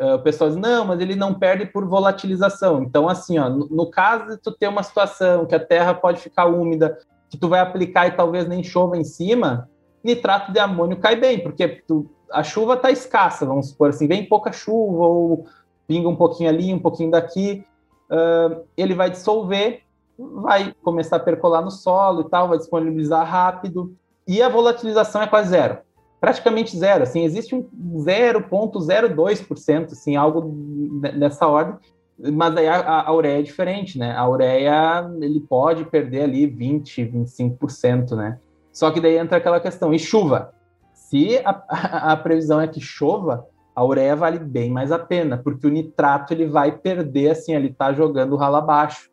Uh, 0.00 0.14
o 0.14 0.18
pessoal 0.20 0.48
diz, 0.48 0.58
não, 0.58 0.86
mas 0.86 1.00
ele 1.00 1.16
não 1.16 1.34
perde 1.34 1.66
por 1.66 1.84
volatilização. 1.84 2.82
Então, 2.82 3.08
assim, 3.08 3.38
ó, 3.38 3.48
no 3.48 3.90
caso 3.90 4.30
de 4.30 4.36
tu 4.38 4.52
ter 4.52 4.68
uma 4.68 4.82
situação 4.82 5.44
que 5.44 5.54
a 5.54 5.60
terra 5.60 5.92
pode 5.92 6.20
ficar 6.20 6.46
úmida, 6.46 6.96
que 7.28 7.36
tu 7.36 7.48
vai 7.48 7.60
aplicar 7.60 8.06
e 8.06 8.12
talvez 8.12 8.46
nem 8.48 8.62
chova 8.62 8.96
em 8.96 9.04
cima, 9.04 9.68
nitrato 10.02 10.52
de 10.52 10.58
amônio 10.58 10.98
cai 10.98 11.16
bem, 11.16 11.40
porque 11.40 11.82
tu 11.86 12.08
a 12.32 12.42
chuva 12.42 12.74
está 12.74 12.90
escassa, 12.90 13.46
vamos 13.46 13.68
supor 13.68 13.90
assim, 13.90 14.06
vem 14.06 14.26
pouca 14.26 14.52
chuva 14.52 15.06
ou 15.06 15.46
pinga 15.86 16.08
um 16.08 16.16
pouquinho 16.16 16.48
ali, 16.48 16.72
um 16.72 16.78
pouquinho 16.78 17.10
daqui, 17.10 17.64
uh, 18.10 18.62
ele 18.76 18.94
vai 18.94 19.10
dissolver, 19.10 19.82
vai 20.18 20.74
começar 20.82 21.16
a 21.16 21.20
percolar 21.20 21.62
no 21.62 21.70
solo 21.70 22.22
e 22.22 22.28
tal, 22.28 22.48
vai 22.48 22.58
disponibilizar 22.58 23.26
rápido, 23.26 23.94
e 24.26 24.40
a 24.40 24.48
volatilização 24.48 25.22
é 25.22 25.26
quase 25.26 25.50
zero, 25.50 25.78
praticamente 26.20 26.76
zero, 26.76 27.02
assim, 27.02 27.24
existe 27.24 27.54
um 27.54 27.68
0,02%, 27.96 29.92
assim, 29.92 30.16
algo 30.16 30.54
nessa 31.14 31.46
ordem, 31.46 31.76
mas 32.18 32.56
aí 32.56 32.68
a, 32.68 33.02
a, 33.02 33.12
ureia 33.12 33.40
é 33.40 33.42
diferente, 33.42 33.98
né? 33.98 34.14
A 34.16 34.28
ureia, 34.28 35.10
ele 35.20 35.40
pode 35.40 35.84
perder 35.86 36.22
ali 36.22 36.46
20, 36.46 37.04
25%, 37.06 38.14
né? 38.14 38.38
Só 38.72 38.90
que 38.90 39.00
daí 39.00 39.16
entra 39.18 39.38
aquela 39.38 39.58
questão, 39.58 39.92
e 39.92 39.98
chuva? 39.98 40.54
Se 41.12 41.38
a, 41.44 42.12
a, 42.12 42.16
previsão 42.16 42.58
é 42.58 42.66
que 42.66 42.80
chova, 42.80 43.46
a 43.76 43.84
ureia 43.84 44.16
vale 44.16 44.38
bem 44.38 44.70
mais 44.70 44.90
a 44.90 44.98
pena, 44.98 45.36
porque 45.36 45.66
o 45.66 45.70
nitrato 45.70 46.32
ele 46.32 46.46
vai 46.46 46.72
perder, 46.72 47.32
assim, 47.32 47.54
ele 47.54 47.68
está 47.68 47.92
jogando 47.92 48.34
rala 48.34 48.58
abaixo, 48.58 49.10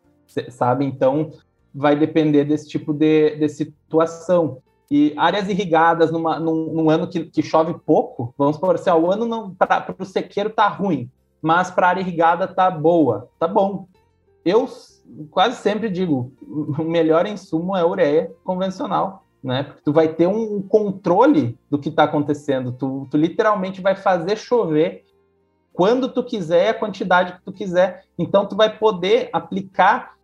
sabe? 0.48 0.86
Então, 0.86 1.30
vai 1.74 1.94
depender 1.94 2.44
desse 2.44 2.66
tipo 2.70 2.94
de, 2.94 3.36
de 3.36 3.48
situação. 3.50 4.62
E 4.90 5.12
áreas 5.18 5.50
irrigadas 5.50 6.10
numa, 6.10 6.40
num, 6.40 6.72
num 6.72 6.88
ano 6.88 7.06
que, 7.06 7.26
que, 7.26 7.42
chove 7.42 7.74
pouco, 7.84 8.34
vamos 8.38 8.56
por 8.56 8.76
assim, 8.76 8.88
ó, 8.88 8.98
o 8.98 9.12
ano 9.12 9.54
para 9.58 9.94
o 9.98 10.04
sequeiro 10.06 10.48
tá 10.48 10.68
ruim, 10.68 11.10
mas 11.42 11.70
para 11.70 11.86
a 11.86 11.90
área 11.90 12.00
irrigada 12.00 12.48
tá 12.48 12.70
boa, 12.70 13.28
tá 13.38 13.46
bom. 13.46 13.86
Eu 14.42 14.66
quase 15.30 15.56
sempre 15.56 15.90
digo, 15.90 16.32
o 16.48 16.82
melhor 16.82 17.26
insumo 17.26 17.76
é 17.76 17.82
a 17.82 17.86
ureia 17.86 18.32
convencional, 18.42 19.22
né? 19.42 19.62
Porque 19.62 19.82
tu 19.82 19.92
vai 19.92 20.08
ter 20.08 20.26
um 20.26 20.62
controle 20.62 21.58
do 21.70 21.78
que 21.78 21.88
está 21.88 22.04
acontecendo. 22.04 22.72
Tu, 22.72 23.08
tu, 23.10 23.16
literalmente 23.16 23.80
vai 23.80 23.96
fazer 23.96 24.36
chover 24.36 25.04
quando 25.72 26.08
tu 26.08 26.22
quiser, 26.22 26.68
a 26.68 26.74
quantidade 26.74 27.34
que 27.34 27.42
tu 27.42 27.52
quiser. 27.52 28.04
Então 28.18 28.46
tu 28.46 28.54
vai 28.54 28.76
poder 28.76 29.30
aplicar 29.32 30.14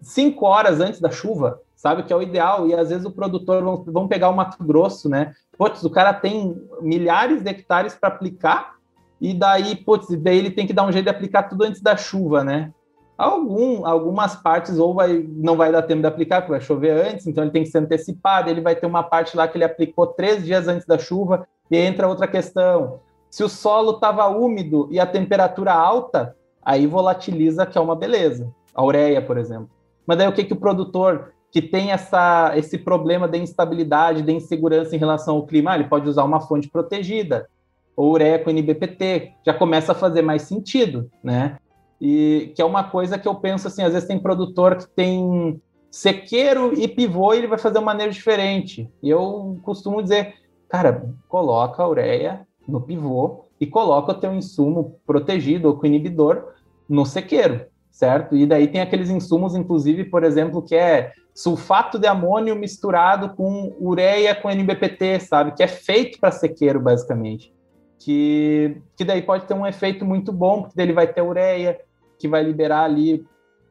cinco 0.00 0.46
horas 0.46 0.80
antes 0.80 1.00
da 1.00 1.10
chuva, 1.10 1.60
sabe? 1.74 2.02
Que 2.02 2.12
é 2.12 2.16
o 2.16 2.22
ideal. 2.22 2.68
E 2.68 2.74
às 2.74 2.90
vezes 2.90 3.04
o 3.04 3.10
produtor 3.10 3.62
vão, 3.62 3.82
vão 3.84 4.08
pegar 4.08 4.28
o 4.28 4.36
Mato 4.36 4.62
Grosso, 4.62 5.08
né? 5.08 5.34
Putz, 5.58 5.82
o 5.82 5.90
cara 5.90 6.12
tem 6.12 6.56
milhares 6.80 7.42
de 7.42 7.50
hectares 7.50 7.94
para 7.94 8.08
aplicar. 8.10 8.76
E 9.20 9.32
daí, 9.34 9.76
putz, 9.76 10.08
daí 10.20 10.38
ele 10.38 10.50
tem 10.50 10.66
que 10.66 10.72
dar 10.72 10.84
um 10.84 10.92
jeito 10.92 11.04
de 11.04 11.10
aplicar 11.10 11.44
tudo 11.44 11.64
antes 11.64 11.80
da 11.80 11.96
chuva, 11.96 12.44
né? 12.44 12.72
Algum, 13.16 13.86
algumas 13.86 14.34
partes 14.36 14.78
ou 14.78 14.94
vai, 14.94 15.24
não 15.28 15.56
vai 15.56 15.70
dar 15.70 15.82
tempo 15.82 16.00
de 16.00 16.06
aplicar, 16.06 16.40
porque 16.40 16.52
vai 16.52 16.60
chover 16.60 16.90
antes, 16.90 17.26
então 17.26 17.44
ele 17.44 17.52
tem 17.52 17.62
que 17.62 17.70
ser 17.70 17.78
antecipado. 17.78 18.50
Ele 18.50 18.60
vai 18.60 18.74
ter 18.74 18.86
uma 18.86 19.02
parte 19.02 19.36
lá 19.36 19.46
que 19.46 19.56
ele 19.56 19.64
aplicou 19.64 20.06
três 20.06 20.44
dias 20.44 20.66
antes 20.66 20.86
da 20.86 20.98
chuva, 20.98 21.46
e 21.70 21.76
entra 21.76 22.08
outra 22.08 22.26
questão. 22.26 23.00
Se 23.30 23.42
o 23.42 23.48
solo 23.48 23.92
estava 23.92 24.26
úmido 24.28 24.88
e 24.90 25.00
a 25.00 25.06
temperatura 25.06 25.72
alta, 25.72 26.36
aí 26.62 26.86
volatiliza, 26.86 27.64
que 27.64 27.78
é 27.78 27.80
uma 27.80 27.96
beleza. 27.96 28.52
A 28.74 28.84
ureia, 28.84 29.22
por 29.22 29.38
exemplo. 29.38 29.70
Mas 30.06 30.18
daí 30.18 30.28
o 30.28 30.32
que, 30.32 30.44
que 30.44 30.52
o 30.52 30.56
produtor 30.56 31.32
que 31.50 31.60
tem 31.60 31.92
essa, 31.92 32.52
esse 32.56 32.78
problema 32.78 33.28
de 33.28 33.38
instabilidade, 33.38 34.22
de 34.22 34.32
insegurança 34.32 34.96
em 34.96 34.98
relação 34.98 35.36
ao 35.36 35.46
clima, 35.46 35.72
ah, 35.72 35.74
ele 35.74 35.88
pode 35.88 36.08
usar 36.08 36.24
uma 36.24 36.40
fonte 36.40 36.68
protegida, 36.68 37.46
ou 37.94 38.10
ureia 38.10 38.38
com 38.38 38.48
NBPT, 38.50 39.32
já 39.44 39.52
começa 39.52 39.92
a 39.92 39.94
fazer 39.94 40.22
mais 40.22 40.42
sentido, 40.42 41.10
né? 41.22 41.58
E 42.04 42.52
que 42.56 42.60
é 42.60 42.64
uma 42.64 42.82
coisa 42.82 43.16
que 43.16 43.28
eu 43.28 43.34
penso 43.36 43.68
assim, 43.68 43.84
às 43.84 43.92
vezes 43.92 44.08
tem 44.08 44.18
produtor 44.18 44.76
que 44.76 44.88
tem 44.88 45.62
sequeiro 45.88 46.74
e 46.76 46.88
pivô 46.88 47.32
e 47.32 47.38
ele 47.38 47.46
vai 47.46 47.58
fazer 47.58 47.78
um 47.78 47.84
manejo 47.84 48.10
diferente. 48.10 48.90
E 49.00 49.08
eu 49.08 49.60
costumo 49.62 50.02
dizer, 50.02 50.34
cara, 50.68 51.08
coloca 51.28 51.80
a 51.80 51.88
ureia 51.88 52.44
no 52.66 52.80
pivô 52.80 53.44
e 53.60 53.68
coloca 53.68 54.10
o 54.10 54.14
teu 54.16 54.34
insumo 54.34 54.96
protegido 55.06 55.68
ou 55.68 55.76
com 55.76 55.86
inibidor 55.86 56.48
no 56.88 57.06
sequeiro. 57.06 57.66
certo? 57.88 58.34
E 58.34 58.46
daí 58.46 58.66
tem 58.66 58.80
aqueles 58.80 59.08
insumos, 59.08 59.54
inclusive, 59.54 60.02
por 60.02 60.24
exemplo, 60.24 60.60
que 60.60 60.74
é 60.74 61.12
sulfato 61.32 62.00
de 62.00 62.08
amônio 62.08 62.56
misturado 62.56 63.28
com 63.36 63.76
ureia 63.78 64.34
com 64.34 64.50
NBPT, 64.50 65.20
sabe? 65.20 65.52
Que 65.52 65.62
é 65.62 65.68
feito 65.68 66.18
para 66.18 66.32
sequeiro, 66.32 66.80
basicamente. 66.80 67.54
Que, 68.00 68.82
que 68.96 69.04
daí 69.04 69.22
pode 69.22 69.46
ter 69.46 69.54
um 69.54 69.64
efeito 69.64 70.04
muito 70.04 70.32
bom, 70.32 70.62
porque 70.62 70.80
ele 70.80 70.92
vai 70.92 71.06
ter 71.06 71.22
ureia, 71.22 71.78
que 72.22 72.28
vai 72.28 72.40
liberar 72.44 72.84
ali 72.84 73.26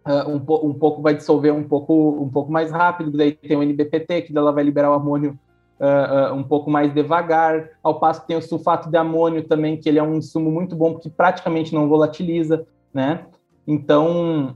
uh, 0.05 0.29
um, 0.29 0.37
po 0.37 0.59
um 0.67 0.73
pouco, 0.73 1.01
vai 1.01 1.15
dissolver 1.15 1.53
um 1.53 1.63
pouco, 1.63 2.21
um 2.21 2.29
pouco 2.29 2.51
mais 2.51 2.69
rápido, 2.69 3.17
daí 3.17 3.31
tem 3.31 3.55
o 3.55 3.63
NBPT, 3.63 4.23
que 4.23 4.37
ela 4.37 4.51
vai 4.51 4.61
liberar 4.61 4.91
o 4.91 4.93
amônio 4.93 5.39
uh, 5.79 6.33
uh, 6.33 6.35
um 6.35 6.43
pouco 6.43 6.69
mais 6.69 6.93
devagar, 6.93 7.69
ao 7.81 7.97
passo 7.97 8.21
que 8.21 8.27
tem 8.27 8.35
o 8.35 8.41
sulfato 8.41 8.91
de 8.91 8.97
amônio 8.97 9.47
também, 9.47 9.77
que 9.77 9.87
ele 9.87 9.99
é 9.99 10.03
um 10.03 10.15
insumo 10.15 10.51
muito 10.51 10.75
bom, 10.75 10.91
porque 10.91 11.09
praticamente 11.09 11.73
não 11.73 11.87
volatiliza, 11.87 12.67
né? 12.93 13.25
Então, 13.65 14.55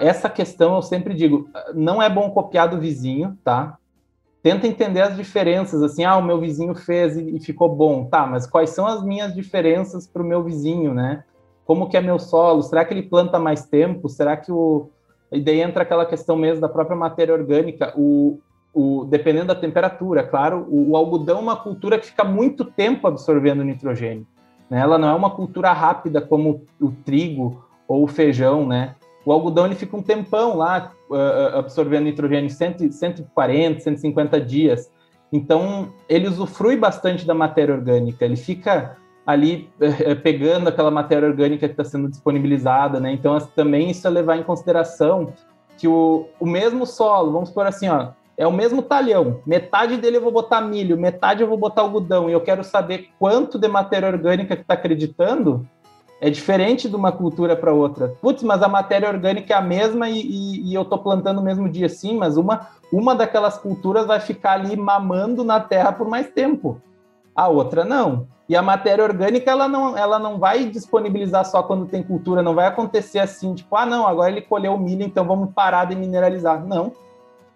essa 0.00 0.28
questão 0.28 0.74
eu 0.74 0.82
sempre 0.82 1.14
digo, 1.14 1.48
não 1.72 2.02
é 2.02 2.10
bom 2.10 2.28
copiar 2.30 2.68
do 2.68 2.80
vizinho, 2.80 3.38
tá? 3.44 3.78
Tenta 4.42 4.66
entender 4.66 5.00
as 5.00 5.16
diferenças, 5.16 5.82
assim, 5.82 6.04
ah, 6.04 6.16
o 6.16 6.22
meu 6.22 6.40
vizinho 6.40 6.74
fez 6.74 7.16
e 7.16 7.38
ficou 7.38 7.74
bom, 7.74 8.04
tá, 8.06 8.26
mas 8.26 8.44
quais 8.44 8.70
são 8.70 8.86
as 8.86 9.04
minhas 9.04 9.32
diferenças 9.32 10.04
para 10.04 10.20
o 10.20 10.26
meu 10.26 10.42
vizinho, 10.42 10.92
né? 10.92 11.22
Como 11.68 11.86
que 11.86 11.98
é 11.98 12.00
meu 12.00 12.18
solo? 12.18 12.62
Será 12.62 12.82
que 12.82 12.94
ele 12.94 13.02
planta 13.02 13.38
mais 13.38 13.66
tempo? 13.66 14.08
Será 14.08 14.38
que 14.38 14.50
o... 14.50 14.88
E 15.30 15.38
daí 15.38 15.60
entra 15.60 15.82
aquela 15.82 16.06
questão 16.06 16.34
mesmo 16.34 16.62
da 16.62 16.68
própria 16.68 16.96
matéria 16.96 17.34
orgânica, 17.34 17.92
o, 17.94 18.40
o, 18.72 19.04
dependendo 19.04 19.48
da 19.48 19.54
temperatura, 19.54 20.22
claro, 20.22 20.66
o, 20.70 20.92
o, 20.92 20.96
algodão 20.96 21.36
é 21.36 21.42
uma 21.42 21.56
cultura 21.56 21.98
que 21.98 22.06
fica 22.06 22.24
muito 22.24 22.64
tempo 22.64 23.06
absorvendo 23.06 23.62
nitrogênio. 23.62 24.26
Né? 24.70 24.80
Ela 24.80 24.96
não 24.96 25.10
é 25.10 25.14
uma 25.14 25.28
cultura 25.28 25.70
rápida 25.74 26.22
como 26.22 26.62
o 26.80 26.90
trigo 26.90 27.62
ou 27.86 28.04
o 28.04 28.08
feijão, 28.08 28.66
né? 28.66 28.94
O 29.26 29.30
algodão 29.30 29.66
ele 29.66 29.74
fica 29.74 29.94
um 29.94 30.02
tempão 30.02 30.56
lá 30.56 30.92
uh, 31.10 31.58
absorvendo 31.58 32.04
nitrogênio, 32.04 32.48
100, 32.48 32.90
140, 32.90 33.80
150 33.80 34.40
dias. 34.40 34.90
Então, 35.30 35.92
ele 36.08 36.28
usufrui 36.28 36.78
bastante 36.78 37.26
da 37.26 37.34
matéria 37.34 37.74
orgânica, 37.74 38.24
ele 38.24 38.36
fica 38.36 38.96
ali 39.28 39.68
uh, 39.78 40.16
pegando 40.22 40.68
aquela 40.68 40.90
matéria 40.90 41.28
orgânica 41.28 41.68
que 41.68 41.74
está 41.74 41.84
sendo 41.84 42.08
disponibilizada, 42.08 42.98
né? 42.98 43.12
Então, 43.12 43.38
também 43.54 43.90
isso 43.90 44.06
é 44.06 44.10
levar 44.10 44.38
em 44.38 44.42
consideração 44.42 45.34
que 45.76 45.86
o, 45.86 46.26
o 46.40 46.46
mesmo 46.46 46.86
solo, 46.86 47.30
vamos 47.30 47.50
por 47.50 47.66
assim, 47.66 47.90
ó, 47.90 48.08
é 48.38 48.46
o 48.46 48.52
mesmo 48.52 48.80
talhão. 48.80 49.42
Metade 49.44 49.98
dele 49.98 50.16
eu 50.16 50.22
vou 50.22 50.32
botar 50.32 50.62
milho, 50.62 50.96
metade 50.96 51.42
eu 51.42 51.46
vou 51.46 51.58
botar 51.58 51.82
algodão. 51.82 52.30
E 52.30 52.32
eu 52.32 52.40
quero 52.40 52.64
saber 52.64 53.10
quanto 53.18 53.58
de 53.58 53.68
matéria 53.68 54.08
orgânica 54.08 54.56
que 54.56 54.62
está 54.62 54.72
acreditando. 54.72 55.68
É 56.22 56.30
diferente 56.30 56.88
de 56.88 56.96
uma 56.96 57.12
cultura 57.12 57.54
para 57.54 57.72
outra. 57.72 58.08
Putz, 58.22 58.42
mas 58.42 58.62
a 58.62 58.68
matéria 58.68 59.10
orgânica 59.10 59.52
é 59.52 59.56
a 59.56 59.60
mesma 59.60 60.08
e, 60.08 60.20
e, 60.20 60.70
e 60.70 60.74
eu 60.74 60.82
estou 60.82 60.98
plantando 60.98 61.36
no 61.36 61.42
mesmo 61.42 61.68
dia, 61.68 61.88
sim, 61.88 62.16
mas 62.16 62.38
uma, 62.38 62.68
uma 62.90 63.14
daquelas 63.14 63.58
culturas 63.58 64.06
vai 64.06 64.20
ficar 64.20 64.52
ali 64.52 64.74
mamando 64.74 65.44
na 65.44 65.60
terra 65.60 65.92
por 65.92 66.08
mais 66.08 66.30
tempo. 66.30 66.80
A 67.38 67.46
outra 67.46 67.84
não. 67.84 68.26
E 68.48 68.56
a 68.56 68.62
matéria 68.62 69.04
orgânica, 69.04 69.48
ela 69.48 69.68
não, 69.68 69.96
ela 69.96 70.18
não 70.18 70.38
vai 70.38 70.64
disponibilizar 70.64 71.44
só 71.44 71.62
quando 71.62 71.86
tem 71.86 72.02
cultura, 72.02 72.42
não 72.42 72.52
vai 72.52 72.66
acontecer 72.66 73.20
assim, 73.20 73.54
tipo, 73.54 73.76
ah, 73.76 73.86
não, 73.86 74.08
agora 74.08 74.32
ele 74.32 74.40
colheu 74.40 74.74
o 74.74 74.78
milho, 74.78 75.04
então 75.04 75.24
vamos 75.24 75.52
parar 75.54 75.84
de 75.84 75.94
mineralizar. 75.94 76.66
Não 76.66 76.92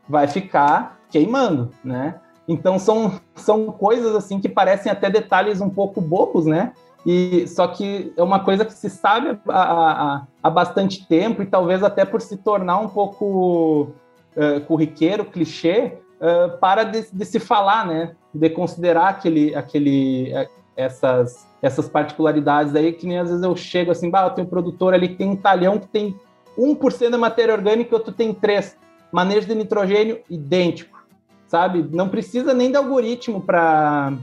vai 0.09 0.29
ficar 0.29 1.01
queimando, 1.11 1.71
né? 1.83 2.21
Então 2.47 2.79
são, 2.79 3.21
são 3.35 3.73
coisas 3.73 4.15
assim 4.15 4.41
que 4.41 4.49
parecem 4.49 4.93
até 4.93 5.11
detalhes 5.11 5.61
um 5.61 5.69
pouco 5.69 6.01
bobos, 6.01 6.47
né? 6.47 6.73
E 7.05 7.45
só 7.49 7.67
que 7.67 8.13
é 8.17 8.23
uma 8.23 8.39
coisa 8.39 8.65
que 8.65 8.73
se 8.73 8.89
sabe 8.89 9.37
há, 9.49 10.23
há, 10.41 10.51
bastante 10.51 11.09
tempo 11.09 11.43
e 11.43 11.47
talvez 11.47 11.83
até 11.83 12.05
por 12.05 12.21
se 12.21 12.37
tornar 12.37 12.79
um 12.79 12.89
pouco 12.89 13.91
uh, 14.37 14.61
corriqueiro, 14.69 15.25
clichê, 15.25 15.99
uh, 16.23 16.57
para 16.59 16.85
de, 16.85 17.05
de, 17.13 17.25
se 17.25 17.41
falar, 17.41 17.87
né? 17.87 18.15
De 18.33 18.49
considerar 18.49 19.09
aquele, 19.09 19.55
aquele, 19.55 20.33
essas, 20.77 21.47
essas 21.61 21.89
particularidades 21.89 22.75
aí 22.75 22.93
que 22.93 23.07
nem 23.07 23.19
às 23.19 23.29
vezes 23.29 23.45
eu 23.45 23.55
chego 23.57 23.91
assim, 23.91 24.09
bah, 24.09 24.31
tem 24.31 24.45
um 24.45 24.49
produtor 24.49 24.95
ali 24.95 25.09
que 25.09 25.17
tem 25.17 25.29
um 25.29 25.37
talhão 25.37 25.79
que 25.79 25.89
tem 25.89 26.17
1% 26.57 27.11
da 27.11 27.19
matéria 27.19 27.55
orgânica 27.55 27.93
e 27.93 27.95
outro 27.95 28.13
tem 28.13 28.33
3% 28.33 28.77
manejo 29.13 29.47
de 29.47 29.55
nitrogênio 29.55 30.21
idêntico, 30.31 30.99
sabe? 31.47 31.87
Não 31.93 32.09
precisa 32.09 32.55
nem 32.55 32.71
de 32.71 32.79
algoritmo 32.79 33.43
para 33.43 34.17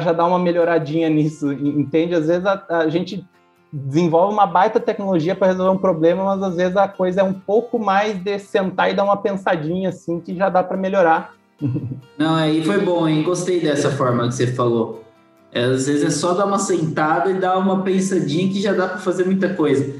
já 0.00 0.12
dar 0.12 0.24
uma 0.24 0.38
melhoradinha 0.38 1.08
nisso, 1.08 1.52
entende? 1.52 2.16
Às 2.16 2.26
vezes 2.26 2.44
a, 2.44 2.64
a 2.68 2.88
gente 2.88 3.24
desenvolve 3.72 4.34
uma 4.34 4.46
baita 4.46 4.80
tecnologia 4.80 5.34
para 5.34 5.46
resolver 5.46 5.70
um 5.70 5.80
problema, 5.80 6.24
mas 6.24 6.42
às 6.42 6.56
vezes 6.56 6.76
a 6.76 6.88
coisa 6.88 7.20
é 7.20 7.24
um 7.24 7.32
pouco 7.32 7.78
mais 7.78 8.18
de 8.18 8.38
sentar 8.38 8.90
e 8.90 8.94
dar 8.94 9.04
uma 9.04 9.16
pensadinha 9.16 9.88
assim 9.88 10.20
que 10.20 10.34
já 10.34 10.50
dá 10.50 10.62
para 10.62 10.76
melhorar. 10.76 11.34
Não, 12.18 12.34
aí 12.34 12.64
foi 12.64 12.80
bom, 12.80 13.08
hein? 13.08 13.22
Gostei 13.22 13.60
dessa 13.60 13.90
forma 13.90 14.28
que 14.28 14.34
você 14.34 14.48
falou. 14.48 15.04
É, 15.52 15.64
às 15.64 15.86
vezes 15.86 16.02
é 16.02 16.10
só 16.10 16.32
dar 16.34 16.46
uma 16.46 16.58
sentada 16.58 17.30
e 17.30 17.34
dar 17.34 17.58
uma 17.58 17.82
pensadinha 17.82 18.50
que 18.50 18.60
já 18.60 18.72
dá 18.72 18.88
para 18.88 18.98
fazer 18.98 19.24
muita 19.24 19.52
coisa. 19.54 19.94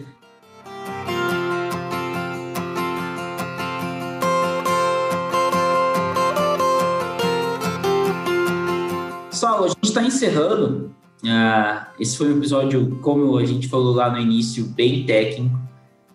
Pessoal, 9.31 9.65
a 9.65 9.69
gente 9.69 9.85
está 9.85 10.03
encerrando. 10.03 10.91
Uh, 11.23 11.87
esse 12.01 12.17
foi 12.17 12.33
um 12.33 12.39
episódio, 12.39 12.99
como 13.03 13.37
a 13.37 13.45
gente 13.45 13.69
falou 13.69 13.95
lá 13.95 14.11
no 14.11 14.19
início, 14.19 14.65
bem 14.65 15.05
técnico. 15.05 15.61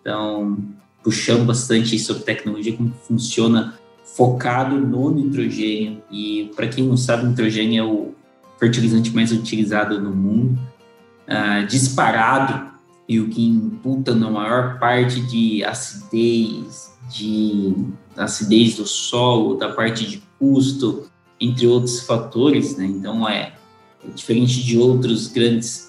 Então, 0.00 0.58
puxando 1.02 1.46
bastante 1.46 1.98
sobre 1.98 2.24
tecnologia, 2.24 2.76
como 2.76 2.92
funciona, 3.06 3.78
focado 4.16 4.76
no 4.76 5.10
nitrogênio. 5.10 6.02
E 6.10 6.50
para 6.54 6.68
quem 6.68 6.84
não 6.84 6.96
sabe, 6.96 7.26
nitrogênio 7.26 7.80
é 7.80 7.84
o 7.86 8.14
fertilizante 8.58 9.14
mais 9.14 9.32
utilizado 9.32 10.00
no 10.00 10.10
mundo, 10.10 10.58
uh, 11.28 11.66
disparado 11.66 12.72
e 13.08 13.20
o 13.20 13.28
que 13.28 13.46
imputa 13.46 14.14
na 14.14 14.30
maior 14.30 14.78
parte 14.78 15.20
de 15.20 15.64
acidez, 15.64 16.92
de 17.10 17.74
acidez 18.16 18.76
do 18.76 18.86
solo, 18.86 19.56
da 19.56 19.70
parte 19.70 20.06
de 20.06 20.22
custo, 20.38 21.08
entre 21.40 21.66
outros 21.66 22.00
fatores, 22.00 22.76
né? 22.76 22.84
Então, 22.84 23.26
é 23.28 23.54
diferente 24.14 24.62
de 24.62 24.76
outros 24.76 25.28
grandes 25.28 25.87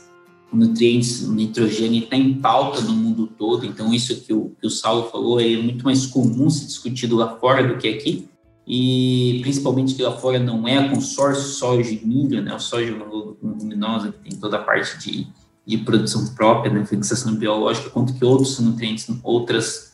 nutrientes, 0.51 1.27
o 1.27 1.33
nitrogênio 1.33 2.03
está 2.03 2.15
em 2.15 2.33
pauta 2.35 2.81
no 2.81 2.93
mundo 2.93 3.27
todo, 3.27 3.65
então 3.65 3.93
isso 3.93 4.21
que 4.21 4.33
o, 4.33 4.55
que 4.59 4.65
o 4.65 4.69
Saulo 4.69 5.09
falou 5.09 5.39
é 5.39 5.57
muito 5.57 5.83
mais 5.85 6.05
comum 6.05 6.49
se 6.49 6.65
discutido 6.65 7.15
lá 7.15 7.35
fora 7.37 7.67
do 7.67 7.77
que 7.77 7.87
aqui, 7.87 8.27
e 8.67 9.39
principalmente 9.41 9.95
que 9.95 10.01
lá 10.01 10.11
fora 10.11 10.39
não 10.39 10.67
é 10.67 10.89
consórcio 10.89 11.43
soja 11.43 11.89
e 11.89 12.05
milho, 12.05 12.41
né, 12.41 12.53
o 12.53 12.59
soja 12.59 12.95
luminosa 13.41 14.11
que 14.11 14.29
tem 14.29 14.39
toda 14.39 14.57
a 14.57 14.61
parte 14.61 14.97
de, 14.99 15.27
de 15.65 15.77
produção 15.79 16.25
própria, 16.35 16.71
né, 16.71 16.85
fixação 16.85 17.35
biológica, 17.35 17.89
quanto 17.89 18.13
que 18.13 18.25
outros 18.25 18.59
nutrientes, 18.59 19.07
outras, 19.23 19.93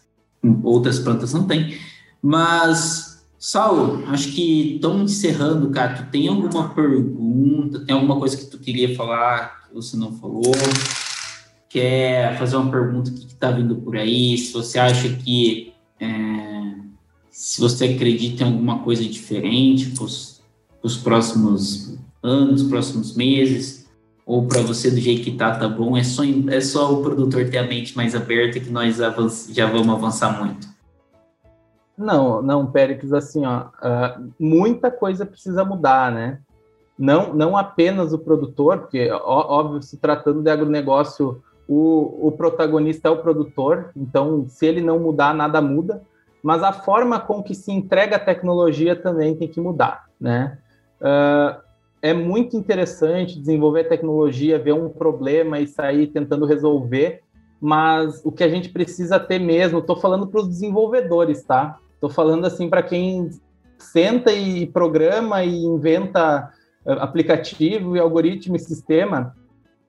outras 0.64 1.00
plantas 1.00 1.34
não 1.34 1.46
têm, 1.46 1.78
mas 2.22 3.15
Saulo, 3.48 4.04
acho 4.08 4.32
que 4.32 4.78
estamos 4.78 5.12
encerrando, 5.12 5.70
cara. 5.70 5.94
Tu 5.94 6.10
tem 6.10 6.28
alguma 6.28 6.70
pergunta? 6.70 7.86
Tem 7.86 7.94
alguma 7.94 8.18
coisa 8.18 8.36
que 8.36 8.46
tu 8.46 8.58
queria 8.58 8.96
falar 8.96 9.68
que 9.68 9.76
você 9.76 9.96
não 9.96 10.14
falou? 10.14 10.52
Quer 11.70 12.40
fazer 12.40 12.56
uma 12.56 12.72
pergunta 12.72 13.12
que 13.12 13.28
está 13.28 13.52
vindo 13.52 13.76
por 13.76 13.98
aí? 13.98 14.36
Se 14.36 14.52
você 14.52 14.80
acha 14.80 15.10
que 15.10 15.74
é, 16.00 16.08
se 17.30 17.62
você 17.62 17.86
acredita 17.86 18.42
em 18.42 18.48
alguma 18.48 18.80
coisa 18.80 19.04
diferente 19.04 19.92
para 19.92 20.06
os 20.06 20.98
próximos 21.04 22.00
anos, 22.24 22.64
próximos 22.64 23.16
meses, 23.16 23.86
ou 24.26 24.48
para 24.48 24.62
você 24.62 24.90
do 24.90 25.00
jeito 25.00 25.22
que 25.22 25.34
tá, 25.34 25.56
tá 25.56 25.70
bom. 25.70 25.96
É 25.96 26.04
só, 26.04 26.24
é 26.50 26.62
só 26.62 26.92
o 26.92 27.04
produtor 27.04 27.48
ter 27.48 27.60
a 27.60 27.68
mente 27.68 27.96
mais 27.96 28.16
aberta 28.16 28.60
que 28.60 28.72
nós 28.72 28.98
já 29.52 29.68
vamos 29.68 29.90
avançar 29.90 30.44
muito. 30.44 30.75
Não, 31.98 32.42
não, 32.42 32.68
Péricles, 32.68 33.14
assim, 33.14 33.46
ó, 33.46 33.62
uh, 33.62 34.32
muita 34.40 34.92
coisa 34.92 35.26
precisa 35.26 35.64
mudar, 35.64 36.12
né? 36.12 36.40
Não, 36.98 37.34
não 37.34 37.56
apenas 37.56 38.14
o 38.14 38.20
produtor, 38.20 38.80
porque, 38.80 39.10
ó, 39.12 39.60
óbvio, 39.60 39.82
se 39.82 39.98
tratando 39.98 40.42
de 40.42 40.50
agronegócio, 40.50 41.42
o, 41.68 42.28
o 42.28 42.32
protagonista 42.32 43.08
é 43.08 43.12
o 43.12 43.22
produtor, 43.22 43.92
então, 43.96 44.46
se 44.48 44.66
ele 44.66 44.82
não 44.82 45.00
mudar, 45.00 45.34
nada 45.34 45.62
muda, 45.62 46.02
mas 46.44 46.62
a 46.64 46.72
forma 46.72 47.20
com 47.20 47.42
que 47.42 47.56
se 47.56 47.72
entrega 47.72 48.18
a 48.18 48.24
tecnologia 48.24 48.96
também 48.96 49.36
tem 49.36 49.48
que 49.48 49.60
mudar, 49.60 50.06
né? 50.20 50.58
Uh, 51.02 51.60
é 52.02 52.14
muito 52.14 52.56
interessante 52.56 53.40
desenvolver 53.40 53.86
tecnologia, 53.86 54.60
ver 54.60 54.74
um 54.74 54.90
problema 54.90 55.60
e 55.60 55.68
sair 55.68 56.08
tentando 56.08 56.46
resolver, 56.46 57.22
mas 57.60 58.22
o 58.24 58.32
que 58.32 58.44
a 58.44 58.50
gente 58.50 58.70
precisa 58.70 59.20
ter 59.20 59.40
mesmo, 59.40 59.80
estou 59.80 59.96
falando 59.96 60.28
para 60.28 60.42
os 60.42 60.48
desenvolvedores, 60.48 61.44
tá? 61.44 61.80
Estou 62.06 62.10
falando 62.24 62.46
assim 62.46 62.70
para 62.70 62.84
quem 62.84 63.32
senta 63.80 64.32
e 64.32 64.68
programa 64.68 65.44
e 65.44 65.56
inventa 65.56 66.52
eh, 66.86 66.98
aplicativo 67.00 67.98
e 67.98 68.00
algoritmo 68.00 68.56
e 68.56 68.60
sistema, 68.60 69.36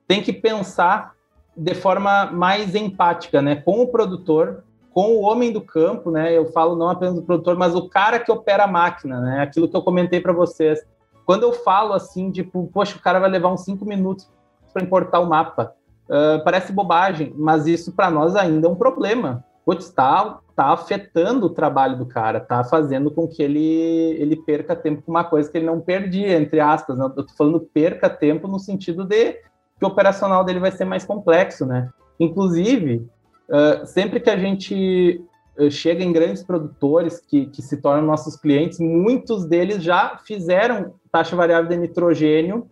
tem 0.07 0.23
que 0.23 0.33
pensar 0.33 1.13
de 1.55 1.75
forma 1.75 2.25
mais 2.31 2.73
empática, 2.73 3.39
né, 3.39 3.57
com 3.57 3.83
o 3.83 3.87
produtor, 3.87 4.63
com 4.91 5.13
o 5.13 5.21
homem 5.21 5.51
do 5.51 5.61
campo, 5.61 6.09
né? 6.09 6.35
Eu 6.35 6.47
falo 6.47 6.75
não 6.75 6.89
apenas 6.89 7.19
o 7.19 7.21
produtor, 7.21 7.55
mas 7.55 7.75
o 7.75 7.87
cara 7.87 8.19
que 8.19 8.31
opera 8.31 8.63
a 8.63 8.67
máquina, 8.67 9.21
né? 9.21 9.41
Aquilo 9.41 9.69
que 9.69 9.75
eu 9.75 9.83
comentei 9.83 10.19
para 10.19 10.33
vocês. 10.33 10.83
Quando 11.23 11.43
eu 11.43 11.53
falo 11.53 11.93
assim, 11.93 12.31
tipo, 12.31 12.67
poxa, 12.73 12.97
o 12.97 13.01
cara 13.01 13.19
vai 13.19 13.29
levar 13.29 13.49
uns 13.49 13.61
cinco 13.61 13.85
minutos 13.85 14.27
para 14.73 14.81
importar 14.81 15.19
o 15.19 15.29
mapa, 15.29 15.75
uh, 16.09 16.43
parece 16.43 16.73
bobagem, 16.73 17.31
mas 17.37 17.67
isso 17.67 17.91
para 17.91 18.09
nós 18.09 18.35
ainda 18.35 18.67
é 18.67 18.71
um 18.71 18.75
problema. 18.75 19.45
Putz, 19.67 19.89
tá, 19.89 20.39
tá 20.55 20.67
afetando 20.67 21.45
o 21.45 21.49
trabalho 21.51 21.97
do 21.97 22.05
cara, 22.05 22.39
tá 22.39 22.63
fazendo 22.63 23.11
com 23.11 23.27
que 23.27 23.43
ele, 23.43 24.15
ele 24.17 24.37
perca 24.37 24.75
tempo 24.75 25.01
com 25.01 25.11
uma 25.11 25.25
coisa 25.25 25.51
que 25.51 25.57
ele 25.57 25.65
não 25.67 25.81
perdia, 25.81 26.39
entre 26.39 26.59
aspas. 26.59 26.97
Né? 26.97 27.11
Eu 27.15 27.25
falando 27.37 27.59
perca 27.59 28.09
tempo 28.09 28.47
no 28.47 28.57
sentido 28.57 29.03
de 29.03 29.33
que 29.77 29.83
o 29.83 29.89
operacional 29.89 30.43
dele 30.45 30.61
vai 30.61 30.71
ser 30.71 30.85
mais 30.85 31.03
complexo, 31.03 31.65
né? 31.65 31.89
Inclusive, 32.19 33.05
Uh, 33.47 33.85
sempre 33.85 34.19
que 34.19 34.29
a 34.29 34.37
gente 34.37 35.23
chega 35.71 36.03
em 36.03 36.11
grandes 36.11 36.43
produtores 36.43 37.19
que, 37.19 37.47
que 37.47 37.61
se 37.61 37.81
tornam 37.81 38.05
nossos 38.05 38.35
clientes, 38.35 38.77
muitos 38.77 39.45
deles 39.45 39.81
já 39.81 40.17
fizeram 40.17 40.93
taxa 41.11 41.35
variável 41.35 41.69
de 41.69 41.77
nitrogênio 41.77 42.69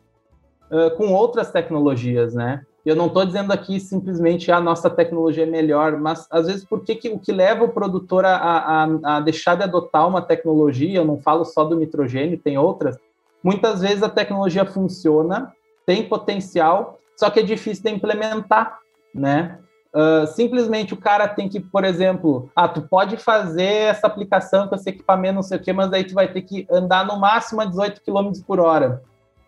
uh, 0.70 0.96
com 0.98 1.14
outras 1.14 1.50
tecnologias, 1.50 2.36
né? 2.36 2.62
Eu 2.86 2.95
não 2.95 3.07
estou 3.07 3.25
dizendo 3.25 3.51
aqui 3.51 3.79
simplesmente 3.79 4.51
a 4.51 4.61
nossa 4.61 4.89
tecnologia 4.91 5.43
é 5.43 5.47
melhor, 5.47 5.97
mas 5.97 6.27
às 6.29 6.45
vezes 6.45 6.63
por 6.63 6.83
que, 6.83 6.95
que 6.95 7.09
o 7.09 7.17
que 7.17 7.31
leva 7.31 7.63
o 7.63 7.69
produtor 7.69 8.23
a, 8.25 8.36
a, 8.36 9.15
a 9.15 9.19
deixar 9.19 9.55
de 9.55 9.63
adotar 9.63 10.07
uma 10.07 10.21
tecnologia, 10.21 10.99
eu 10.99 11.05
não 11.05 11.17
falo 11.17 11.43
só 11.43 11.63
do 11.63 11.75
nitrogênio, 11.75 12.38
tem 12.38 12.59
outras, 12.59 12.97
muitas 13.43 13.81
vezes 13.81 14.03
a 14.03 14.09
tecnologia 14.09 14.65
funciona, 14.65 15.51
tem 15.83 16.07
potencial, 16.07 16.99
só 17.17 17.29
que 17.31 17.39
é 17.39 17.43
difícil 17.43 17.83
de 17.83 17.91
implementar, 17.91 18.79
né? 19.13 19.57
Uh, 19.95 20.27
simplesmente 20.27 20.93
o 20.93 20.97
cara 20.97 21.25
tem 21.25 21.47
que, 21.47 21.59
por 21.59 21.86
exemplo, 21.86 22.49
ah, 22.53 22.67
tu 22.67 22.81
pode 22.81 23.15
fazer 23.15 23.63
essa 23.63 24.07
aplicação 24.07 24.67
com 24.67 24.75
esse 24.75 24.89
equipamento, 24.89 25.36
não 25.36 25.41
sei 25.41 25.57
o 25.57 25.61
quê, 25.61 25.71
mas 25.71 25.91
aí 25.93 26.03
tu 26.03 26.13
vai 26.13 26.27
ter 26.27 26.41
que 26.41 26.67
andar 26.69 27.05
no 27.05 27.17
máximo 27.17 27.61
a 27.61 27.65
18 27.65 28.01
km 28.01 28.31
por 28.45 28.59
hora. 28.59 29.01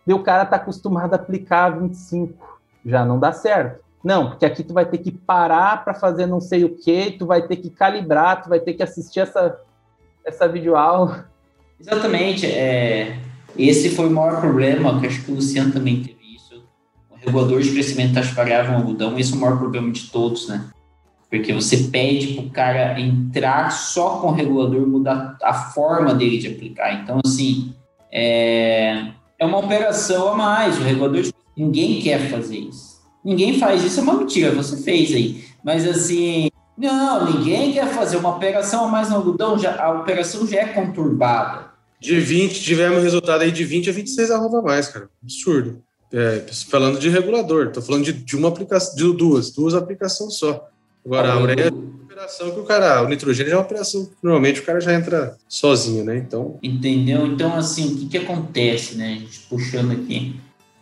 E 0.06 0.14
o 0.14 0.22
cara 0.22 0.46
tá 0.46 0.56
acostumado 0.56 1.12
a 1.12 1.16
aplicar 1.16 1.66
a 1.66 1.70
25, 1.76 2.57
já 2.84 3.04
não 3.04 3.18
dá 3.18 3.32
certo. 3.32 3.84
Não, 4.02 4.30
porque 4.30 4.46
aqui 4.46 4.62
tu 4.62 4.72
vai 4.72 4.86
ter 4.86 4.98
que 4.98 5.10
parar 5.10 5.84
para 5.84 5.92
fazer 5.92 6.26
não 6.26 6.40
sei 6.40 6.64
o 6.64 6.76
quê, 6.76 7.14
tu 7.18 7.26
vai 7.26 7.42
ter 7.42 7.56
que 7.56 7.70
calibrar, 7.70 8.42
tu 8.42 8.48
vai 8.48 8.60
ter 8.60 8.74
que 8.74 8.82
assistir 8.82 9.20
essa, 9.20 9.58
essa 10.24 10.48
videoaula. 10.48 11.28
Exatamente. 11.80 12.46
É, 12.46 13.18
esse 13.56 13.90
foi 13.90 14.06
o 14.06 14.10
maior 14.10 14.40
problema, 14.40 15.00
que 15.00 15.06
acho 15.06 15.24
que 15.24 15.32
o 15.32 15.34
Luciano 15.34 15.72
também 15.72 16.02
teve 16.02 16.18
regulador 17.28 17.60
de 17.60 17.72
crescimento 17.72 18.14
taxa 18.14 18.34
variável 18.34 18.72
no 18.72 18.78
algodão, 18.78 19.18
esse 19.18 19.32
é 19.32 19.36
o 19.36 19.38
maior 19.38 19.58
problema 19.58 19.90
de 19.92 20.08
todos, 20.10 20.48
né? 20.48 20.64
Porque 21.30 21.52
você 21.52 21.76
pede 21.88 22.34
para 22.34 22.44
o 22.44 22.50
cara 22.50 23.00
entrar 23.00 23.70
só 23.70 24.18
com 24.18 24.28
o 24.28 24.32
regulador, 24.32 24.86
mudar 24.86 25.36
a 25.42 25.52
forma 25.52 26.14
dele 26.14 26.38
de 26.38 26.48
aplicar. 26.48 26.94
Então, 27.02 27.20
assim, 27.24 27.74
é, 28.10 29.08
é 29.38 29.44
uma 29.44 29.58
operação 29.58 30.28
a 30.32 30.34
mais. 30.34 30.78
O 30.78 30.82
regulador, 30.82 31.20
de... 31.20 31.34
ninguém 31.58 32.00
quer 32.00 32.30
fazer 32.30 32.58
isso. 32.58 32.98
Ninguém 33.24 33.58
faz 33.58 33.82
isso, 33.84 34.00
é 34.00 34.02
uma 34.02 34.14
mentira, 34.14 34.52
você 34.52 34.76
fez 34.82 35.12
aí. 35.12 35.44
Mas, 35.62 35.86
assim, 35.86 36.48
não, 36.76 37.32
ninguém 37.32 37.72
quer 37.72 37.88
fazer 37.88 38.16
uma 38.16 38.36
operação 38.36 38.84
a 38.84 38.88
mais 38.88 39.10
no 39.10 39.16
algodão, 39.16 39.58
já, 39.58 39.82
a 39.82 40.00
operação 40.00 40.46
já 40.46 40.60
é 40.60 40.66
conturbada. 40.66 41.66
De 42.00 42.20
20, 42.20 42.62
tivemos 42.62 43.02
resultado 43.02 43.42
aí 43.42 43.50
de 43.50 43.64
20 43.64 43.90
a 43.90 43.92
26 43.92 44.30
arroba 44.30 44.62
mais, 44.62 44.88
cara. 44.88 45.10
Absurdo. 45.20 45.82
É, 46.12 46.46
falando 46.70 46.98
de 46.98 47.08
regulador, 47.08 47.66
estou 47.66 47.82
falando 47.82 48.04
de, 48.04 48.12
de, 48.12 48.36
uma 48.36 48.48
aplicação, 48.48 48.94
de 48.94 49.12
duas, 49.16 49.50
duas 49.50 49.74
aplicações 49.74 50.34
só. 50.34 50.68
Agora, 51.04 51.32
a 51.32 51.40
ureia 51.40 51.66
é 51.66 51.70
uma 51.70 52.04
operação 52.04 52.50
que 52.50 52.60
o 52.60 52.64
cara, 52.64 53.02
o 53.02 53.08
nitrogênio 53.08 53.52
é 53.52 53.56
uma 53.56 53.62
operação 53.62 54.06
que 54.06 54.12
normalmente 54.22 54.60
o 54.60 54.64
cara 54.64 54.80
já 54.80 54.94
entra 54.94 55.36
sozinho, 55.48 56.04
né? 56.04 56.16
Então. 56.16 56.58
Entendeu? 56.62 57.26
Então, 57.26 57.54
assim, 57.54 57.92
o 57.92 57.96
que, 57.96 58.06
que 58.06 58.18
acontece, 58.18 58.96
né? 58.96 59.14
A 59.14 59.18
gente 59.18 59.40
puxando 59.50 59.92
aqui. 59.92 60.36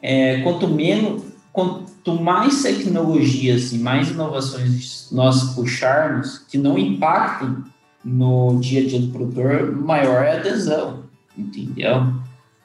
É, 0.08 0.40
quanto 0.42 0.68
menos, 0.68 1.22
quanto 1.52 2.14
mais 2.14 2.62
tecnologias 2.62 3.72
e 3.72 3.78
mais 3.78 4.10
inovações 4.10 5.08
nós 5.10 5.54
puxarmos 5.54 6.38
que 6.48 6.56
não 6.56 6.78
impactem 6.78 7.56
no 8.04 8.58
dia 8.60 8.82
a 8.82 8.86
dia 8.86 9.00
do 9.00 9.08
produtor, 9.08 9.74
maior 9.74 10.22
é 10.22 10.36
a 10.36 10.38
adesão, 10.38 11.00
entendeu? 11.36 12.06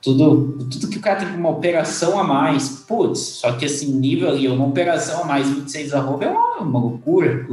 tudo, 0.02 0.66
tudo 0.66 0.88
que 0.88 0.98
o 0.98 1.02
cara 1.02 1.20
tem 1.20 1.36
uma 1.36 1.50
operação 1.50 2.20
a 2.20 2.24
mais, 2.24 2.70
putz, 2.88 3.20
só 3.20 3.54
que 3.54 3.66
assim, 3.66 3.92
nível 3.94 4.30
ali, 4.30 4.48
uma 4.48 4.66
operação 4.66 5.24
a 5.24 5.26
mais 5.26 5.48
26 5.48 5.94
arroba 5.94 6.26
é 6.26 6.30
uma, 6.30 6.58
uma 6.58 6.80
loucura. 6.80 7.48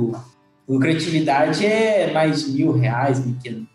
Lucratividade 0.66 1.64
é 1.64 2.12
mais 2.12 2.48
mil 2.48 2.72
reais, 2.72 3.22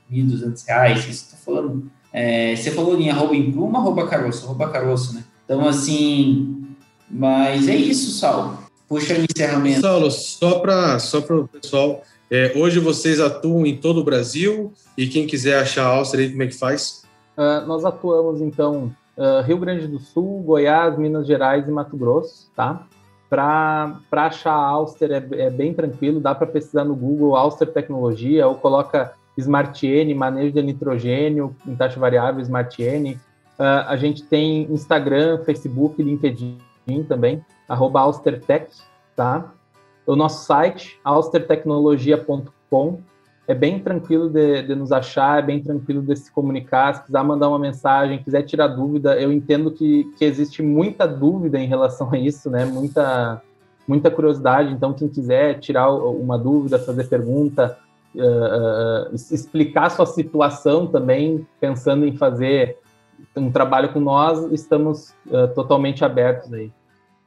mil 0.10 0.26
duzentos 0.26 0.64
reais, 0.64 1.08
isso 1.08 1.32
tô 1.32 1.38
falando. 1.38 1.90
É, 2.12 2.56
você 2.56 2.72
falou 2.72 3.00
em 3.00 3.10
arroba 3.10 3.36
em 3.36 3.52
pluma, 3.52 3.80
arroba 3.80 4.08
caroço, 4.08 4.46
arroba 4.46 4.70
caroço, 4.70 5.16
né? 5.16 5.24
Então, 5.46 5.68
assim, 5.68 6.66
mas 7.10 7.68
é 7.68 7.76
isso, 7.76 8.12
Saulo. 8.12 8.58
Puxa 8.88 9.14
o 9.14 9.18
encerramento. 9.18 9.82
Saulo, 9.82 10.12
só 10.12 10.60
para 10.60 11.00
só 11.00 11.20
o 11.20 11.48
pessoal, 11.48 12.02
é, 12.30 12.54
hoje 12.56 12.80
vocês 12.80 13.20
atuam 13.20 13.66
em 13.66 13.78
todo 13.78 14.00
o 14.00 14.04
Brasil 14.04 14.74
e 14.98 15.08
quem 15.08 15.28
quiser 15.28 15.60
achar 15.60 15.86
a 15.86 15.90
Áustria 15.90 16.26
aí, 16.26 16.32
como 16.32 16.44
é 16.44 16.48
que 16.48 16.58
faz? 16.58 17.04
Uh, 17.38 17.66
nós 17.68 17.84
atuamos, 17.84 18.42
então, 18.42 18.92
uh, 19.18 19.42
Rio 19.44 19.58
Grande 19.58 19.88
do 19.88 20.00
Sul, 20.00 20.42
Goiás, 20.44 20.98
Minas 20.98 21.28
Gerais 21.28 21.68
e 21.68 21.72
Mato 21.72 21.98
Grosso, 21.98 22.50
tá? 22.56 22.88
Para 23.30 24.00
achar 24.12 24.54
Auster 24.54 25.12
é, 25.12 25.46
é, 25.46 25.50
bem 25.50 25.74
tranquilo, 25.74 26.20
dá 26.20 26.36
para 26.36 26.46
pesquisar 26.46 26.84
no 26.84 26.96
Google 26.96 27.36
Auster 27.36 27.68
Tecnologia 27.68 28.48
ou 28.48 28.56
coloca 28.56 29.14
Smart 29.38 29.86
N, 29.86 30.14
manejo 30.14 30.54
de 30.54 30.62
nitrogênio 30.62 31.56
em 31.68 31.76
taxa 31.76 32.00
variável 32.00 32.42
Smart 32.42 32.80
N. 32.80 33.20
Uh, 33.60 33.86
a 33.88 33.96
gente 33.96 34.24
tem 34.24 34.64
Instagram, 34.72 35.44
Facebook, 35.44 36.02
LinkedIn 36.02 36.58
também, 37.08 37.44
arroba 37.68 38.02
austertech, 38.02 38.68
tá? 39.16 39.54
O 40.06 40.16
nosso 40.16 40.46
site, 40.46 41.00
austertecnologia.com, 41.04 43.00
é 43.48 43.54
bem 43.54 43.80
tranquilo 43.80 44.30
de, 44.30 44.64
de, 44.64 44.76
nos 44.76 44.92
achar, 44.92 45.40
é 45.40 45.42
bem 45.42 45.62
tranquilo 45.62 46.02
de 46.02 46.16
se 46.16 46.32
comunicar. 46.32 46.96
Se 46.96 47.04
quiser 47.04 47.24
mandar 47.24 47.50
uma 47.50 47.60
mensagem, 47.60 48.24
quiser 48.24 48.44
tirar 48.44 48.68
dúvida, 48.68 49.20
eu 49.20 49.32
entendo 49.32 49.72
que, 49.72 50.06
que 50.18 50.24
existe 50.26 50.62
muita 50.62 51.06
dúvida 51.06 51.60
em 51.60 51.68
relação 51.68 52.10
a 52.12 52.18
isso, 52.18 52.50
né? 52.50 52.66
Muita, 52.66 53.42
muita 53.88 54.10
curiosidade. 54.10 54.74
Então, 54.74 54.94
quem 54.94 55.10
quiser 55.10 55.60
tirar 55.60 55.92
uma 55.92 56.38
dúvida, 56.38 56.80
fazer 56.80 57.08
pergunta, 57.10 57.78
uh, 58.16 59.12
uh, 59.12 59.16
explicar 59.16 59.90
sua 59.90 60.06
situação 60.06 60.88
também, 60.88 61.46
pensando 61.60 62.06
em 62.06 62.16
fazer 62.16 62.78
um 63.36 63.52
trabalho 63.52 63.92
com 63.92 64.00
nós, 64.00 64.52
estamos 64.52 65.14
uh, 65.28 65.48
totalmente 65.54 66.04
abertos 66.04 66.52
aí. 66.54 66.72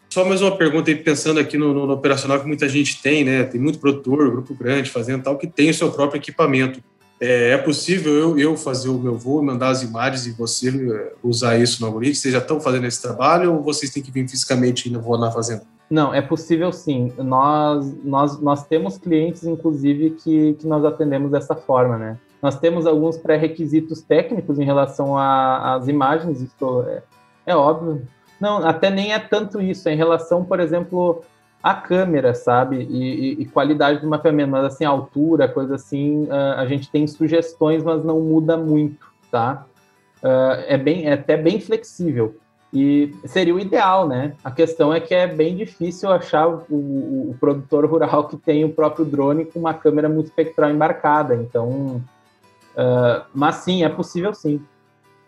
Só 0.08 0.24
mais 0.24 0.40
uma 0.40 0.56
pergunta 0.56 0.90
aí, 0.90 0.96
pensando 0.96 1.38
aqui 1.40 1.58
no, 1.58 1.74
no, 1.74 1.92
operacional 1.92 2.40
que 2.40 2.46
muita 2.46 2.68
gente 2.68 3.02
tem, 3.02 3.24
né? 3.24 3.44
Tem 3.44 3.60
muito 3.60 3.78
produtor, 3.78 4.30
grupo 4.30 4.54
grande 4.54 4.90
fazendo 4.90 5.22
tal, 5.22 5.36
que 5.36 5.46
tem 5.46 5.70
o 5.70 5.74
seu 5.74 5.90
próprio 5.90 6.18
equipamento. 6.18 6.80
É, 7.20 7.50
é 7.50 7.58
possível 7.58 8.12
eu, 8.14 8.38
eu 8.38 8.56
fazer 8.56 8.88
o 8.88 8.98
meu 8.98 9.16
voo, 9.16 9.42
mandar 9.42 9.68
as 9.68 9.82
imagens 9.82 10.26
e 10.26 10.32
você 10.32 10.68
é, 10.68 11.12
usar 11.22 11.58
isso 11.58 11.80
no 11.80 11.88
algoritmo? 11.88 12.16
Vocês 12.16 12.32
já 12.32 12.40
estão 12.40 12.60
fazendo 12.60 12.86
esse 12.86 13.00
trabalho 13.02 13.54
ou 13.54 13.62
vocês 13.62 13.90
têm 13.90 14.02
que 14.02 14.10
vir 14.10 14.28
fisicamente 14.28 14.88
e 14.88 14.92
não 14.92 15.00
vou 15.00 15.18
na 15.18 15.30
fazenda? 15.30 15.62
Não, 15.88 16.12
é 16.12 16.20
possível 16.20 16.72
sim. 16.72 17.12
Nós, 17.16 17.94
nós, 18.02 18.40
nós 18.40 18.66
temos 18.66 18.98
clientes, 18.98 19.44
inclusive, 19.44 20.10
que, 20.10 20.54
que 20.54 20.66
nós 20.66 20.84
atendemos 20.84 21.30
dessa 21.30 21.54
forma, 21.54 21.96
né? 21.96 22.18
Nós 22.46 22.60
temos 22.60 22.86
alguns 22.86 23.16
pré-requisitos 23.16 24.02
técnicos 24.02 24.60
em 24.60 24.64
relação 24.64 25.18
às 25.18 25.88
imagens, 25.88 26.40
isso 26.40 26.84
é, 26.86 27.02
é 27.44 27.56
óbvio, 27.56 28.06
não, 28.40 28.58
até 28.58 28.88
nem 28.88 29.12
é 29.12 29.18
tanto 29.18 29.60
isso, 29.60 29.88
é 29.88 29.92
em 29.92 29.96
relação, 29.96 30.44
por 30.44 30.60
exemplo, 30.60 31.22
à 31.60 31.74
câmera, 31.74 32.34
sabe? 32.34 32.86
E, 32.88 33.32
e, 33.32 33.42
e 33.42 33.46
qualidade 33.46 33.98
do 34.00 34.06
mapeamento, 34.06 34.52
mas 34.52 34.64
assim, 34.64 34.84
altura, 34.84 35.48
coisa 35.48 35.74
assim, 35.74 36.28
a, 36.30 36.64
gente 36.66 36.88
tem 36.88 37.04
sugestões, 37.08 37.82
mas 37.82 38.04
não 38.04 38.20
muda 38.20 38.56
muito, 38.56 39.04
tá? 39.28 39.66
É, 40.68 40.78
bem, 40.78 41.08
é 41.08 41.14
até 41.14 41.36
bem 41.36 41.58
flexível. 41.58 42.36
E 42.72 43.12
seria 43.24 43.56
o 43.56 43.58
ideal, 43.58 44.06
né? 44.06 44.34
A 44.44 44.52
questão 44.52 44.94
é 44.94 45.00
que 45.00 45.12
é 45.12 45.26
bem 45.26 45.56
difícil 45.56 46.12
achar 46.12 46.46
o, 46.46 46.64
o, 46.70 47.30
o 47.30 47.36
produtor 47.40 47.84
rural 47.86 48.28
que 48.28 48.36
tem 48.36 48.64
o 48.64 48.72
próprio 48.72 49.04
drone 49.04 49.46
com 49.46 49.58
uma 49.58 49.74
câmera 49.74 50.08
multispectral 50.08 50.70
embarcada. 50.70 51.34
Então, 51.34 52.00
uh, 52.76 53.24
mas 53.34 53.56
sim, 53.56 53.84
é 53.84 53.88
possível 53.88 54.32
sim. 54.34 54.60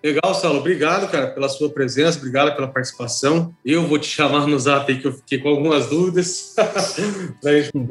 Legal, 0.03 0.32
Saulo. 0.32 0.61
Obrigado, 0.61 1.11
cara, 1.11 1.26
pela 1.28 1.49
sua 1.49 1.68
presença, 1.68 2.18
obrigado 2.18 2.55
pela 2.55 2.68
participação. 2.68 3.53
Eu 3.64 3.86
vou 3.86 3.99
te 3.99 4.07
chamar 4.07 4.46
no 4.46 4.59
zap 4.59 4.90
aí 4.90 5.01
que 5.01 5.07
eu 5.09 5.12
fiquei 5.12 5.38
com 5.38 5.49
algumas 5.49 5.86
dúvidas. 5.86 6.55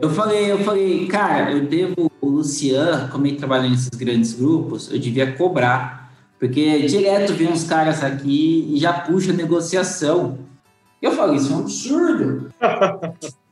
eu 0.02 0.10
falei, 0.12 0.52
eu 0.52 0.60
falei, 0.60 1.06
cara, 1.08 1.52
eu 1.52 1.66
devo 1.66 2.10
o 2.22 2.30
Luciano, 2.30 3.10
como 3.12 3.28
ele 3.28 3.38
trabalha 3.38 3.70
nesses 3.70 3.90
grandes 3.90 4.34
grupos, 4.34 4.90
eu 4.92 4.98
devia 4.98 5.34
cobrar. 5.34 6.08
Porque 6.40 6.84
direto 6.84 7.34
vem 7.34 7.50
uns 7.50 7.64
caras 7.64 8.04
aqui 8.04 8.72
e 8.74 8.78
já 8.78 8.94
puxa 8.94 9.34
negociação. 9.34 10.40
Eu 11.02 11.12
falei, 11.12 11.38
isso 11.38 11.52
é 11.52 11.56
um 11.56 11.60
absurdo. 11.60 12.54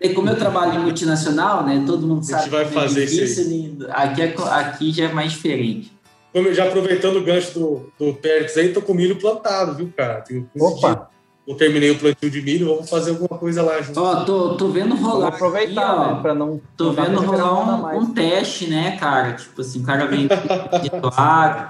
E 0.00 0.08
como 0.10 0.30
eu 0.30 0.36
trabalho 0.36 0.80
em 0.80 0.84
multinacional, 0.84 1.64
né? 1.64 1.82
Todo 1.86 2.06
mundo 2.06 2.24
sabe. 2.24 2.34
A 2.34 2.42
gente 2.44 2.50
vai 2.50 2.64
que 2.64 2.72
fazer 2.72 3.02
é 3.02 3.04
isso 3.04 3.40
aí. 3.40 3.78
Aqui, 3.90 4.22
é, 4.22 4.34
aqui 4.52 4.92
já 4.92 5.04
é 5.04 5.12
mais 5.12 5.32
diferente. 5.32 5.92
Como, 6.32 6.52
já 6.52 6.64
aproveitando 6.64 7.16
o 7.16 7.22
gancho 7.22 7.58
do, 7.58 7.92
do 7.98 8.14
Pérez 8.14 8.56
aí, 8.56 8.72
tô 8.72 8.80
com 8.80 8.94
milho 8.94 9.16
plantado, 9.16 9.74
viu, 9.74 9.92
cara? 9.96 10.20
Tenho 10.20 10.48
Opa! 10.58 11.10
Eu 11.46 11.54
terminei 11.54 11.90
o 11.90 11.98
plantio 11.98 12.30
de 12.30 12.42
milho, 12.42 12.66
vamos 12.66 12.90
fazer 12.90 13.10
alguma 13.10 13.38
coisa 13.38 13.62
lá 13.62 13.80
junto. 13.80 13.98
Ó, 13.98 14.16
tô, 14.24 14.54
tô 14.56 14.68
vendo 14.68 14.94
rolar. 14.94 15.30
Vamos 15.30 15.34
aproveitar, 15.34 15.90
aqui, 15.90 16.00
ó, 16.00 16.14
né? 16.14 16.20
Pra 16.20 16.34
não. 16.34 16.60
Tô 16.76 16.84
não 16.84 16.92
vendo 16.92 17.20
rolar 17.20 17.94
um, 17.94 18.00
um, 18.00 18.12
teste, 18.12 18.66
né, 18.66 18.98
cara? 18.98 19.32
Tipo 19.32 19.62
assim, 19.62 19.80
o 19.80 19.82
cara 19.82 20.06
vem 20.06 20.26
de 20.26 20.90
agro, 21.16 21.68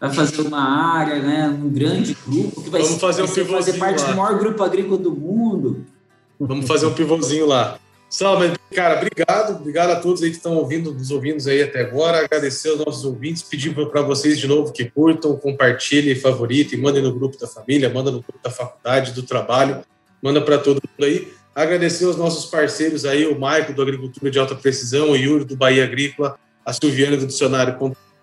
vai 0.00 0.10
fazer 0.12 0.42
uma 0.42 0.94
área, 0.96 1.18
né? 1.18 1.48
Um 1.48 1.68
grande 1.68 2.16
grupo 2.24 2.62
que 2.62 2.70
vai, 2.70 2.82
vamos 2.82 3.00
fazer, 3.00 3.22
um 3.22 3.26
vai 3.26 3.44
fazer 3.44 3.72
parte 3.78 4.02
lá. 4.02 4.10
do 4.10 4.16
maior 4.16 4.38
grupo 4.38 4.62
agrícola 4.62 4.96
do 4.96 5.10
mundo. 5.10 5.84
Vamos 6.38 6.66
fazer 6.66 6.86
um 6.86 6.92
pivôzinho 6.92 7.46
lá. 7.46 7.78
Salve, 8.08 8.52
cara, 8.72 8.96
obrigado, 9.00 9.56
obrigado 9.56 9.90
a 9.90 9.96
todos 9.96 10.22
aí 10.22 10.30
que 10.30 10.36
estão 10.36 10.56
ouvindo, 10.56 10.92
nos 10.92 11.10
ouvindo 11.10 11.46
aí 11.48 11.62
até 11.62 11.80
agora. 11.80 12.24
Agradecer 12.24 12.70
aos 12.70 12.78
nossos 12.78 13.04
ouvintes, 13.04 13.42
pedir 13.42 13.74
para 13.74 14.02
vocês 14.02 14.38
de 14.38 14.46
novo 14.46 14.72
que 14.72 14.84
curtam, 14.84 15.36
compartilhem, 15.36 16.14
favoritem, 16.14 16.80
mandem 16.80 17.02
no 17.02 17.12
grupo 17.12 17.36
da 17.36 17.48
família, 17.48 17.90
manda 17.90 18.10
no 18.10 18.22
grupo 18.22 18.38
da 18.42 18.50
faculdade, 18.50 19.12
do 19.12 19.22
trabalho, 19.22 19.82
manda 20.22 20.40
para 20.40 20.58
todo 20.58 20.76
mundo 20.76 21.04
aí. 21.04 21.32
Agradecer 21.54 22.04
aos 22.04 22.16
nossos 22.16 22.44
parceiros 22.48 23.04
aí, 23.04 23.26
o 23.26 23.38
Maico 23.38 23.72
do 23.72 23.82
Agricultura 23.82 24.30
de 24.30 24.38
Alta 24.38 24.54
Precisão, 24.54 25.10
o 25.10 25.16
Yuri 25.16 25.44
do 25.44 25.56
Bahia 25.56 25.84
Agrícola, 25.84 26.38
a 26.64 26.72
Silviana 26.72 27.16
do 27.16 27.26
Dicionário, 27.26 27.76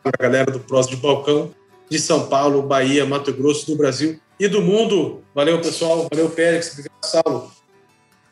a 0.03 0.11
galera 0.11 0.51
do 0.51 0.59
Prós 0.59 0.87
de 0.87 0.95
Balcão, 0.95 1.53
de 1.89 1.99
São 1.99 2.27
Paulo, 2.27 2.61
Bahia, 2.61 3.05
Mato 3.05 3.33
Grosso, 3.33 3.65
do 3.67 3.75
Brasil 3.75 4.19
e 4.39 4.47
do 4.47 4.61
mundo. 4.61 5.23
Valeu, 5.35 5.59
pessoal. 5.59 6.07
Valeu, 6.11 6.29
Pérez. 6.29 6.71
Obrigado, 6.71 7.03
Saulo. 7.03 7.51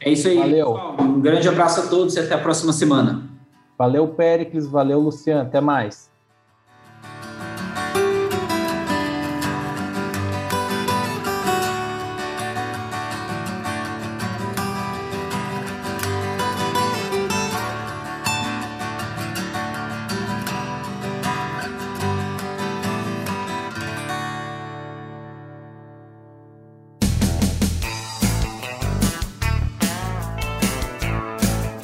É 0.03 0.09
isso 0.11 0.27
aí. 0.27 0.37
Valeu. 0.37 0.77
Um 0.99 1.21
grande 1.21 1.47
abraço 1.47 1.81
a 1.81 1.87
todos 1.87 2.15
e 2.15 2.19
até 2.19 2.33
a 2.33 2.37
próxima 2.37 2.73
semana. 2.73 3.23
Valeu, 3.77 4.07
Péricles. 4.09 4.67
Valeu, 4.67 4.99
Luciano. 4.99 5.41
Até 5.41 5.61
mais. 5.61 6.10